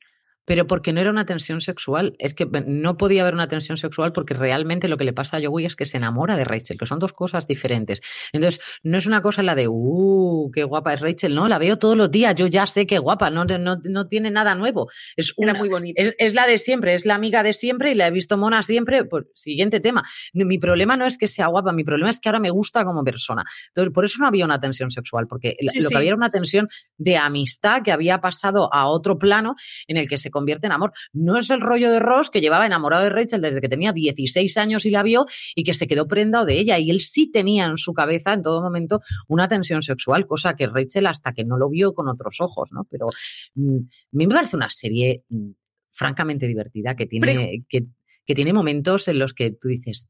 pero 0.49 0.67
porque 0.67 0.95
no 0.95 1.01
era 1.03 1.11
una 1.11 1.27
tensión 1.27 1.61
sexual. 1.61 2.17
Es 2.19 2.33
que 2.33 2.47
no 2.47 2.97
podía 2.97 3.21
haber 3.21 3.35
una 3.35 3.49
tensión 3.49 3.77
sexual 3.77 4.15
porque 4.15 4.33
realmente 4.33 4.89
lo 4.89 4.97
que 4.97 5.05
le 5.05 5.13
pasa 5.13 5.37
a 5.37 5.41
Joey 5.45 5.67
es 5.67 5.77
que 5.77 5.85
se 5.85 5.99
enamora 5.99 6.39
de 6.39 6.45
Rachel, 6.45 6.79
que 6.79 6.87
son 6.87 6.99
dos 6.99 7.13
cosas 7.13 7.47
diferentes. 7.47 8.01
Entonces, 8.33 8.59
no 8.83 8.97
es 8.97 9.05
una 9.05 9.21
cosa 9.21 9.43
la 9.43 9.55
de, 9.55 9.69
uh, 9.69 10.51
qué 10.55 10.65
guapa 10.65 10.95
es 10.95 11.01
Rachel, 11.03 11.35
no, 11.35 11.49
la 11.49 11.59
veo 11.59 11.79
todos 11.79 11.99
los 11.99 12.11
días, 12.11 12.35
yo 12.35 12.47
ya 12.47 12.67
sé 12.67 12.87
qué 12.87 12.99
guapa, 12.99 13.29
no, 13.29 13.45
no, 13.45 13.77
no 13.85 14.09
tiene 14.09 14.31
nada 14.31 14.55
nuevo. 14.55 14.89
Es 15.17 15.35
una 15.37 15.53
muy 15.53 15.69
bonita. 15.69 16.03
Es, 16.19 16.33
la 16.33 16.47
de 16.47 16.57
siempre, 16.57 16.95
es 16.95 17.05
la 17.05 17.15
amiga 17.15 17.43
de 17.43 17.53
siempre 17.53 17.93
y 17.93 17.95
la 17.95 18.07
he 18.07 18.11
visto 18.11 18.39
mona 18.39 18.63
siempre. 18.63 19.05
Pues, 19.05 19.27
siguiente 19.35 19.81
tema. 19.81 20.03
Mi 20.33 20.59
problema 20.59 20.97
no 20.97 21.05
es 21.05 21.19
que 21.19 21.29
sea 21.29 21.49
guapa, 21.49 21.73
mi 21.73 21.85
problema 21.85 22.09
es 22.09 22.21
que 22.21 22.31
ahora 22.31 22.41
me 22.41 22.51
gusta 22.51 22.87
como 22.87 23.05
persona. 23.05 23.45
Entonces, 23.69 23.93
por 23.93 24.07
eso 24.07 24.17
no 24.21 24.27
había 24.27 24.47
una 24.47 24.59
tensión 24.59 24.91
sexual, 24.91 25.27
porque 25.29 25.59
lo 25.61 25.71
que 25.71 25.95
había 25.95 26.09
era 26.09 26.17
una 26.17 26.31
tensión 26.31 26.69
de 26.97 27.19
amistad 27.19 27.83
que 27.83 27.93
había 27.93 28.23
pasado 28.23 28.73
a 28.73 28.87
otro 28.89 29.19
plano 29.19 29.57
en 29.87 29.99
el 29.99 30.09
que 30.09 30.17
se 30.17 30.31
convierte 30.39 30.67
en 30.67 30.73
amor. 30.73 30.93
No 31.13 31.37
es 31.37 31.51
el 31.51 31.61
rollo 31.61 31.91
de 31.91 31.99
Ross 31.99 32.31
que 32.31 32.41
llevaba 32.41 32.65
enamorado 32.65 33.03
de 33.03 33.11
Rachel 33.11 33.43
desde 33.43 33.61
que 33.61 33.69
tenía 33.69 33.93
16 33.93 34.57
años 34.57 34.87
y 34.87 34.91
la 34.91 35.03
vio 35.03 35.27
y 35.57 35.65
que 35.65 35.75
se 35.75 35.87
quedó 35.89 36.07
prendado 36.07 36.45
de 36.45 36.59
ella. 36.59 36.79
Y 36.79 36.91
él 36.91 37.01
sí 37.01 37.31
tenía 37.31 37.67
en 37.67 37.77
su 37.77 37.93
cabeza 37.93 38.33
en 38.33 38.43
todo 38.43 38.63
momento 38.63 39.01
una 39.27 39.49
tensión 39.49 39.83
sexual, 39.83 40.27
cosa 40.27 40.55
que 40.55 40.67
Rachel 40.67 41.07
hasta 41.07 41.33
que 41.33 41.45
no 41.45 41.59
lo 41.59 41.69
vio 41.69 41.93
con 41.93 42.09
otros 42.09 42.37
ojos, 42.41 42.71
¿no? 42.73 42.87
Pero 42.89 43.09
mm, 43.55 43.79
a 43.79 44.17
mí 44.17 44.27
me 44.27 44.35
parece 44.35 44.57
una 44.57 44.71
serie 44.71 45.25
mm, 45.29 45.51
francamente 45.91 46.47
divertida 46.47 46.95
que 46.95 47.07
tiene, 47.07 47.65
que, 47.69 47.87
que 48.25 48.35
tiene 48.35 48.53
momentos 48.53 49.09
en 49.09 49.19
los 49.19 49.35
que 49.35 49.51
tú 49.51 49.69
dices, 49.69 50.09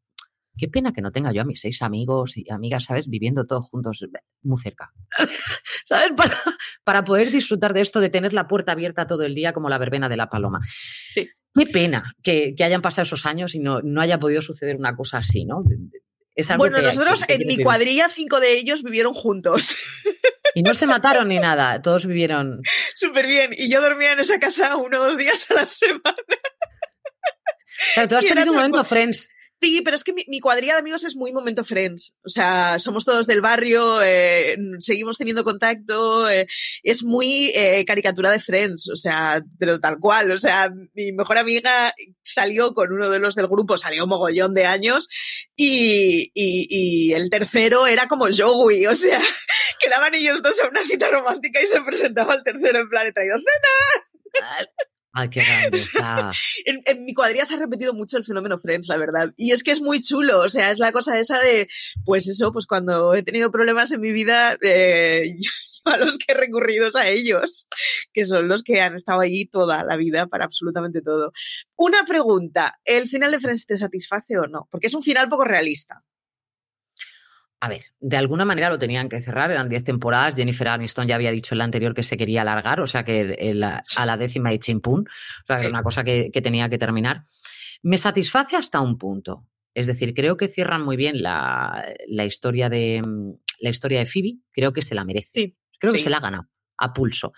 qué 0.59 0.69
pena 0.69 0.93
que 0.93 1.01
no 1.01 1.13
tenga 1.13 1.33
yo 1.33 1.43
a 1.43 1.45
mis 1.45 1.61
seis 1.61 1.83
amigos 1.83 2.37
y 2.37 2.51
amigas, 2.51 2.85
¿sabes? 2.85 3.09
Viviendo 3.09 3.47
todos 3.47 3.67
juntos 3.71 4.05
muy 4.43 4.61
cerca. 4.61 4.93
¿Sabes? 5.85 6.09
Para, 6.85 7.05
poder 7.05 7.31
disfrutar 7.31 7.73
de 7.73 7.81
esto, 7.81 8.01
de 8.01 8.11
tener 8.11 8.33
la 8.33 8.49
puerta 8.49 8.73
abierta 8.73 9.07
todo 9.07 9.23
el 9.23 9.35
día 9.35 9.53
como 9.53 9.69
la 9.69 9.79
verbena 9.79 10.09
de 10.09 10.17
la 10.17 10.29
paloma. 10.29 10.61
Sí. 11.11 11.29
Qué 11.55 11.67
pena 11.67 12.15
que, 12.23 12.55
hayan 12.61 12.83
pasado 12.83 13.05
esos 13.05 13.25
años 13.25 13.55
y 13.55 13.61
no, 13.61 13.81
no 13.83 14.01
haya 14.01 14.19
podido 14.19 14.43
suceder 14.43 14.77
una 14.77 14.95
cosa 14.95 15.19
así, 15.19 15.45
¿no? 15.45 15.63
bueno, 16.57 16.81
nosotros 16.81 17.25
en 17.29 17.47
mi 17.47 17.57
cuadrilla, 17.59 18.09
cinco 18.09 18.39
de 18.39 18.59
ellos 18.59 18.83
vivieron 18.83 19.15
juntos. 19.15 19.77
Y 20.55 20.63
no 20.63 20.75
se 20.75 20.87
mataron 20.87 21.29
ni 21.29 21.39
nada, 21.39 21.81
todos 21.83 22.07
vivieron. 22.07 22.63
Súper 22.95 23.27
bien. 23.27 23.51
Y 23.57 23.71
yo 23.71 23.81
dormía 23.81 24.13
en 24.13 24.19
esa 24.19 24.41
casa 24.41 24.77
uno 24.77 25.01
o 25.01 25.07
dos 25.09 25.19
días 25.19 25.49
a 25.51 25.55
la 25.55 25.67
semana. 25.67 26.17
Claro, 27.95 28.09
tú 28.09 28.17
has 28.17 28.27
tenido 28.27 28.51
un 28.51 28.57
momento, 28.57 28.83
Friends, 28.83 29.29
Sí, 29.61 29.83
pero 29.85 29.97
es 29.97 30.05
que 30.05 30.13
mi, 30.13 30.39
cuadrilla 30.39 30.75
de 30.75 30.79
amigos 30.79 31.03
es 31.03 31.17
muy 31.17 31.33
momento 31.33 31.65
friends. 31.65 32.17
O 32.25 32.29
sea, 32.29 32.79
somos 32.79 33.05
todos 33.05 33.27
del 33.27 33.41
barrio, 33.41 34.01
eh, 34.03 34.57
seguimos 34.79 35.19
teniendo 35.19 35.43
contacto, 35.43 36.31
eh, 36.31 36.47
es 36.85 37.03
muy 37.03 37.51
eh, 37.57 37.85
caricatura 37.85 38.31
de 38.31 38.39
friends, 38.39 38.89
o 38.89 38.95
sea, 38.95 39.43
pero 39.59 39.81
tal 39.81 39.99
cual. 39.99 40.31
O 40.31 40.39
sea, 40.39 40.71
mi 40.95 41.11
mejor 41.11 41.39
amiga 41.39 41.93
salió 42.23 42.73
con 42.73 42.93
uno 42.93 43.11
de 43.11 43.19
los 43.19 43.35
del 43.35 43.49
grupo, 43.49 43.77
salió 43.77 44.07
mogollón 44.07 44.55
de 44.55 44.65
años, 44.65 45.09
y, 45.57 46.31
y, 46.35 47.13
el 47.15 47.29
tercero 47.29 47.89
era 47.89 48.07
como 48.07 48.29
Joey, 48.33 48.87
o 48.87 48.95
sea, 48.95 49.21
quedaban 49.81 50.15
ellos 50.15 50.41
dos 50.41 50.61
a 50.61 50.69
una 50.69 50.85
cita 50.85 51.09
romántica 51.09 51.61
y 51.61 51.67
se 51.67 51.81
presentaba 51.81 52.35
el 52.35 52.45
tercero 52.45 52.81
en 52.81 52.89
plan, 52.89 53.09
he 53.09 53.13
traído 53.13 53.39
cena. 53.39 54.69
Ay, 55.19 55.31
qué 55.31 55.43
grande 55.43 55.81
en, 56.65 57.05
mi 57.05 57.13
cuadrilla 57.13 57.45
se 57.45 57.55
ha 57.55 57.59
repetido 57.59 57.93
mucho 57.93 58.17
el 58.19 58.25
fenómeno 58.25 58.57
Friends, 58.57 58.87
la 58.87 58.97
verdad. 58.97 59.33
Y 59.37 59.51
es 59.51 59.65
que 59.65 59.73
es 59.73 59.81
muy 59.81 60.01
chulo, 60.01 60.43
o 60.43 60.49
sea, 60.49 60.71
es 60.71 60.79
la 60.79 60.93
cosa 60.93 61.19
esa 61.19 61.41
de, 61.41 61.67
pues 62.05 62.29
eso, 62.29 62.53
pues 62.53 62.67
cuando 62.67 63.15
he 63.15 63.25
tenido 63.25 63.51
problemas 63.51 63.91
en 63.91 64.01
mi 64.01 64.13
vida, 64.13 64.57
eh, 64.63 65.35
yo, 65.41 65.51
a 65.87 65.97
los 65.97 66.19
que 66.19 66.33
he 66.33 66.35
recurrido 66.35 66.89
a 66.95 67.09
ellos, 67.09 67.67
que 68.13 68.27
son 68.27 68.47
los 68.47 68.63
que 68.63 68.81
han 68.81 68.95
estado 68.95 69.21
allí 69.21 69.47
toda 69.47 69.83
la 69.83 69.97
vida 69.97 70.29
para 70.29 70.45
absolutamente 70.45 71.03
todo. 71.03 71.33
Una 71.77 72.05
pregunta, 72.05 72.79
¿el 72.85 73.09
final 73.09 73.33
de 73.33 73.41
Friends 73.41 73.67
te 73.67 73.77
satisface 73.77 74.39
o 74.39 74.47
no? 74.47 74.69
Porque 74.71 74.87
es 74.87 74.95
un 74.95 75.03
final 75.03 75.29
poco 75.29 75.45
realista 75.45 76.05
a 77.61 77.69
ver, 77.69 77.83
de 78.01 78.17
alguna 78.17 78.45
manera 78.45 78.71
lo 78.71 78.79
tenían 78.79 79.09
que 79.09 79.21
cerrar, 79.21 79.51
eran 79.51 79.69
10 79.69 79.85
temporadas, 79.85 80.37
Jennifer 80.37 80.69
Aniston 80.69 81.09
ya 81.09 81.17
había 81.17 81.33
dicho 81.33 81.55
en 81.55 81.59
la 81.59 81.65
anterior 81.65 81.95
que 81.95 82.05
se 82.05 82.17
quería 82.17 82.43
alargar, 82.43 82.81
o 82.81 82.87
sea 82.87 83.05
que 83.05 83.53
a 83.97 84.07
la 84.07 84.17
décima 84.17 84.53
y 84.53 84.59
chimpún, 84.59 85.01
o 85.01 85.47
sea 85.47 85.57
que 85.57 85.63
era 85.63 85.71
una 85.71 85.83
cosa 85.83 86.05
que, 86.05 86.31
tenía 86.31 86.69
que 86.69 86.79
terminar. 86.79 87.25
Me 87.83 87.99
satisface 87.99 88.57
hasta 88.57 88.81
un 88.81 88.97
punto, 88.97 89.47
es 89.75 89.87
decir, 89.89 90.15
creo 90.15 90.37
que 90.37 90.49
cierran 90.49 90.85
muy 90.85 90.97
bien 90.97 91.21
la, 91.21 91.85
historia, 92.25 92.69
de, 92.69 93.03
la 93.59 93.71
historia 93.71 93.99
de 93.99 94.07
Phoebe, 94.07 94.39
creo 94.53 94.73
que 94.73 94.83
se 94.83 94.95
la 94.95 95.05
merece, 95.05 95.31
sí, 95.33 95.57
creo 95.81 95.93
que 95.93 95.99
se 95.99 96.11
la 96.11 96.19
ha 96.19 96.21
ganado 96.21 96.49
a 96.79 96.93
pulso. 96.93 97.33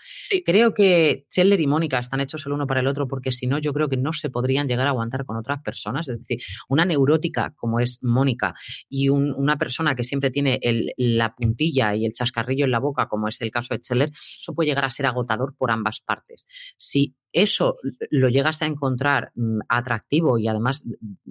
Creo 0.45 0.73
que 0.73 1.25
Chandler 1.29 1.59
y 1.59 1.67
Mónica 1.67 1.99
están 1.99 2.21
hechos 2.21 2.45
el 2.45 2.53
uno 2.53 2.67
para 2.67 2.79
el 2.79 2.87
otro 2.87 3.07
porque 3.07 3.31
si 3.31 3.47
no, 3.47 3.57
yo 3.57 3.73
creo 3.73 3.89
que 3.89 3.97
no 3.97 4.13
se 4.13 4.29
podrían 4.29 4.67
llegar 4.67 4.87
a 4.87 4.91
aguantar 4.91 5.25
con 5.25 5.37
otras 5.37 5.61
personas. 5.61 6.07
Es 6.07 6.19
decir, 6.19 6.39
una 6.69 6.85
neurótica 6.85 7.53
como 7.55 7.79
es 7.79 7.99
Mónica 8.03 8.53
y 8.87 9.09
una 9.09 9.57
persona 9.57 9.95
que 9.95 10.03
siempre 10.03 10.31
tiene 10.31 10.59
la 10.97 11.35
puntilla 11.35 11.95
y 11.95 12.05
el 12.05 12.13
chascarrillo 12.13 12.65
en 12.65 12.71
la 12.71 12.79
boca, 12.79 13.07
como 13.07 13.27
es 13.27 13.41
el 13.41 13.51
caso 13.51 13.73
de 13.73 13.79
Chandler, 13.79 14.11
eso 14.39 14.53
puede 14.53 14.69
llegar 14.69 14.85
a 14.85 14.91
ser 14.91 15.05
agotador 15.05 15.55
por 15.57 15.71
ambas 15.71 15.99
partes. 15.99 16.47
Si 16.77 17.15
eso 17.33 17.77
lo 18.09 18.29
llegas 18.29 18.61
a 18.61 18.65
encontrar 18.65 19.31
mm, 19.35 19.59
atractivo 19.69 20.37
y 20.37 20.47
además 20.47 20.83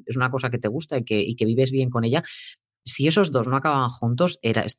es 0.07 0.17
una 0.17 0.31
cosa 0.31 0.51
que 0.51 0.59
te 0.59 0.69
gusta 0.69 0.99
y 0.99 1.05
que, 1.05 1.21
y 1.21 1.37
que 1.37 1.45
vives 1.45 1.71
bien 1.71 1.91
con 1.91 2.05
ella, 2.05 2.23
si 2.85 3.07
esos 3.07 3.31
dos 3.31 3.47
no 3.47 3.57
acababan 3.57 3.91
juntos, 3.91 4.39
era, 4.43 4.63
es 4.63 4.79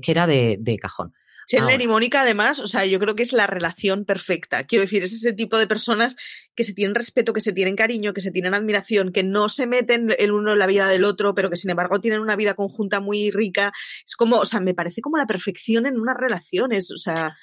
que 0.00 0.10
era 0.10 0.26
de 0.26 0.78
cajón. 0.80 1.12
Chandler 1.46 1.80
y 1.80 1.86
Mónica, 1.86 2.22
además, 2.22 2.58
o 2.58 2.66
sea, 2.66 2.84
yo 2.84 2.98
creo 2.98 3.14
que 3.14 3.22
es 3.22 3.32
la 3.32 3.46
relación 3.46 4.04
perfecta. 4.04 4.64
Quiero 4.64 4.82
decir, 4.82 5.02
es 5.02 5.12
ese 5.12 5.32
tipo 5.32 5.56
de 5.58 5.66
personas 5.66 6.16
que 6.54 6.64
se 6.64 6.74
tienen 6.74 6.94
respeto, 6.94 7.32
que 7.32 7.40
se 7.40 7.52
tienen 7.52 7.76
cariño, 7.76 8.12
que 8.12 8.20
se 8.20 8.32
tienen 8.32 8.54
admiración, 8.54 9.12
que 9.12 9.22
no 9.22 9.48
se 9.48 9.66
meten 9.66 10.14
el 10.18 10.32
uno 10.32 10.52
en 10.52 10.58
la 10.58 10.66
vida 10.66 10.88
del 10.88 11.04
otro, 11.04 11.34
pero 11.34 11.48
que 11.48 11.56
sin 11.56 11.70
embargo 11.70 12.00
tienen 12.00 12.20
una 12.20 12.36
vida 12.36 12.54
conjunta 12.54 13.00
muy 13.00 13.30
rica. 13.30 13.72
Es 14.04 14.16
como, 14.16 14.38
o 14.38 14.44
sea, 14.44 14.60
me 14.60 14.74
parece 14.74 15.00
como 15.00 15.16
la 15.16 15.26
perfección 15.26 15.86
en 15.86 16.00
unas 16.00 16.16
relaciones, 16.16 16.90
o 16.90 16.96
sea. 16.96 17.36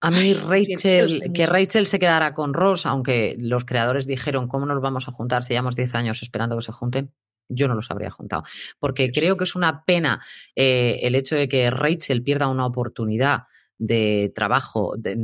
A 0.00 0.10
mí 0.10 0.34
Rachel, 0.34 1.30
que 1.32 1.46
Rachel 1.46 1.86
se 1.86 1.98
quedara 1.98 2.34
con 2.34 2.54
Ross, 2.54 2.86
aunque 2.86 3.36
los 3.38 3.64
creadores 3.64 4.06
dijeron, 4.06 4.48
¿cómo 4.48 4.66
nos 4.66 4.80
vamos 4.80 5.06
a 5.06 5.12
juntar 5.12 5.44
si 5.44 5.52
llevamos 5.52 5.76
10 5.76 5.94
años 5.94 6.22
esperando 6.22 6.56
que 6.56 6.64
se 6.64 6.72
junten? 6.72 7.12
Yo 7.48 7.68
no 7.68 7.74
los 7.74 7.90
habría 7.90 8.10
juntado. 8.10 8.44
Porque 8.78 9.10
creo 9.10 9.36
que 9.36 9.44
es 9.44 9.54
una 9.54 9.84
pena 9.84 10.24
eh, 10.56 11.00
el 11.02 11.14
hecho 11.14 11.36
de 11.36 11.48
que 11.48 11.70
Rachel 11.70 12.22
pierda 12.22 12.48
una 12.48 12.66
oportunidad 12.66 13.44
de 13.84 14.30
trabajo, 14.32 14.94
de, 14.96 15.16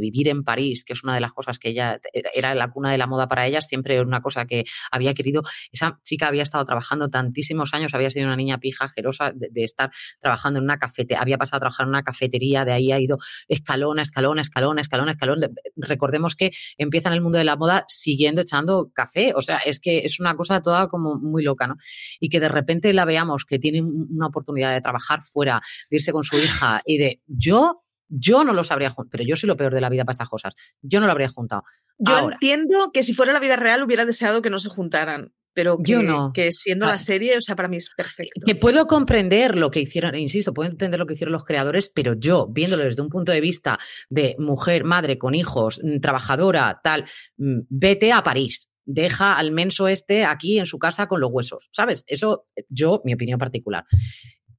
vivir 0.00 0.28
en 0.28 0.42
París, 0.42 0.82
que 0.82 0.94
es 0.94 1.04
una 1.04 1.14
de 1.14 1.20
las 1.20 1.34
cosas 1.34 1.58
que 1.58 1.68
ella 1.68 2.00
era 2.32 2.54
la 2.54 2.70
cuna 2.70 2.90
de 2.90 2.96
la 2.96 3.06
moda 3.06 3.28
para 3.28 3.46
ella, 3.46 3.60
siempre 3.60 4.00
una 4.00 4.22
cosa 4.22 4.46
que 4.46 4.64
había 4.90 5.12
querido. 5.12 5.42
Esa 5.72 6.00
chica 6.02 6.26
había 6.26 6.42
estado 6.42 6.64
trabajando 6.64 7.10
tantísimos 7.10 7.74
años, 7.74 7.92
había 7.92 8.10
sido 8.10 8.24
una 8.24 8.36
niña 8.36 8.58
pija, 8.60 8.88
jerosa, 8.88 9.32
de, 9.34 9.50
estar 9.62 9.90
trabajando 10.20 10.58
en 10.58 10.64
una 10.64 10.78
cafetería, 10.78 11.20
había 11.20 11.36
pasado 11.36 11.58
a 11.58 11.60
trabajar 11.60 11.84
en 11.84 11.90
una 11.90 12.02
cafetería, 12.02 12.64
de 12.64 12.72
ahí 12.72 12.92
ha 12.92 12.98
ido 12.98 13.18
escalón, 13.46 13.98
escalón, 13.98 14.38
escalón, 14.38 14.78
escalón, 14.78 15.10
escalón. 15.10 15.40
Recordemos 15.76 16.34
que 16.34 16.52
empieza 16.78 17.10
en 17.10 17.14
el 17.14 17.20
mundo 17.20 17.36
de 17.36 17.44
la 17.44 17.56
moda 17.56 17.84
siguiendo 17.88 18.40
echando 18.40 18.90
café, 18.94 19.34
o 19.36 19.42
sea, 19.42 19.58
es 19.58 19.80
que 19.80 19.98
es 19.98 20.18
una 20.18 20.34
cosa 20.34 20.62
toda 20.62 20.88
como 20.88 21.16
muy 21.16 21.42
loca, 21.42 21.66
¿no? 21.66 21.76
Y 22.20 22.30
que 22.30 22.40
de 22.40 22.48
repente 22.48 22.94
la 22.94 23.04
veamos 23.04 23.44
que 23.44 23.58
tiene 23.58 23.82
una 23.82 24.28
oportunidad 24.28 24.72
de 24.72 24.80
trabajar 24.80 25.24
fuera, 25.24 25.60
de 25.90 25.96
irse 25.98 26.12
con 26.12 26.24
su 26.24 26.38
hija 26.38 26.80
y 26.86 26.96
de 26.96 27.20
yo 27.26 27.82
yo 28.08 28.44
no 28.44 28.52
los 28.52 28.70
habría 28.70 28.90
juntado, 28.90 29.10
pero 29.10 29.24
yo 29.24 29.36
soy 29.36 29.48
lo 29.48 29.56
peor 29.56 29.74
de 29.74 29.80
la 29.80 29.88
vida 29.88 30.04
para 30.04 30.14
estas 30.14 30.28
cosas. 30.28 30.54
Yo 30.82 31.00
no 31.00 31.06
lo 31.06 31.12
habría 31.12 31.28
juntado. 31.28 31.62
Yo 31.98 32.30
entiendo 32.30 32.90
que 32.92 33.02
si 33.02 33.12
fuera 33.12 33.32
la 33.32 33.40
vida 33.40 33.56
real 33.56 33.82
hubiera 33.82 34.04
deseado 34.04 34.40
que 34.40 34.50
no 34.50 34.58
se 34.58 34.68
juntaran, 34.68 35.32
pero 35.52 35.78
que, 35.82 35.96
no. 35.96 36.32
que 36.32 36.52
siendo 36.52 36.86
la 36.86 36.98
serie, 36.98 37.36
o 37.36 37.40
sea, 37.40 37.56
para 37.56 37.68
mí 37.68 37.78
es 37.78 37.90
perfecto. 37.96 38.42
Que 38.46 38.54
puedo 38.54 38.86
comprender 38.86 39.56
lo 39.56 39.72
que 39.72 39.80
hicieron, 39.80 40.14
insisto, 40.14 40.54
puedo 40.54 40.70
entender 40.70 41.00
lo 41.00 41.06
que 41.06 41.14
hicieron 41.14 41.32
los 41.32 41.44
creadores, 41.44 41.90
pero 41.92 42.14
yo, 42.14 42.46
viéndolo 42.46 42.84
desde 42.84 43.02
un 43.02 43.08
punto 43.08 43.32
de 43.32 43.40
vista 43.40 43.80
de 44.08 44.36
mujer, 44.38 44.84
madre, 44.84 45.18
con 45.18 45.34
hijos, 45.34 45.80
mm, 45.82 45.98
trabajadora, 45.98 46.80
tal, 46.84 47.06
mm, 47.38 47.62
vete 47.68 48.12
a 48.12 48.22
París. 48.22 48.70
Deja 48.84 49.36
al 49.36 49.50
menso 49.50 49.88
este 49.88 50.24
aquí 50.24 50.60
en 50.60 50.66
su 50.66 50.78
casa 50.78 51.08
con 51.08 51.20
los 51.20 51.30
huesos, 51.32 51.68
¿sabes? 51.72 52.04
Eso, 52.06 52.46
yo, 52.68 53.02
mi 53.04 53.14
opinión 53.14 53.40
particular. 53.40 53.84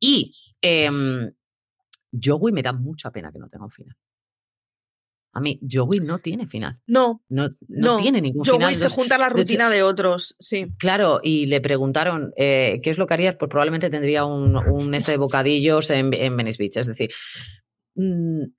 Y 0.02 0.34
em, 0.62 1.32
Joey 2.12 2.51
me 2.51 2.62
da 2.62 2.74
mucha 2.74 3.12
pena 3.12 3.32
que 3.32 3.39
no 3.39 3.49
tenga 3.49 3.66
un 3.66 3.72
final. 3.72 3.95
A 5.32 5.39
mí, 5.41 5.60
Joey 5.62 5.99
no 5.99 6.20
tiene 6.20 6.47
final. 6.47 6.80
No. 6.88 7.24
No, 7.30 7.49
no, 7.68 7.97
tiene 7.97 8.20
ningún 8.20 8.43
final. 8.43 8.62
Joey 8.62 8.76
se 8.76 8.89
junta 8.89 9.16
a 9.16 9.20
la 9.20 9.30
rutina 9.30 9.70
de, 9.70 9.84
otros, 9.84 10.36
sí. 10.39 10.74
Claro, 10.80 11.20
y 11.22 11.45
le 11.45 11.62
preguntaron 11.62 12.34
eh, 12.36 12.80
qué 12.84 12.89
es 12.89 12.97
lo 12.97 13.05
que 13.05 13.14
harías, 13.14 13.36
pues 13.38 13.49
probablemente 13.49 13.91
tendría 13.91 14.26
un, 14.26 14.57
un 14.57 14.93
este 14.95 15.12
de 15.12 15.18
bocadillos 15.18 15.91
en, 15.91 16.14
en 16.14 16.36
Venice 16.36 16.62
Beach. 16.62 16.78
Es 16.78 16.88
decir, 16.88 17.12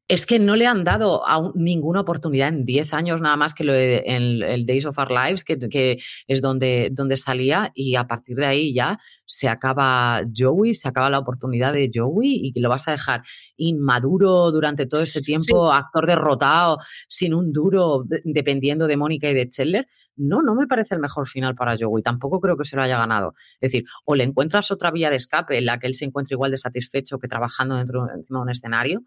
es 0.07 0.27
que 0.27 0.39
no 0.39 0.55
le 0.55 0.67
han 0.67 0.85
dado 0.85 1.23
ninguna 1.55 2.01
oportunidad 2.01 2.49
en 2.49 2.67
10 2.67 2.93
años 2.93 3.21
nada 3.23 3.37
más 3.37 3.55
que 3.55 3.65
lo 3.65 3.73
en 3.75 4.43
el 4.43 4.67
Days 4.67 4.85
of 4.85 4.99
Our 4.99 5.11
Lives, 5.11 5.45
que, 5.45 5.99
es 6.27 6.43
donde, 6.43 6.91
donde 6.93 7.17
salía, 7.17 7.71
y 7.75 7.95
a 7.95 8.07
partir 8.07 8.37
de 8.37 8.45
ahí 8.45 8.75
ya 8.75 8.99
se 9.25 9.49
acaba 9.49 10.23
Joey, 10.37 10.75
se 10.75 10.89
acaba 10.89 11.09
la 11.09 11.21
oportunidad 11.21 11.73
de 11.73 11.91
Joey 11.95 12.41
y 12.45 12.53
que 12.53 12.61
lo 12.61 12.69
vas 12.69 12.87
a 12.89 12.91
dejar 12.91 13.23
inmaduro 13.57 14.51
durante 14.51 14.87
todo 14.87 15.01
ese 15.01 15.23
tiempo, 15.23 15.73
actor 15.73 16.07
derrotado, 16.07 16.79
sin 17.09 17.33
un 17.33 17.53
duro, 17.53 18.05
dependiendo 18.25 18.87
de 18.87 18.97
Mónica 18.97 19.31
y 19.31 19.35
de 19.35 19.49
Chandler. 19.49 19.87
No, 20.17 20.43
no 20.43 20.55
me 20.55 20.67
parece 20.67 20.97
el 20.97 21.01
mejor 21.01 21.27
final 21.27 21.55
para 21.55 21.77
Joey. 21.79 22.03
Tampoco 22.03 22.41
creo 22.41 22.59
que 22.59 22.65
se 22.67 22.77
lo 22.77 22.83
haya 22.83 22.99
ganado. 22.99 23.33
Es 23.61 23.73
decir, 23.73 23.85
o 24.05 24.15
le 24.15 24.25
encuentras 24.25 24.71
otra 24.71 24.91
vía 24.91 25.09
de 25.09 25.17
escape 25.17 25.57
en 25.57 25.65
la 25.65 25.79
que 25.79 25.87
él 25.87 25.95
se 25.95 26.05
encuentre 26.05 26.35
igual 26.35 26.51
de 26.51 26.59
satisfecho 26.59 27.19
que 27.19 27.29
trabajando 27.29 27.77
dentro 27.77 28.07
encima 28.13 28.41
de 28.41 28.43
un 28.43 28.51
escenario, 28.51 29.05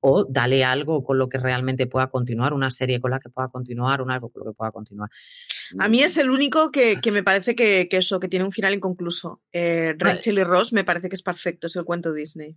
o 0.00 0.26
dale 0.28 0.64
algo 0.64 1.04
con 1.04 1.18
lo 1.18 1.28
que 1.28 1.38
realmente 1.38 1.86
pueda 1.86 2.08
continuar, 2.08 2.52
una 2.52 2.70
serie 2.70 3.00
con 3.00 3.10
la 3.10 3.20
que 3.20 3.28
pueda 3.28 3.48
continuar, 3.48 4.02
un 4.02 4.10
algo 4.10 4.30
con 4.30 4.44
lo 4.44 4.50
que 4.50 4.56
pueda 4.56 4.72
continuar. 4.72 5.10
A 5.78 5.88
mí 5.88 6.02
es 6.02 6.16
el 6.16 6.30
único 6.30 6.70
que, 6.70 6.98
me 7.12 7.22
parece 7.22 7.54
que, 7.54 7.88
eso, 7.90 8.20
que 8.20 8.28
tiene 8.28 8.44
un 8.44 8.52
final 8.52 8.74
inconcluso. 8.74 9.42
Eh, 9.52 9.94
Rachel 9.98 10.38
y 10.38 10.44
Ross 10.44 10.72
me 10.72 10.84
parece 10.84 11.08
que 11.08 11.14
es 11.14 11.22
perfecto, 11.22 11.66
es 11.66 11.76
el 11.76 11.84
cuento 11.84 12.12
Disney. 12.12 12.56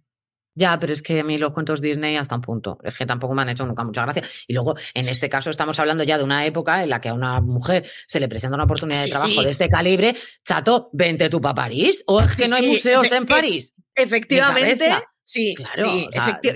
Ya, 0.56 0.80
pero 0.80 0.94
es 0.94 1.02
que 1.02 1.20
a 1.20 1.24
mí 1.24 1.38
los 1.38 1.52
cuentos 1.52 1.82
Disney 1.82 2.16
hasta 2.16 2.36
un 2.36 2.42
punto. 2.42 2.78
Es 2.84 2.96
que 2.96 3.06
tampoco 3.06 3.34
me 3.34 3.42
han 3.42 3.50
hecho 3.50 3.66
nunca 3.66 3.84
mucha 3.84 4.04
gracia. 4.04 4.24
Y 4.48 4.54
luego, 4.54 4.76
en 4.94 5.10
este 5.10 5.28
caso, 5.28 5.50
estamos 5.50 5.80
hablando 5.80 6.04
ya 6.04 6.18
de 6.18 6.24
una 6.24 6.46
época 6.46 6.84
en 6.84 6.90
la 6.90 7.02
que 7.02 7.10
a 7.10 7.14
una 7.14 7.42
mujer 7.42 7.90
se 8.06 8.20
le 8.20 8.28
presenta 8.28 8.56
una 8.56 8.66
oportunidad 8.66 9.04
de 9.04 9.10
trabajo 9.10 9.42
de 9.42 9.50
este 9.50 9.68
calibre. 9.68 10.16
Chato, 10.46 10.90
vente 10.94 11.30
tú 11.30 11.42
para 11.42 11.56
París. 11.56 12.04
¿O 12.06 12.22
es 12.22 12.36
que 12.36 12.48
no 12.48 12.56
hay 12.56 12.68
museos 12.68 13.12
en 13.12 13.26
París? 13.26 13.74
Efectivamente. 13.96 14.94
Sí, 15.24 15.56
claro. 15.56 15.90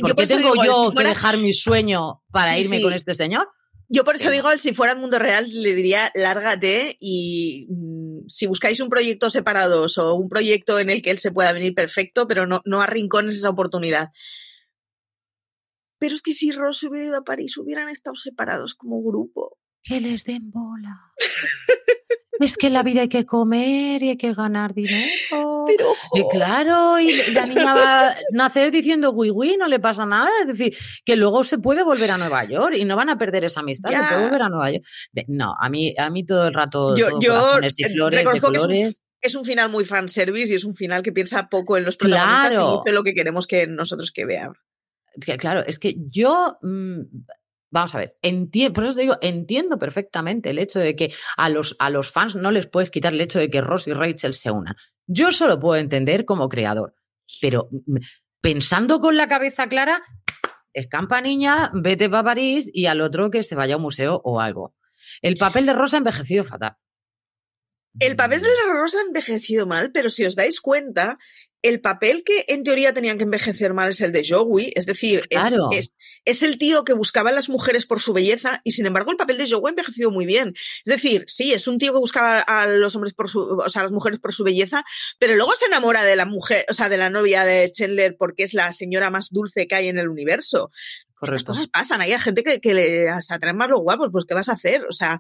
¿Por 0.02 0.16
qué 0.16 0.28
tengo 0.28 0.54
yo 0.64 0.92
que 0.96 1.04
dejar 1.04 1.38
mi 1.38 1.54
sueño 1.54 2.22
para 2.32 2.60
irme 2.60 2.82
con 2.82 2.94
este 2.94 3.16
señor? 3.16 3.48
Yo 3.90 4.04
por 4.04 4.18
eso 4.18 4.30
digo, 4.30 4.50
si 4.58 4.74
fuera 4.74 4.94
el 4.94 5.00
mundo 5.00 5.18
real, 5.18 5.48
le 5.50 5.74
diría, 5.74 6.12
lárgate 6.14 6.98
y 7.00 7.68
mm, 7.70 8.28
si 8.28 8.46
buscáis 8.46 8.82
un 8.82 8.90
proyecto 8.90 9.30
separados 9.30 9.98
o 9.98 10.14
un 10.16 10.28
proyecto 10.28 10.80
en 10.80 10.90
el 10.90 11.02
que 11.02 11.12
él 11.12 11.20
se 11.20 11.32
pueda 11.32 11.54
venir 11.54 11.74
perfecto, 11.74 12.28
pero 12.28 12.46
no, 12.46 12.62
no 12.66 12.82
arrincones 12.82 13.38
esa 13.38 13.50
oportunidad. 13.50 14.10
Pero 16.00 16.16
es 16.16 16.22
que 16.22 16.34
si 16.34 16.52
Ross 16.52 16.84
hubiera 16.84 17.08
ido 17.08 17.18
a 17.18 17.24
París, 17.24 17.58
hubieran 17.58 17.88
estado 17.88 18.16
separados 18.18 18.76
como 18.76 19.02
grupo. 19.02 19.58
Que 19.88 20.02
les 20.02 20.24
den 20.24 20.52
bola. 20.52 21.14
es 22.40 22.58
que 22.58 22.68
en 22.68 22.74
la 22.74 22.84
vida 22.84 23.02
hay 23.02 23.10
que 23.10 23.26
comer 23.26 24.04
y 24.04 24.10
hay 24.10 24.18
que 24.18 24.34
ganar 24.34 24.74
dinero. 24.74 25.66
Pero, 25.68 25.94
y 26.14 26.24
claro, 26.30 27.00
y 27.00 27.16
la 27.34 27.46
niña 27.46 27.74
va 27.74 28.10
a 28.10 28.16
nacer 28.32 28.72
diciendo 28.72 29.12
wiwi, 29.12 29.58
no 29.58 29.68
le 29.68 29.80
pasa 29.80 30.06
nada. 30.06 30.30
Es 30.42 30.48
decir, 30.48 30.78
que 31.06 31.16
luego 31.16 31.44
se 31.44 31.58
puede 31.58 31.84
volver 31.84 32.12
a 32.12 32.18
Nueva 32.18 32.46
York 32.46 32.76
y 32.78 32.86
no 32.86 32.96
van 32.96 33.10
a 33.10 33.18
perder 33.18 33.44
esa 33.46 33.62
amistad, 33.62 33.92
se 33.92 33.98
puede 33.98 34.26
volver 34.26 34.42
a 34.42 34.50
Nueva 34.50 34.72
York. 34.72 34.86
No, 35.28 35.56
a 35.60 35.70
mí, 35.70 35.94
a 35.98 36.10
mí 36.10 36.26
todo 36.26 36.48
el 36.48 36.54
rato. 36.54 36.96
Yo, 36.96 37.20
yo 37.20 37.60
y 37.60 37.84
flores, 37.84 38.24
de 38.24 38.40
colores. 38.40 39.02
Es 39.20 39.36
un, 39.36 39.46
final 39.46 39.70
muy 39.72 39.84
fanservice 39.84 40.54
y 40.54 40.56
es 40.56 40.64
un 40.64 40.76
final 40.76 41.02
que 41.02 41.12
piensa 41.12 41.50
poco 41.50 41.76
en 41.76 41.86
los 41.86 41.98
protagonistas 41.98 42.52
claro. 42.52 42.84
y 42.86 42.92
lo 42.92 43.04
que 43.04 43.14
queremos 43.14 43.48
que 43.48 43.66
nosotros 43.66 44.12
que 44.12 44.26
vean. 44.26 44.54
Claro, 45.40 45.66
es 45.66 45.80
que 45.80 45.96
yo 45.98 46.58
mm, 46.62 47.02
Vamos 47.70 47.94
a 47.96 47.98
ver, 47.98 48.18
por 48.74 48.84
eso 48.84 48.96
te 48.96 49.02
digo, 49.02 49.18
entiendo 49.22 49.78
perfectamente 49.78 50.52
el 50.52 50.60
hecho 50.60 50.80
de 50.80 50.96
que 50.96 51.14
a 51.36 51.50
los, 51.50 51.76
a 51.80 51.90
los 51.90 52.12
fans 52.12 52.36
no 52.36 52.52
les 52.52 52.68
puedes 52.68 52.90
quitar 52.90 53.14
el 53.14 53.20
hecho 53.20 53.40
de 53.40 53.50
que 53.50 53.60
Ross 53.60 53.88
y 53.88 53.94
Rachel 53.94 54.34
se 54.34 54.52
unan. 54.52 54.76
Yo 55.06 55.32
solo 55.34 55.60
puedo 55.60 55.80
entender 55.80 56.24
como 56.24 56.48
creador, 56.48 56.96
pero 57.42 57.68
mm, 57.72 57.98
pensando 58.40 59.02
con 59.02 59.18
la 59.18 59.28
cabeza 59.28 59.68
clara, 59.68 60.02
escampa 60.74 61.20
niña, 61.22 61.72
vete 61.74 62.10
para 62.10 62.24
París 62.24 62.70
y 62.74 62.86
al 62.86 63.02
otro 63.02 63.32
que 63.32 63.44
se 63.44 63.56
vaya 63.56 63.74
a 63.74 63.78
un 63.78 63.84
museo 63.84 64.22
o 64.24 64.40
algo. 64.40 64.76
El 65.22 65.36
papel 65.36 65.66
de 65.66 65.74
Rosa 65.74 65.98
ha 65.98 66.00
envejecido 66.00 66.44
fatal. 66.44 66.78
El 68.00 68.16
papel 68.16 68.42
de 68.42 68.48
Rosa 68.72 69.00
ha 69.00 69.08
envejecido 69.08 69.66
mal, 69.66 69.92
pero 69.92 70.10
si 70.10 70.24
os 70.26 70.36
dais 70.36 70.62
cuenta, 70.62 71.18
el 71.62 71.82
papel 71.82 72.24
que 72.24 72.46
en 72.48 72.64
teoría 72.64 72.94
tenían 72.94 73.18
que 73.18 73.24
envejecer 73.24 73.74
mal 73.74 73.90
es 73.90 74.02
el 74.02 74.12
de 74.12 74.26
Joey, 74.28 74.72
es 74.76 74.86
decir, 74.86 75.24
es, 75.30 75.94
es, 76.26 76.44
el 76.44 76.58
tío 76.58 76.84
que 76.84 76.94
buscaba 76.94 77.30
a 77.30 77.34
las 77.34 77.50
mujeres 77.50 77.86
por 77.86 78.00
su 78.00 78.14
belleza 78.14 78.62
y 78.64 78.72
sin 78.72 78.86
embargo 78.86 79.12
el 79.12 79.18
papel 79.18 79.38
de 79.38 79.50
Joey 79.50 79.64
ha 79.66 79.70
envejecido 79.70 80.12
muy 80.12 80.26
bien. 80.26 80.54
Es 80.86 81.02
decir, 81.02 81.26
sí, 81.28 81.54
es 81.54 81.68
un 81.68 81.78
tío 81.78 81.94
que 81.94 82.00
buscaba 82.00 82.40
a 82.40 82.68
los 82.68 82.96
hombres 82.96 83.14
por 83.14 83.30
su, 83.30 83.42
o 83.42 83.70
sea, 83.70 83.82
a 83.82 83.86
las 83.86 83.92
mujeres 83.92 84.20
por 84.20 84.34
su 84.34 84.44
belleza, 84.44 84.84
pero 85.20 85.36
luego 85.36 85.54
se 85.56 85.66
enamora 85.66 86.04
de 86.04 86.16
la 86.16 86.26
mujer, 86.26 86.66
o 86.70 86.74
sea, 86.74 86.90
de 86.90 86.98
la 86.98 87.10
novia 87.10 87.44
de 87.44 87.72
Chandler 87.72 88.16
porque 88.18 88.44
es 88.44 88.54
la 88.54 88.72
señora 88.72 89.10
más 89.10 89.30
dulce 89.32 89.68
que 89.68 89.76
hay 89.76 89.88
en 89.88 89.98
el 89.98 90.10
universo. 90.10 90.70
Estas 91.20 91.44
cosas 91.44 91.68
pasan, 91.68 92.02
hay 92.02 92.12
gente 92.20 92.44
que, 92.44 92.62
que 92.62 93.10
atraen 93.10 93.58
más 93.58 93.70
los 93.70 93.82
guapos, 93.82 94.10
pues 94.12 94.26
¿qué 94.26 94.36
vas 94.36 94.50
a 94.50 94.54
hacer? 94.54 94.86
O 94.88 94.92
sea, 94.92 95.20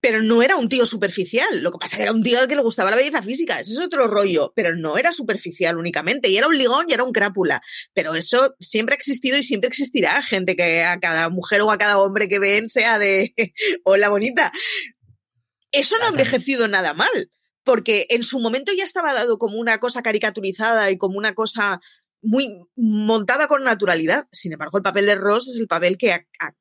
pero 0.00 0.22
no 0.22 0.42
era 0.42 0.56
un 0.56 0.68
tío 0.68 0.86
superficial. 0.86 1.60
Lo 1.60 1.72
que 1.72 1.78
pasa 1.78 1.94
es 1.94 1.96
que 1.98 2.02
era 2.04 2.12
un 2.12 2.22
tío 2.22 2.38
al 2.38 2.48
que 2.48 2.54
le 2.54 2.62
gustaba 2.62 2.90
la 2.90 2.96
belleza 2.96 3.22
física. 3.22 3.60
Ese 3.60 3.72
es 3.72 3.80
otro 3.80 4.06
rollo, 4.06 4.52
pero 4.54 4.76
no 4.76 4.96
era 4.96 5.12
superficial 5.12 5.76
únicamente. 5.76 6.28
Y 6.28 6.36
era 6.36 6.46
un 6.46 6.56
ligón 6.56 6.86
y 6.88 6.94
era 6.94 7.02
un 7.02 7.12
crápula. 7.12 7.60
Pero 7.94 8.14
eso 8.14 8.54
siempre 8.60 8.94
ha 8.94 8.96
existido 8.96 9.36
y 9.36 9.42
siempre 9.42 9.68
existirá 9.68 10.22
gente 10.22 10.54
que 10.54 10.84
a 10.84 10.98
cada 11.00 11.28
mujer 11.30 11.62
o 11.62 11.70
a 11.70 11.78
cada 11.78 11.98
hombre 11.98 12.28
que 12.28 12.38
ven 12.38 12.68
sea 12.68 12.98
de 12.98 13.34
hola 13.84 14.08
bonita. 14.08 14.52
Eso 15.72 15.98
no 15.98 16.06
ha 16.06 16.08
envejecido 16.08 16.68
nada 16.68 16.94
mal, 16.94 17.30
porque 17.62 18.06
en 18.10 18.22
su 18.22 18.38
momento 18.38 18.72
ya 18.76 18.84
estaba 18.84 19.12
dado 19.12 19.36
como 19.36 19.58
una 19.58 19.78
cosa 19.78 20.02
caricaturizada 20.02 20.90
y 20.90 20.96
como 20.96 21.18
una 21.18 21.34
cosa 21.34 21.80
muy 22.22 22.54
montada 22.76 23.48
con 23.48 23.64
naturalidad. 23.64 24.28
Sin 24.32 24.52
embargo, 24.52 24.78
el 24.78 24.82
papel 24.82 25.06
de 25.06 25.16
Ross 25.16 25.48
es 25.48 25.60
el 25.60 25.66
papel 25.66 25.98
que 25.98 26.12
ha, 26.12 26.26
ha 26.40 26.54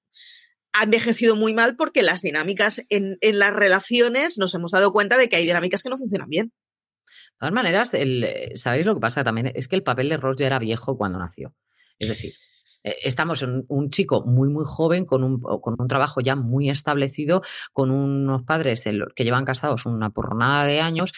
envejecido 0.83 1.35
muy 1.35 1.53
mal 1.53 1.75
porque 1.75 2.03
las 2.03 2.21
dinámicas 2.21 2.85
en, 2.89 3.17
las 3.21 3.53
relaciones 3.53 4.37
nos 4.37 4.53
hemos 4.53 4.71
dado 4.71 4.91
cuenta 4.91 5.17
de 5.17 5.29
que 5.29 5.37
hay 5.37 5.45
dinámicas 5.45 5.83
que 5.83 5.89
no 5.89 5.97
funcionan 5.97 6.29
bien. 6.29 6.47
De 6.47 7.39
todas 7.39 7.53
maneras, 7.53 7.93
el, 7.93 8.51
¿sabéis 8.55 8.85
lo 8.85 8.95
que 8.95 9.01
pasa 9.01 9.23
también? 9.23 9.51
Es 9.55 9.67
que 9.67 9.75
el 9.75 9.83
papel 9.83 10.09
de 10.09 10.17
Ross 10.17 10.37
ya 10.37 10.47
era 10.47 10.59
viejo 10.59 10.97
cuando 10.97 11.19
nació. 11.19 11.55
Es 11.99 12.09
decir, 12.09 12.31
eh, 12.31 12.46
estamos 12.83 13.43
en 13.43 13.65
un 13.67 13.89
chico 13.89 14.23
muy, 14.25 14.49
muy 14.49 14.63
joven, 14.65 15.05
con 15.05 15.23
un, 15.23 15.39
con 15.39 15.75
un 15.77 15.87
trabajo 15.87 16.21
ya 16.21 16.35
muy 16.35 16.69
establecido, 16.69 17.41
con 17.73 17.91
unos 17.91 18.43
padres 18.43 18.83
que 19.15 19.23
llevan 19.23 19.45
casados 19.45 19.85
una 19.85 20.09
porronada 20.09 20.65
de 20.65 20.81
años, 20.81 21.13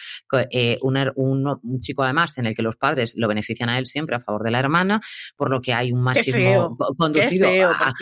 eh, 0.50 0.78
un, 0.82 1.80
chico 1.80 2.02
además 2.02 2.36
en 2.38 2.46
el 2.46 2.54
que 2.54 2.62
los 2.62 2.76
padres 2.76 3.14
lo 3.16 3.28
benefician 3.28 3.68
a 3.68 3.78
él 3.78 3.86
siempre 3.86 4.16
a 4.16 4.20
favor 4.20 4.42
de 4.42 4.50
la 4.50 4.58
hermana, 4.58 5.00
por 5.36 5.50
lo 5.50 5.60
que 5.60 5.72
hay 5.72 5.92
un 5.92 6.02
machismo 6.02 6.76
conducido 6.96 7.48
a, 7.70 7.92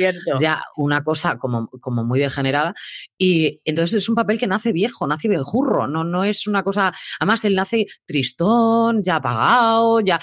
ya 0.40 0.62
una 0.76 1.02
cosa 1.02 1.38
como, 1.38 1.68
como 1.80 2.04
muy 2.04 2.20
degenerada. 2.20 2.74
Y 3.16 3.61
entonces 3.64 4.02
es 4.02 4.09
un 4.09 4.14
papel 4.14 4.38
que 4.38 4.46
nace 4.46 4.72
viejo, 4.72 5.06
nace 5.06 5.28
benjurro, 5.28 5.86
no, 5.86 6.04
no 6.04 6.24
es 6.24 6.46
una 6.46 6.62
cosa, 6.62 6.92
además 7.18 7.44
él 7.44 7.54
nace 7.54 7.86
tristón, 8.06 9.02
ya 9.02 9.16
apagado, 9.16 10.00
ya, 10.00 10.20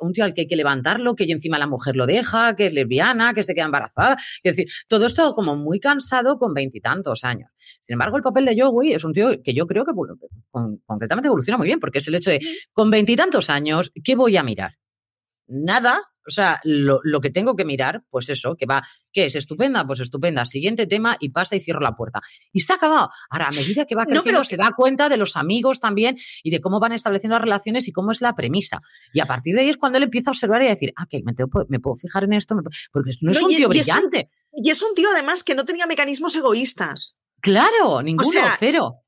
un 0.00 0.12
tío 0.12 0.24
al 0.24 0.34
que 0.34 0.42
hay 0.42 0.46
que 0.46 0.56
levantarlo, 0.56 1.14
que 1.14 1.24
encima 1.30 1.58
la 1.58 1.66
mujer 1.66 1.96
lo 1.96 2.06
deja, 2.06 2.54
que 2.60 2.66
es 2.66 2.74
lesbiana, 2.74 3.32
que 3.32 3.42
se 3.42 3.54
queda 3.54 3.64
embarazada. 3.64 4.16
Es 4.42 4.56
decir, 4.56 4.70
todo 4.86 5.06
esto 5.06 5.34
como 5.34 5.56
muy 5.56 5.80
cansado 5.80 6.38
con 6.38 6.52
veintitantos 6.52 7.24
años. 7.24 7.50
Sin 7.80 7.94
embargo, 7.94 8.18
el 8.18 8.22
papel 8.22 8.44
de 8.44 8.60
Joey 8.60 8.92
es 8.92 9.02
un 9.04 9.14
tío 9.14 9.30
que 9.42 9.54
yo 9.54 9.66
creo 9.66 9.84
que 9.86 9.92
concretamente 10.86 11.28
evoluciona 11.28 11.56
muy 11.56 11.66
bien, 11.66 11.80
porque 11.80 11.98
es 11.98 12.08
el 12.08 12.14
hecho 12.16 12.30
de, 12.30 12.40
con 12.72 12.90
veintitantos 12.90 13.48
años, 13.48 13.90
¿qué 14.04 14.14
voy 14.14 14.36
a 14.36 14.42
mirar? 14.42 14.76
Nada, 15.52 16.00
o 16.26 16.30
sea, 16.30 16.60
lo, 16.62 17.20
que 17.20 17.30
tengo 17.30 17.56
que 17.56 17.64
mirar, 17.64 18.04
pues 18.08 18.28
eso, 18.28 18.54
que 18.56 18.64
va, 18.64 18.86
¿qué 19.12 19.26
es 19.26 19.34
estupenda? 19.34 19.84
Pues 19.84 19.98
estupenda. 19.98 20.46
Siguiente 20.46 20.86
tema 20.86 21.16
y 21.18 21.30
pasa 21.30 21.56
y 21.56 21.60
cierro 21.60 21.80
la 21.80 21.96
puerta. 21.96 22.20
Y 22.52 22.60
se 22.60 22.72
ha 22.72 22.76
acabado. 22.76 23.10
Ahora, 23.30 23.48
a 23.48 23.50
medida 23.50 23.84
que 23.84 23.96
va 23.96 24.06
creciendo, 24.06 24.44
se 24.44 24.56
da 24.56 24.70
cuenta 24.76 25.08
de 25.08 25.16
los 25.16 25.36
amigos 25.36 25.80
también 25.80 26.18
y 26.44 26.50
de 26.50 26.60
cómo 26.60 26.78
van 26.78 26.92
estableciendo 26.92 27.34
las 27.34 27.42
relaciones 27.42 27.88
y 27.88 27.92
cómo 27.92 28.12
es 28.12 28.20
la 28.20 28.36
premisa. 28.36 28.80
Y 29.12 29.18
a 29.18 29.26
partir 29.26 29.56
de 29.56 29.62
ahí 29.62 29.70
es 29.70 29.76
cuando 29.76 29.98
él 29.98 30.04
empieza 30.04 30.30
a 30.30 30.32
observar 30.32 30.62
y 30.62 30.66
a 30.66 30.70
decir, 30.70 30.92
ah, 30.94 31.06
que 31.10 31.20
me, 31.24 31.34
puedo 31.80 31.96
fijar 31.96 32.22
en 32.22 32.34
esto, 32.34 32.54
porque 32.92 33.10
no 33.22 33.32
es 33.32 33.42
un 33.42 33.48
tío 33.48 33.68
brillante. 33.68 34.30
y 34.52 34.70
es 34.70 34.80
un 34.82 34.94
tío 34.94 35.08
además 35.12 35.42
que 35.42 35.56
no 35.56 35.64
tenía 35.64 35.86
mecanismos 35.86 36.36
egoístas. 36.36 37.18
Claro, 37.40 38.02
ninguno, 38.02 38.40
cero. 38.58 39.02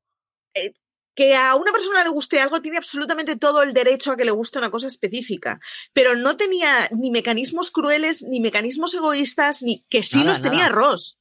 Eh, 0.54 0.72
que 1.14 1.34
a 1.34 1.54
una 1.54 1.72
persona 1.72 2.02
le 2.02 2.10
guste 2.10 2.40
algo 2.40 2.62
tiene 2.62 2.78
absolutamente 2.78 3.36
todo 3.36 3.62
el 3.62 3.74
derecho 3.74 4.12
a 4.12 4.16
que 4.16 4.24
le 4.24 4.30
guste 4.30 4.58
una 4.58 4.70
cosa 4.70 4.86
específica, 4.86 5.60
pero 5.92 6.16
no 6.16 6.36
tenía 6.36 6.88
ni 6.90 7.10
mecanismos 7.10 7.70
crueles, 7.70 8.22
ni 8.22 8.40
mecanismos 8.40 8.94
egoístas, 8.94 9.62
ni 9.62 9.84
que 9.88 10.02
sí 10.02 10.24
los 10.24 10.40
tenía 10.40 10.68
Ross. 10.68 11.18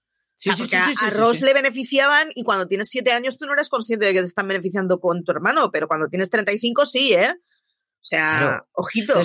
porque 0.58 0.78
a, 0.78 1.10
Ross 1.12 1.42
le 1.42 1.54
beneficiaban 1.54 2.30
y 2.36 2.44
cuando 2.44 2.68
tienes 2.68 2.90
siete 2.90 3.12
años 3.12 3.38
tú 3.38 3.46
no 3.46 3.54
eres 3.54 3.70
consciente 3.70 4.06
de 4.06 4.14
que 4.14 4.20
te 4.20 4.28
están 4.28 4.48
beneficiando 4.48 5.00
con 5.00 5.24
tu 5.24 5.32
hermano, 5.32 5.72
pero 5.72 5.88
cuando 5.88 6.08
tienes 6.08 6.30
35 6.30 6.86
sí, 6.86 7.14
¿eh? 7.14 7.36
O 7.36 8.04
sea, 8.04 8.66
ojito. 8.74 9.22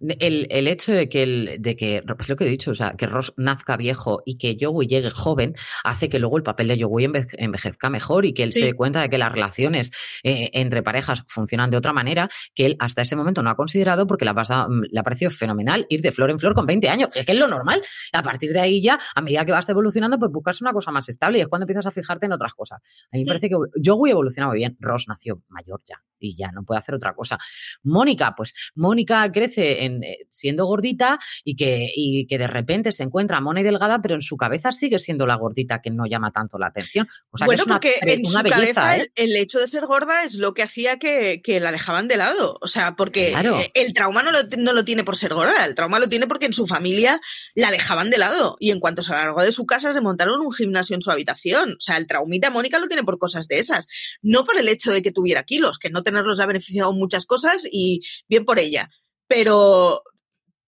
El, 0.00 0.46
el, 0.50 0.68
hecho 0.68 0.92
de 0.92 1.08
que, 1.08 1.22
el, 1.22 1.56
de 1.58 1.74
que, 1.74 1.96
es 1.96 2.28
lo 2.28 2.36
que 2.36 2.44
he 2.44 2.48
dicho, 2.48 2.70
o 2.70 2.74
sea, 2.74 2.94
que 2.98 3.06
Ross 3.06 3.32
nazca 3.38 3.78
viejo 3.78 4.22
y 4.26 4.36
que 4.36 4.56
Joey 4.60 4.86
llegue 4.86 5.08
joven, 5.08 5.54
hace 5.84 6.10
que 6.10 6.18
luego 6.18 6.36
el 6.36 6.42
papel 6.42 6.68
de 6.68 6.82
Joey 6.82 7.10
envejezca 7.38 7.88
mejor 7.88 8.26
y 8.26 8.34
que 8.34 8.42
él 8.42 8.52
se 8.52 8.64
dé 8.64 8.74
cuenta 8.74 9.00
de 9.00 9.08
que 9.08 9.16
las 9.16 9.32
relaciones 9.32 9.90
eh, 10.22 10.50
entre 10.52 10.82
parejas 10.82 11.24
funcionan 11.28 11.70
de 11.70 11.78
otra 11.78 11.94
manera 11.94 12.28
que 12.54 12.66
él 12.66 12.76
hasta 12.78 13.00
ese 13.00 13.16
momento 13.16 13.42
no 13.42 13.48
ha 13.48 13.56
considerado 13.56 14.06
porque 14.06 14.26
le 14.26 14.32
ha, 14.32 14.68
mm, 14.68 14.82
le 14.90 15.00
ha 15.00 15.02
parecido 15.02 15.30
fenomenal 15.30 15.86
ir 15.88 16.02
de 16.02 16.12
flor 16.12 16.30
en 16.30 16.38
flor 16.38 16.54
con 16.54 16.66
20 16.66 16.90
años, 16.90 17.08
es 17.14 17.24
que 17.24 17.32
es 17.32 17.38
lo 17.38 17.48
normal. 17.48 17.82
A 18.12 18.22
partir 18.22 18.52
de 18.52 18.60
ahí 18.60 18.82
ya, 18.82 19.00
a 19.14 19.20
medida 19.22 19.46
que 19.46 19.52
vas 19.52 19.68
evolucionando, 19.68 20.18
pues 20.18 20.30
buscas 20.30 20.60
una 20.60 20.72
cosa 20.72 20.90
más 20.90 21.08
estable 21.08 21.38
y 21.38 21.40
es 21.40 21.48
cuando 21.48 21.64
empiezas 21.64 21.86
a 21.86 21.90
fijarte 21.90 22.26
en 22.26 22.32
otras 22.32 22.52
cosas. 22.52 22.80
A 23.12 23.16
mí 23.16 23.24
me 23.24 23.28
parece 23.28 23.48
que 23.48 23.56
Joey 23.82 24.10
evoluciona 24.10 24.48
muy 24.48 24.58
bien. 24.58 24.76
Ross 24.78 25.06
nació 25.08 25.42
mayor 25.48 25.80
ya 25.86 26.02
y 26.18 26.36
ya 26.36 26.50
no 26.52 26.64
puede 26.64 26.80
hacer 26.80 26.94
otra 26.94 27.14
cosa. 27.14 27.38
Mónica, 27.82 28.34
pues 28.36 28.54
Mónica 28.74 29.30
crece 29.32 29.84
eh, 29.86 30.26
siendo 30.30 30.66
gordita 30.66 31.18
y 31.44 31.56
que, 31.56 31.90
y 31.94 32.26
que 32.26 32.38
de 32.38 32.46
repente 32.46 32.92
se 32.92 33.02
encuentra 33.02 33.40
mona 33.40 33.60
y 33.60 33.64
delgada, 33.64 34.00
pero 34.00 34.14
en 34.14 34.22
su 34.22 34.36
cabeza 34.36 34.72
sigue 34.72 34.98
siendo 34.98 35.26
la 35.26 35.36
gordita 35.36 35.80
que 35.80 35.90
no 35.90 36.06
llama 36.06 36.32
tanto 36.32 36.58
la 36.58 36.68
atención. 36.68 37.08
bueno, 37.44 37.64
porque 37.66 37.94
en 38.02 38.24
su 38.24 38.42
cabeza 38.42 38.98
¿eh? 38.98 39.10
el, 39.14 39.36
hecho 39.36 39.58
de 39.58 39.68
ser 39.68 39.86
gorda 39.86 40.24
es 40.24 40.36
lo 40.36 40.54
que 40.54 40.62
hacía 40.62 40.98
que, 40.98 41.40
la 41.60 41.72
dejaban 41.72 42.08
de 42.08 42.16
lado. 42.16 42.58
O 42.60 42.66
sea, 42.66 42.96
porque 42.96 43.34
el 43.74 43.92
trauma 43.92 44.22
no 44.22 44.30
lo, 44.30 44.38
no 44.58 44.72
lo, 44.72 44.84
tiene 44.84 45.04
por 45.04 45.16
ser 45.16 45.34
gorda, 45.34 45.64
el 45.64 45.74
trauma 45.74 45.98
lo 45.98 46.08
tiene 46.08 46.26
porque 46.26 46.46
en 46.46 46.52
su 46.52 46.66
familia 46.66 47.20
la 47.54 47.70
dejaban 47.70 48.10
de 48.10 48.18
lado. 48.18 48.56
Y 48.60 48.70
en 48.70 48.80
cuanto 48.80 49.02
se 49.02 49.12
alargó 49.12 49.42
de 49.42 49.52
su 49.52 49.66
casa, 49.66 49.92
se 49.92 50.00
montaron 50.00 50.40
un 50.40 50.52
gimnasio 50.52 50.94
en 50.94 51.02
su 51.02 51.10
habitación. 51.10 51.72
O 51.72 51.80
sea, 51.80 51.96
el 51.96 52.06
traumita 52.06 52.50
Mónica 52.50 52.78
lo 52.78 52.88
tiene 52.88 53.04
por 53.04 53.18
cosas 53.18 53.48
de 53.48 53.58
esas. 53.58 53.86
No 54.22 54.44
por 54.44 54.58
el 54.58 54.68
hecho 54.68 54.92
de 54.92 55.02
que 55.02 55.12
tuviera 55.12 55.44
kilos, 55.44 55.78
que 55.78 55.90
no 55.90 56.02
tenerlos 56.02 56.40
ha 56.40 56.46
beneficiado 56.46 56.92
muchas 56.92 57.26
cosas 57.26 57.66
y 57.70 58.00
bien 58.28 58.44
por 58.44 58.58
ella. 58.58 58.90
Pero, 59.26 60.02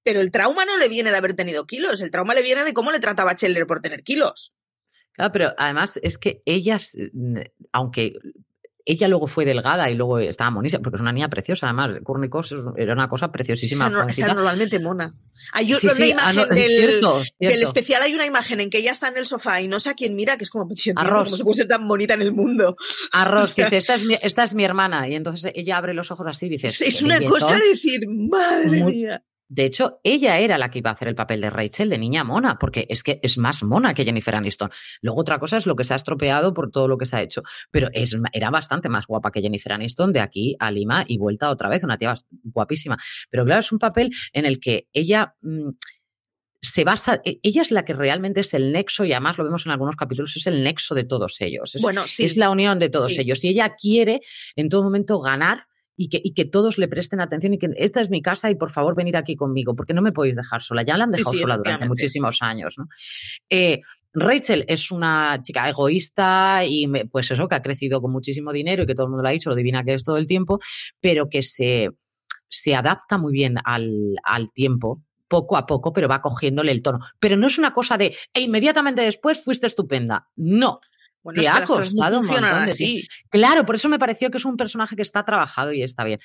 pero 0.03 0.21
el 0.21 0.31
trauma 0.31 0.65
no 0.65 0.77
le 0.79 0.89
viene 0.89 1.11
de 1.11 1.17
haber 1.17 1.35
tenido 1.35 1.67
kilos, 1.67 2.01
el 2.01 2.11
trauma 2.11 2.35
le 2.35 2.43
viene 2.43 2.65
de 2.65 2.73
cómo 2.73 2.93
le 2.93 3.01
trataba 3.01 3.33
Scheller 3.33 3.67
por 3.67 3.81
tener 3.81 4.03
kilos. 4.03 4.53
Claro, 5.13 5.33
pero 5.33 5.55
además 5.57 5.99
es 6.03 6.17
que 6.19 6.43
ellas, 6.45 6.97
aunque 7.73 8.15
ella 8.89 9.07
luego 9.07 9.27
fue 9.27 9.45
delgada 9.45 9.91
y 9.91 9.95
luego 9.95 10.19
estaba 10.19 10.51
monísima, 10.51 10.83
porque 10.83 10.97
es 10.97 11.03
una 11.03 11.13
niña 11.13 11.29
preciosa, 11.29 11.67
además. 11.67 12.01
Courtney 12.03 12.31
era 12.77 12.95
una 12.95 13.07
cosa 13.07 13.31
preciosísima. 13.31 14.07
Esa, 14.09 14.29
normalmente 14.29 14.79
mona. 14.79 15.15
Hay 15.53 15.75
una 15.75 15.79
ah, 15.93 16.07
imagen 16.07 16.49
del, 17.39 17.63
especial, 17.63 18.01
hay 18.01 18.15
una 18.15 18.25
imagen 18.25 18.61
en 18.61 18.71
que 18.71 18.79
ella 18.79 18.93
está 18.93 19.09
en 19.09 19.19
el 19.19 19.27
sofá 19.27 19.61
y 19.61 19.69
no 19.69 19.79
sé 19.79 19.91
a 19.91 19.95
quién 19.95 20.17
mira, 20.17 20.39
que 20.39 20.45
es 20.45 20.51
como, 20.51 20.67
Arroz. 20.97 21.37
se 21.37 21.45
puede 21.45 21.59
ser 21.59 21.69
tan 21.69 21.87
bonita 21.87 22.15
en 22.15 22.23
el 22.23 22.33
mundo. 22.33 22.77
Arroz, 23.13 23.55
dice, 23.55 23.77
esta 23.77 23.97
es, 23.97 24.05
mi, 24.05 24.17
esta 24.23 24.45
es 24.45 24.55
mi 24.55 24.65
hermana. 24.65 25.07
Y 25.07 25.17
entonces 25.17 25.53
ella 25.55 25.77
abre 25.77 25.93
los 25.93 26.11
ojos 26.11 26.27
así 26.27 26.47
y 26.47 26.49
dice... 26.49 26.69
Es 26.69 27.03
una 27.03 27.21
cosa 27.21 27.59
de 27.59 27.69
decir, 27.69 28.01
madre 28.09 28.85
mía. 28.85 29.23
De 29.49 29.65
hecho, 29.65 30.01
ella 30.05 30.39
era 30.39 30.59
la 30.59 30.71
que 30.71 30.81
iba 30.81 30.91
a 30.91 30.93
hacer 30.93 31.09
el 31.09 31.15
papel 31.15 31.41
de 31.41 31.49
Rachel, 31.49 31.89
de 31.89 31.99
niña 31.99 32.23
mona, 32.23 32.59
porque 32.59 32.87
es 32.91 33.03
que 33.03 33.19
es 33.23 33.39
más 33.39 33.63
mona 33.63 33.95
que 33.95 34.05
Jennifer 34.05 34.35
Aniston. 34.35 34.71
Luego 35.01 35.23
otra 35.23 35.39
cosa 35.39 35.57
es 35.57 35.67
lo 35.67 35.75
que 35.75 35.85
se 35.85 35.95
ha 35.95 35.97
estropeado 35.97 36.53
por 36.53 36.71
todo 36.71 36.87
lo 36.87 36.99
que 36.99 37.07
se 37.07 37.17
ha 37.17 37.23
hecho, 37.23 37.43
pero 37.71 37.89
es, 37.93 38.15
era 38.33 38.51
bastante 38.51 38.91
más 38.91 39.07
guapa 39.07 39.31
que 39.31 39.41
Jennifer 39.41 39.73
Aniston 39.73 40.13
de 40.13 40.21
aquí 40.21 40.55
a 40.59 40.71
Lima 40.71 41.05
y 41.09 41.17
vuelta 41.17 41.49
otra 41.49 41.71
vez, 41.71 41.83
una 41.83 41.97
tía 41.97 42.15
guapísima. 42.45 42.99
Pero 43.31 43.47
claro, 43.47 43.61
es 43.61 43.73
un 43.73 43.79
papel 43.79 44.11
en 44.33 44.45
el 44.45 44.61
que 44.61 44.89
ella... 44.93 45.35
Mm, 45.41 45.71
se 46.61 46.83
basa, 46.83 47.21
e, 47.25 47.39
ella 47.45 47.63
es 47.63 47.71
la 47.71 47.85
que 47.85 47.93
realmente 47.93 48.41
es 48.41 48.53
el 48.53 48.73
nexo, 48.73 49.05
y 49.05 49.13
además 49.13 49.39
lo 49.39 49.45
vemos 49.45 49.65
en 49.65 49.71
algunos 49.71 49.95
capítulos, 49.95 50.37
es 50.37 50.47
el 50.49 50.65
nexo 50.65 50.97
de 50.97 51.05
todos 51.05 51.41
ellos. 51.41 51.77
Es, 51.77 51.83
bueno, 51.83 52.03
es 52.05 52.37
la 52.37 52.51
unión 52.51 52.81
de 52.81 52.89
todos 52.89 53.17
ellos. 53.17 53.45
Y 53.45 53.51
ella 53.51 53.77
quiere 53.77 54.23
en 54.57 54.69
todo 54.69 54.83
momento 54.83 55.21
ganar 55.21 55.68
y 56.01 56.09
que, 56.09 56.21
y 56.23 56.33
que, 56.33 56.45
todos 56.45 56.79
le 56.79 56.87
presten 56.87 57.21
atención 57.21 57.55
y 57.55 57.59
que 57.59 57.71
esta 57.77 58.01
es 58.01 58.09
mi 58.09 58.23
casa 58.23 58.49
y 58.51 58.55
por 58.55 58.71
favor 58.71 58.95
venir 58.95 59.17
aquí 59.17 59.35
conmigo, 59.35 59.75
porque 59.75 59.93
no 59.93 60.01
me 60.01 60.13
podéis 60.13 60.37
dejar 60.37 60.63
sola. 60.63 60.83
Ya 60.83 60.97
la 60.97 61.05
han 61.05 61.11
dejado 61.11 61.37
sola 61.37 61.57
durante 61.57 61.89
muchísimos 61.89 62.41
años. 62.41 62.77
¿no? 62.79 62.87
Eh, 63.51 63.81
Rachel 64.15 64.65
es 64.69 64.93
una 64.93 65.41
chica 65.43 65.69
egoísta 65.69 66.65
y 66.65 66.87
pues 67.11 67.31
eso, 67.33 67.49
que 67.49 67.57
ha 67.57 67.63
crecido 67.63 68.01
con 68.01 68.13
muchísimo 68.13 68.53
dinero 68.53 68.85
y 68.85 68.87
que 68.87 68.95
todo 68.95 69.07
el 69.07 69.11
mundo 69.11 69.25
lo 69.25 69.29
ha 69.29 69.33
dicho, 69.33 69.51
lo 69.51 69.57
divina 69.57 69.83
que 69.83 69.95
es 69.95 70.05
todo 70.05 70.19
el 70.19 70.29
tiempo, 70.29 70.61
pero 71.01 71.29
que 71.29 71.43
se, 71.43 71.91
se 72.49 72.77
adapta 72.77 73.19
muy 73.19 73.33
bien 73.33 73.57
al, 73.65 74.15
al 74.23 74.53
tiempo 74.53 75.03
poco 75.27 75.57
a 75.57 75.67
poco, 75.67 75.93
pero 75.93 76.09
va 76.09 76.23
cogiéndole 76.23 76.71
el 76.71 76.81
tono. 76.81 77.01
Pero 77.19 77.37
no 77.37 77.49
es 77.49 77.59
una 77.59 77.75
cosa 77.75 77.99
de, 77.99 78.17
e 78.33 78.41
inmediatamente 78.41 79.03
después 79.03 79.43
fuiste 79.45 79.67
estupenda. 79.67 80.29
No, 80.37 80.79
bueno, 81.29 81.43
te 81.43 81.49
ha 81.49 81.65
costado 81.65 82.21
un 82.21 82.27
montón 82.27 82.67
de 82.67 83.09
Claro, 83.29 83.67
por 83.67 83.75
eso 83.75 83.89
me 83.89 83.99
pareció 83.99 84.31
que 84.31 84.39
es 84.39 84.45
un 84.45 84.57
personaje 84.57 84.97
que 84.97 85.03
está 85.03 85.25
trabajado 85.25 85.73
y 85.73 85.83
está 85.83 86.05
bien. 86.05 86.21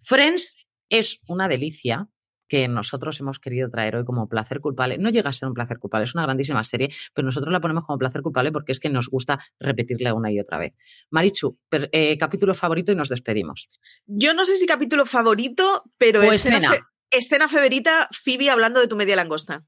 Friends 0.00 0.56
es 0.88 1.20
una 1.28 1.46
delicia 1.46 2.08
que 2.48 2.66
nosotros 2.66 3.20
hemos 3.20 3.38
querido 3.38 3.70
traer 3.70 3.96
hoy 3.96 4.04
como 4.04 4.28
placer 4.28 4.60
culpable. 4.60 4.96
No 4.96 5.10
llega 5.10 5.28
a 5.28 5.32
ser 5.34 5.48
un 5.48 5.54
placer 5.54 5.78
culpable, 5.78 6.04
es 6.04 6.14
una 6.14 6.24
grandísima 6.24 6.64
serie, 6.64 6.90
pero 7.14 7.26
nosotros 7.26 7.52
la 7.52 7.60
ponemos 7.60 7.84
como 7.84 7.98
placer 7.98 8.22
culpable 8.22 8.50
porque 8.50 8.72
es 8.72 8.80
que 8.80 8.88
nos 8.88 9.08
gusta 9.08 9.38
repetirla 9.60 10.14
una 10.14 10.32
y 10.32 10.40
otra 10.40 10.58
vez. 10.58 10.72
Marichu, 11.10 11.58
eh, 11.70 12.16
capítulo 12.18 12.54
favorito 12.54 12.90
y 12.90 12.96
nos 12.96 13.10
despedimos. 13.10 13.68
Yo 14.06 14.32
no 14.32 14.44
sé 14.46 14.56
si 14.56 14.66
capítulo 14.66 15.04
favorito, 15.04 15.84
pero 15.98 16.22
escena, 16.22 16.72
escena 17.10 17.46
feverita, 17.46 18.08
Phoebe 18.10 18.50
hablando 18.50 18.80
de 18.80 18.88
tu 18.88 18.96
media 18.96 19.16
langosta. 19.16 19.64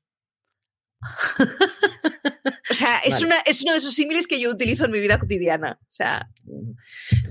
O 2.71 2.75
sea, 2.75 2.97
es, 3.05 3.21
una, 3.23 3.37
es 3.45 3.63
uno 3.63 3.73
de 3.73 3.79
esos 3.79 3.93
símiles 3.93 4.27
que 4.27 4.41
yo 4.41 4.51
utilizo 4.51 4.87
en 4.87 4.93
mi 4.93 5.01
vida 5.01 5.19
cotidiana. 5.19 5.79
O 5.83 5.91
sea. 5.91 6.31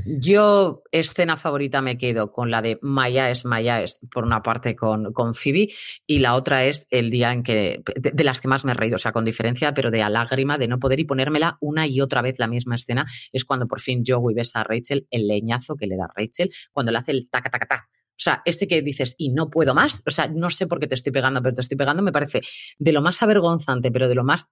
Yo, 0.05 0.83
escena 0.91 1.35
favorita, 1.35 1.81
me 1.81 1.97
quedo 1.97 2.31
con 2.31 2.51
la 2.51 2.61
de 2.61 2.77
Maya 2.81 3.29
es 3.31 3.43
Maya 3.45 3.81
es, 3.81 3.99
por 4.11 4.23
una 4.23 4.43
parte 4.43 4.75
con, 4.75 5.13
con 5.13 5.33
Phoebe, 5.33 5.69
y 6.05 6.19
la 6.19 6.35
otra 6.35 6.65
es 6.65 6.85
el 6.91 7.09
día 7.09 7.31
en 7.31 7.43
que. 7.43 7.81
De, 7.95 8.23
las 8.23 8.39
que 8.39 8.47
más 8.47 8.65
me 8.65 8.73
he 8.73 8.75
reído, 8.75 8.97
o 8.97 8.99
sea, 8.99 9.13
con 9.13 9.25
diferencia, 9.25 9.73
pero 9.73 9.89
de 9.89 10.03
a 10.03 10.09
lágrima, 10.09 10.57
de 10.57 10.67
no 10.67 10.79
poder 10.79 10.99
y 10.99 11.05
ponérmela 11.05 11.57
una 11.59 11.87
y 11.87 12.01
otra 12.01 12.21
vez 12.21 12.35
la 12.37 12.47
misma 12.47 12.75
escena, 12.75 13.05
es 13.31 13.45
cuando 13.45 13.67
por 13.67 13.81
fin 13.81 14.03
Joey 14.05 14.35
besa 14.35 14.61
a 14.61 14.63
Rachel, 14.63 15.07
el 15.09 15.27
leñazo 15.27 15.75
que 15.75 15.87
le 15.87 15.97
da 15.97 16.11
Rachel, 16.15 16.51
cuando 16.71 16.91
le 16.91 16.99
hace 16.99 17.11
el 17.11 17.29
taca, 17.29 17.49
taca, 17.49 17.89
sea, 18.21 18.41
este 18.45 18.67
que 18.67 18.81
dices, 18.81 19.15
y 19.17 19.29
no 19.29 19.49
puedo 19.49 19.73
más, 19.73 20.03
o 20.05 20.11
sea, 20.11 20.27
no 20.27 20.49
sé 20.49 20.67
por 20.67 20.79
qué 20.79 20.87
te 20.87 20.95
estoy 20.95 21.11
pegando, 21.11 21.41
pero 21.41 21.55
te 21.55 21.61
estoy 21.61 21.77
pegando, 21.77 22.03
me 22.03 22.11
parece 22.11 22.41
de 22.77 22.91
lo 22.91 23.01
más 23.01 23.21
avergonzante, 23.21 23.91
pero 23.91 24.07
de 24.07 24.15
lo 24.15 24.23
más 24.23 24.47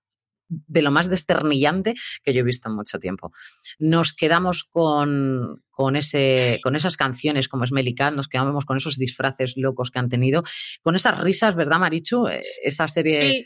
de 0.50 0.82
lo 0.82 0.90
más 0.90 1.10
desternillante 1.10 1.94
que 2.24 2.34
yo 2.34 2.40
he 2.40 2.44
visto 2.44 2.70
en 2.70 2.76
mucho 2.76 2.98
tiempo. 2.98 3.32
Nos 3.78 4.14
quedamos 4.14 4.64
con, 4.64 5.64
con, 5.70 5.96
ese, 5.96 6.60
con 6.64 6.76
esas 6.76 6.98
canciones 6.98 7.48
como 7.48 7.66
es 7.66 7.72
Cat, 7.96 8.16
nos 8.16 8.28
quedamos 8.28 8.66
con 8.66 8.78
esos 8.78 8.98
disfraces 8.98 9.54
locos 9.58 9.92
que 9.92 10.00
han 10.00 10.10
tenido, 10.10 10.44
con 10.82 10.96
esas 10.96 11.20
risas, 11.20 11.56
¿verdad, 11.56 11.80
Marichu? 11.80 12.28
Eh, 12.28 12.44
esa 12.64 12.88
serie 12.88 13.46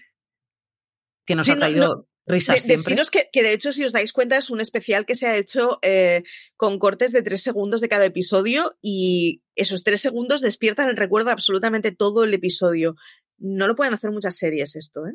que 1.26 1.36
nos 1.36 1.50
ha 1.50 1.58
traído 1.58 2.08
risas 2.26 2.64
siempre. 2.64 2.96
Que, 3.12 3.30
que, 3.32 3.44
de 3.44 3.54
hecho, 3.54 3.72
si 3.72 3.84
os 3.84 3.92
dais 3.92 4.14
cuenta, 4.14 4.38
es 4.38 4.50
un 4.50 4.62
especial 4.62 5.06
que 5.06 5.16
se 5.16 5.28
ha 5.28 5.38
hecho 5.38 5.80
eh, 5.82 6.24
con 6.56 6.80
cortes 6.80 7.12
de 7.12 7.22
tres 7.22 7.42
segundos 7.42 7.82
de 7.82 7.90
cada 7.90 8.06
episodio 8.06 8.78
y 8.82 9.42
esos 9.56 9.84
tres 9.84 10.02
segundos 10.02 10.42
despiertan 10.42 10.90
el 10.90 10.98
recuerdo 10.98 11.28
de 11.28 11.34
absolutamente 11.34 11.92
todo 11.92 12.24
el 12.24 12.34
episodio. 12.34 12.96
No 13.38 13.68
lo 13.68 13.76
pueden 13.76 13.94
hacer 13.94 14.12
muchas 14.12 14.38
series 14.38 14.76
esto, 14.76 15.06
¿eh? 15.08 15.14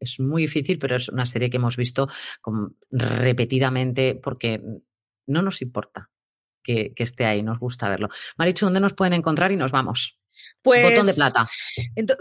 Es 0.00 0.18
muy 0.18 0.42
difícil, 0.42 0.78
pero 0.78 0.96
es 0.96 1.10
una 1.10 1.26
serie 1.26 1.50
que 1.50 1.58
hemos 1.58 1.76
visto 1.76 2.08
repetidamente 2.90 4.14
porque 4.14 4.62
no 5.26 5.42
nos 5.42 5.60
importa 5.60 6.08
que, 6.64 6.94
que 6.94 7.02
esté 7.02 7.26
ahí, 7.26 7.42
nos 7.42 7.58
gusta 7.58 7.90
verlo. 7.90 8.08
Marichu, 8.38 8.64
¿dónde 8.64 8.80
nos 8.80 8.94
pueden 8.94 9.12
encontrar 9.12 9.52
y 9.52 9.56
nos 9.56 9.70
vamos? 9.70 10.19
Pues, 10.62 10.82
botón 10.82 11.06
de 11.06 11.14
plata. 11.14 11.44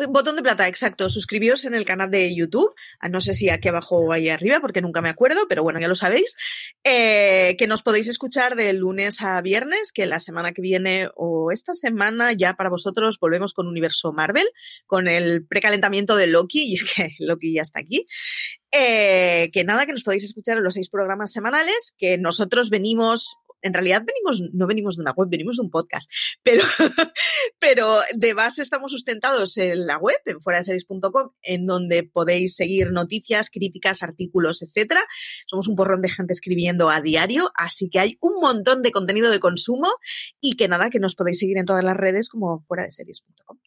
botón 0.08 0.36
de 0.38 0.42
plata, 0.42 0.68
exacto. 0.68 1.10
Suscribíos 1.10 1.66
en 1.66 1.74
el 1.74 1.84
canal 1.84 2.10
de 2.10 2.34
YouTube. 2.34 2.74
Ah, 3.00 3.10
no 3.10 3.20
sé 3.20 3.34
si 3.34 3.50
aquí 3.50 3.68
abajo 3.68 3.98
o 3.98 4.14
ahí 4.14 4.30
arriba, 4.30 4.60
porque 4.62 4.82
nunca 4.82 5.02
me 5.02 5.10
acuerdo, 5.10 5.42
pero 5.50 5.62
bueno, 5.62 5.80
ya 5.80 5.90
lo 5.90 5.96
sabéis. 5.96 6.38
Eh, 6.84 7.56
que 7.58 7.68
nos 7.68 7.82
podéis 7.82 8.08
escuchar 8.08 8.56
de 8.56 8.72
lunes 8.74 9.22
a 9.22 9.42
viernes, 9.42 9.92
que 9.92 10.06
la 10.06 10.20
semana 10.20 10.54
que 10.54 10.62
viene 10.62 11.10
o 11.16 11.52
esta 11.52 11.74
semana 11.74 12.32
ya 12.32 12.54
para 12.54 12.70
vosotros 12.70 13.20
volvemos 13.20 13.54
con 13.54 13.68
Universo 13.68 14.14
Marvel, 14.14 14.48
con 14.88 15.08
el 15.08 15.46
precalentamiento 15.46 16.16
de 16.16 16.28
Loki, 16.28 16.64
y 16.64 16.74
es 16.76 16.84
que 16.94 17.16
Loki 17.20 17.54
ya 17.54 17.62
está 17.62 17.82
aquí. 17.82 18.08
Eh, 18.72 19.50
que 19.52 19.64
nada, 19.64 19.86
que 19.86 19.92
nos 19.92 20.04
podéis 20.04 20.24
escuchar 20.24 20.58
en 20.58 20.64
los 20.64 20.76
seis 20.76 20.90
programas 20.90 21.32
semanales, 21.32 21.94
que 21.98 22.18
nosotros 22.18 22.70
venimos 22.70 23.38
en 23.62 23.74
realidad 23.74 24.04
venimos, 24.06 24.42
no 24.54 24.68
venimos 24.68 24.98
de 24.98 25.02
una 25.02 25.12
web, 25.12 25.30
venimos 25.30 25.58
de 25.58 25.64
un 25.64 25.70
podcast, 25.70 26.10
pero, 26.44 26.64
pero 27.60 28.00
de 28.16 28.34
base 28.34 28.62
estamos 28.62 28.92
sustentados 28.92 29.58
en 29.58 29.86
la 29.86 29.98
web, 29.98 30.18
en 30.26 30.42
fuera 30.42 30.62
en 31.42 31.66
donde 31.66 32.04
podéis 32.04 32.56
seguir 32.56 32.92
noticias, 32.92 33.50
críticas, 33.50 34.04
artículos, 34.04 34.62
etcétera. 34.62 35.02
Somos 35.48 35.68
un 35.68 35.76
porrón 35.76 36.02
de 36.02 36.10
gente 36.10 36.34
escribiendo 36.34 36.90
a 36.90 37.02
diario, 37.02 37.52
así 37.56 37.90
que 37.90 38.00
hay 38.00 38.18
un 38.22 38.40
montón 38.40 38.82
de 38.82 38.92
contenido 38.92 39.30
de 39.32 39.40
consumo 39.40 39.88
y 40.42 40.56
que 40.56 40.68
nada, 40.68 40.90
que 40.90 41.00
nos 41.00 41.16
podéis 41.16 41.40
seguir 41.40 41.58
en 41.58 41.66
todas 41.66 41.84
las 41.84 41.98
redes 41.98 42.30
como 42.30 42.64
fuera 42.68 42.84
de 42.84 42.92
series.com. 42.92 43.58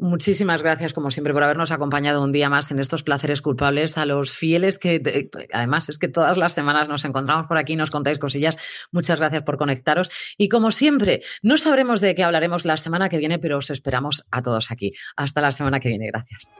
Muchísimas 0.00 0.62
gracias, 0.62 0.94
como 0.94 1.10
siempre, 1.10 1.34
por 1.34 1.44
habernos 1.44 1.70
acompañado 1.72 2.24
un 2.24 2.32
día 2.32 2.48
más 2.48 2.70
en 2.70 2.78
estos 2.78 3.02
placeres 3.02 3.42
culpables. 3.42 3.98
A 3.98 4.06
los 4.06 4.34
fieles 4.34 4.78
que, 4.78 5.28
además, 5.52 5.90
es 5.90 5.98
que 5.98 6.08
todas 6.08 6.38
las 6.38 6.54
semanas 6.54 6.88
nos 6.88 7.04
encontramos 7.04 7.46
por 7.46 7.58
aquí, 7.58 7.76
nos 7.76 7.90
contáis 7.90 8.18
cosillas. 8.18 8.56
Muchas 8.92 9.18
gracias 9.18 9.42
por 9.42 9.58
conectaros. 9.58 10.10
Y 10.38 10.48
como 10.48 10.70
siempre, 10.70 11.20
no 11.42 11.58
sabremos 11.58 12.00
de 12.00 12.14
qué 12.14 12.24
hablaremos 12.24 12.64
la 12.64 12.78
semana 12.78 13.10
que 13.10 13.18
viene, 13.18 13.38
pero 13.38 13.58
os 13.58 13.68
esperamos 13.68 14.24
a 14.30 14.40
todos 14.40 14.70
aquí. 14.70 14.94
Hasta 15.16 15.42
la 15.42 15.52
semana 15.52 15.80
que 15.80 15.90
viene. 15.90 16.06
Gracias. 16.06 16.50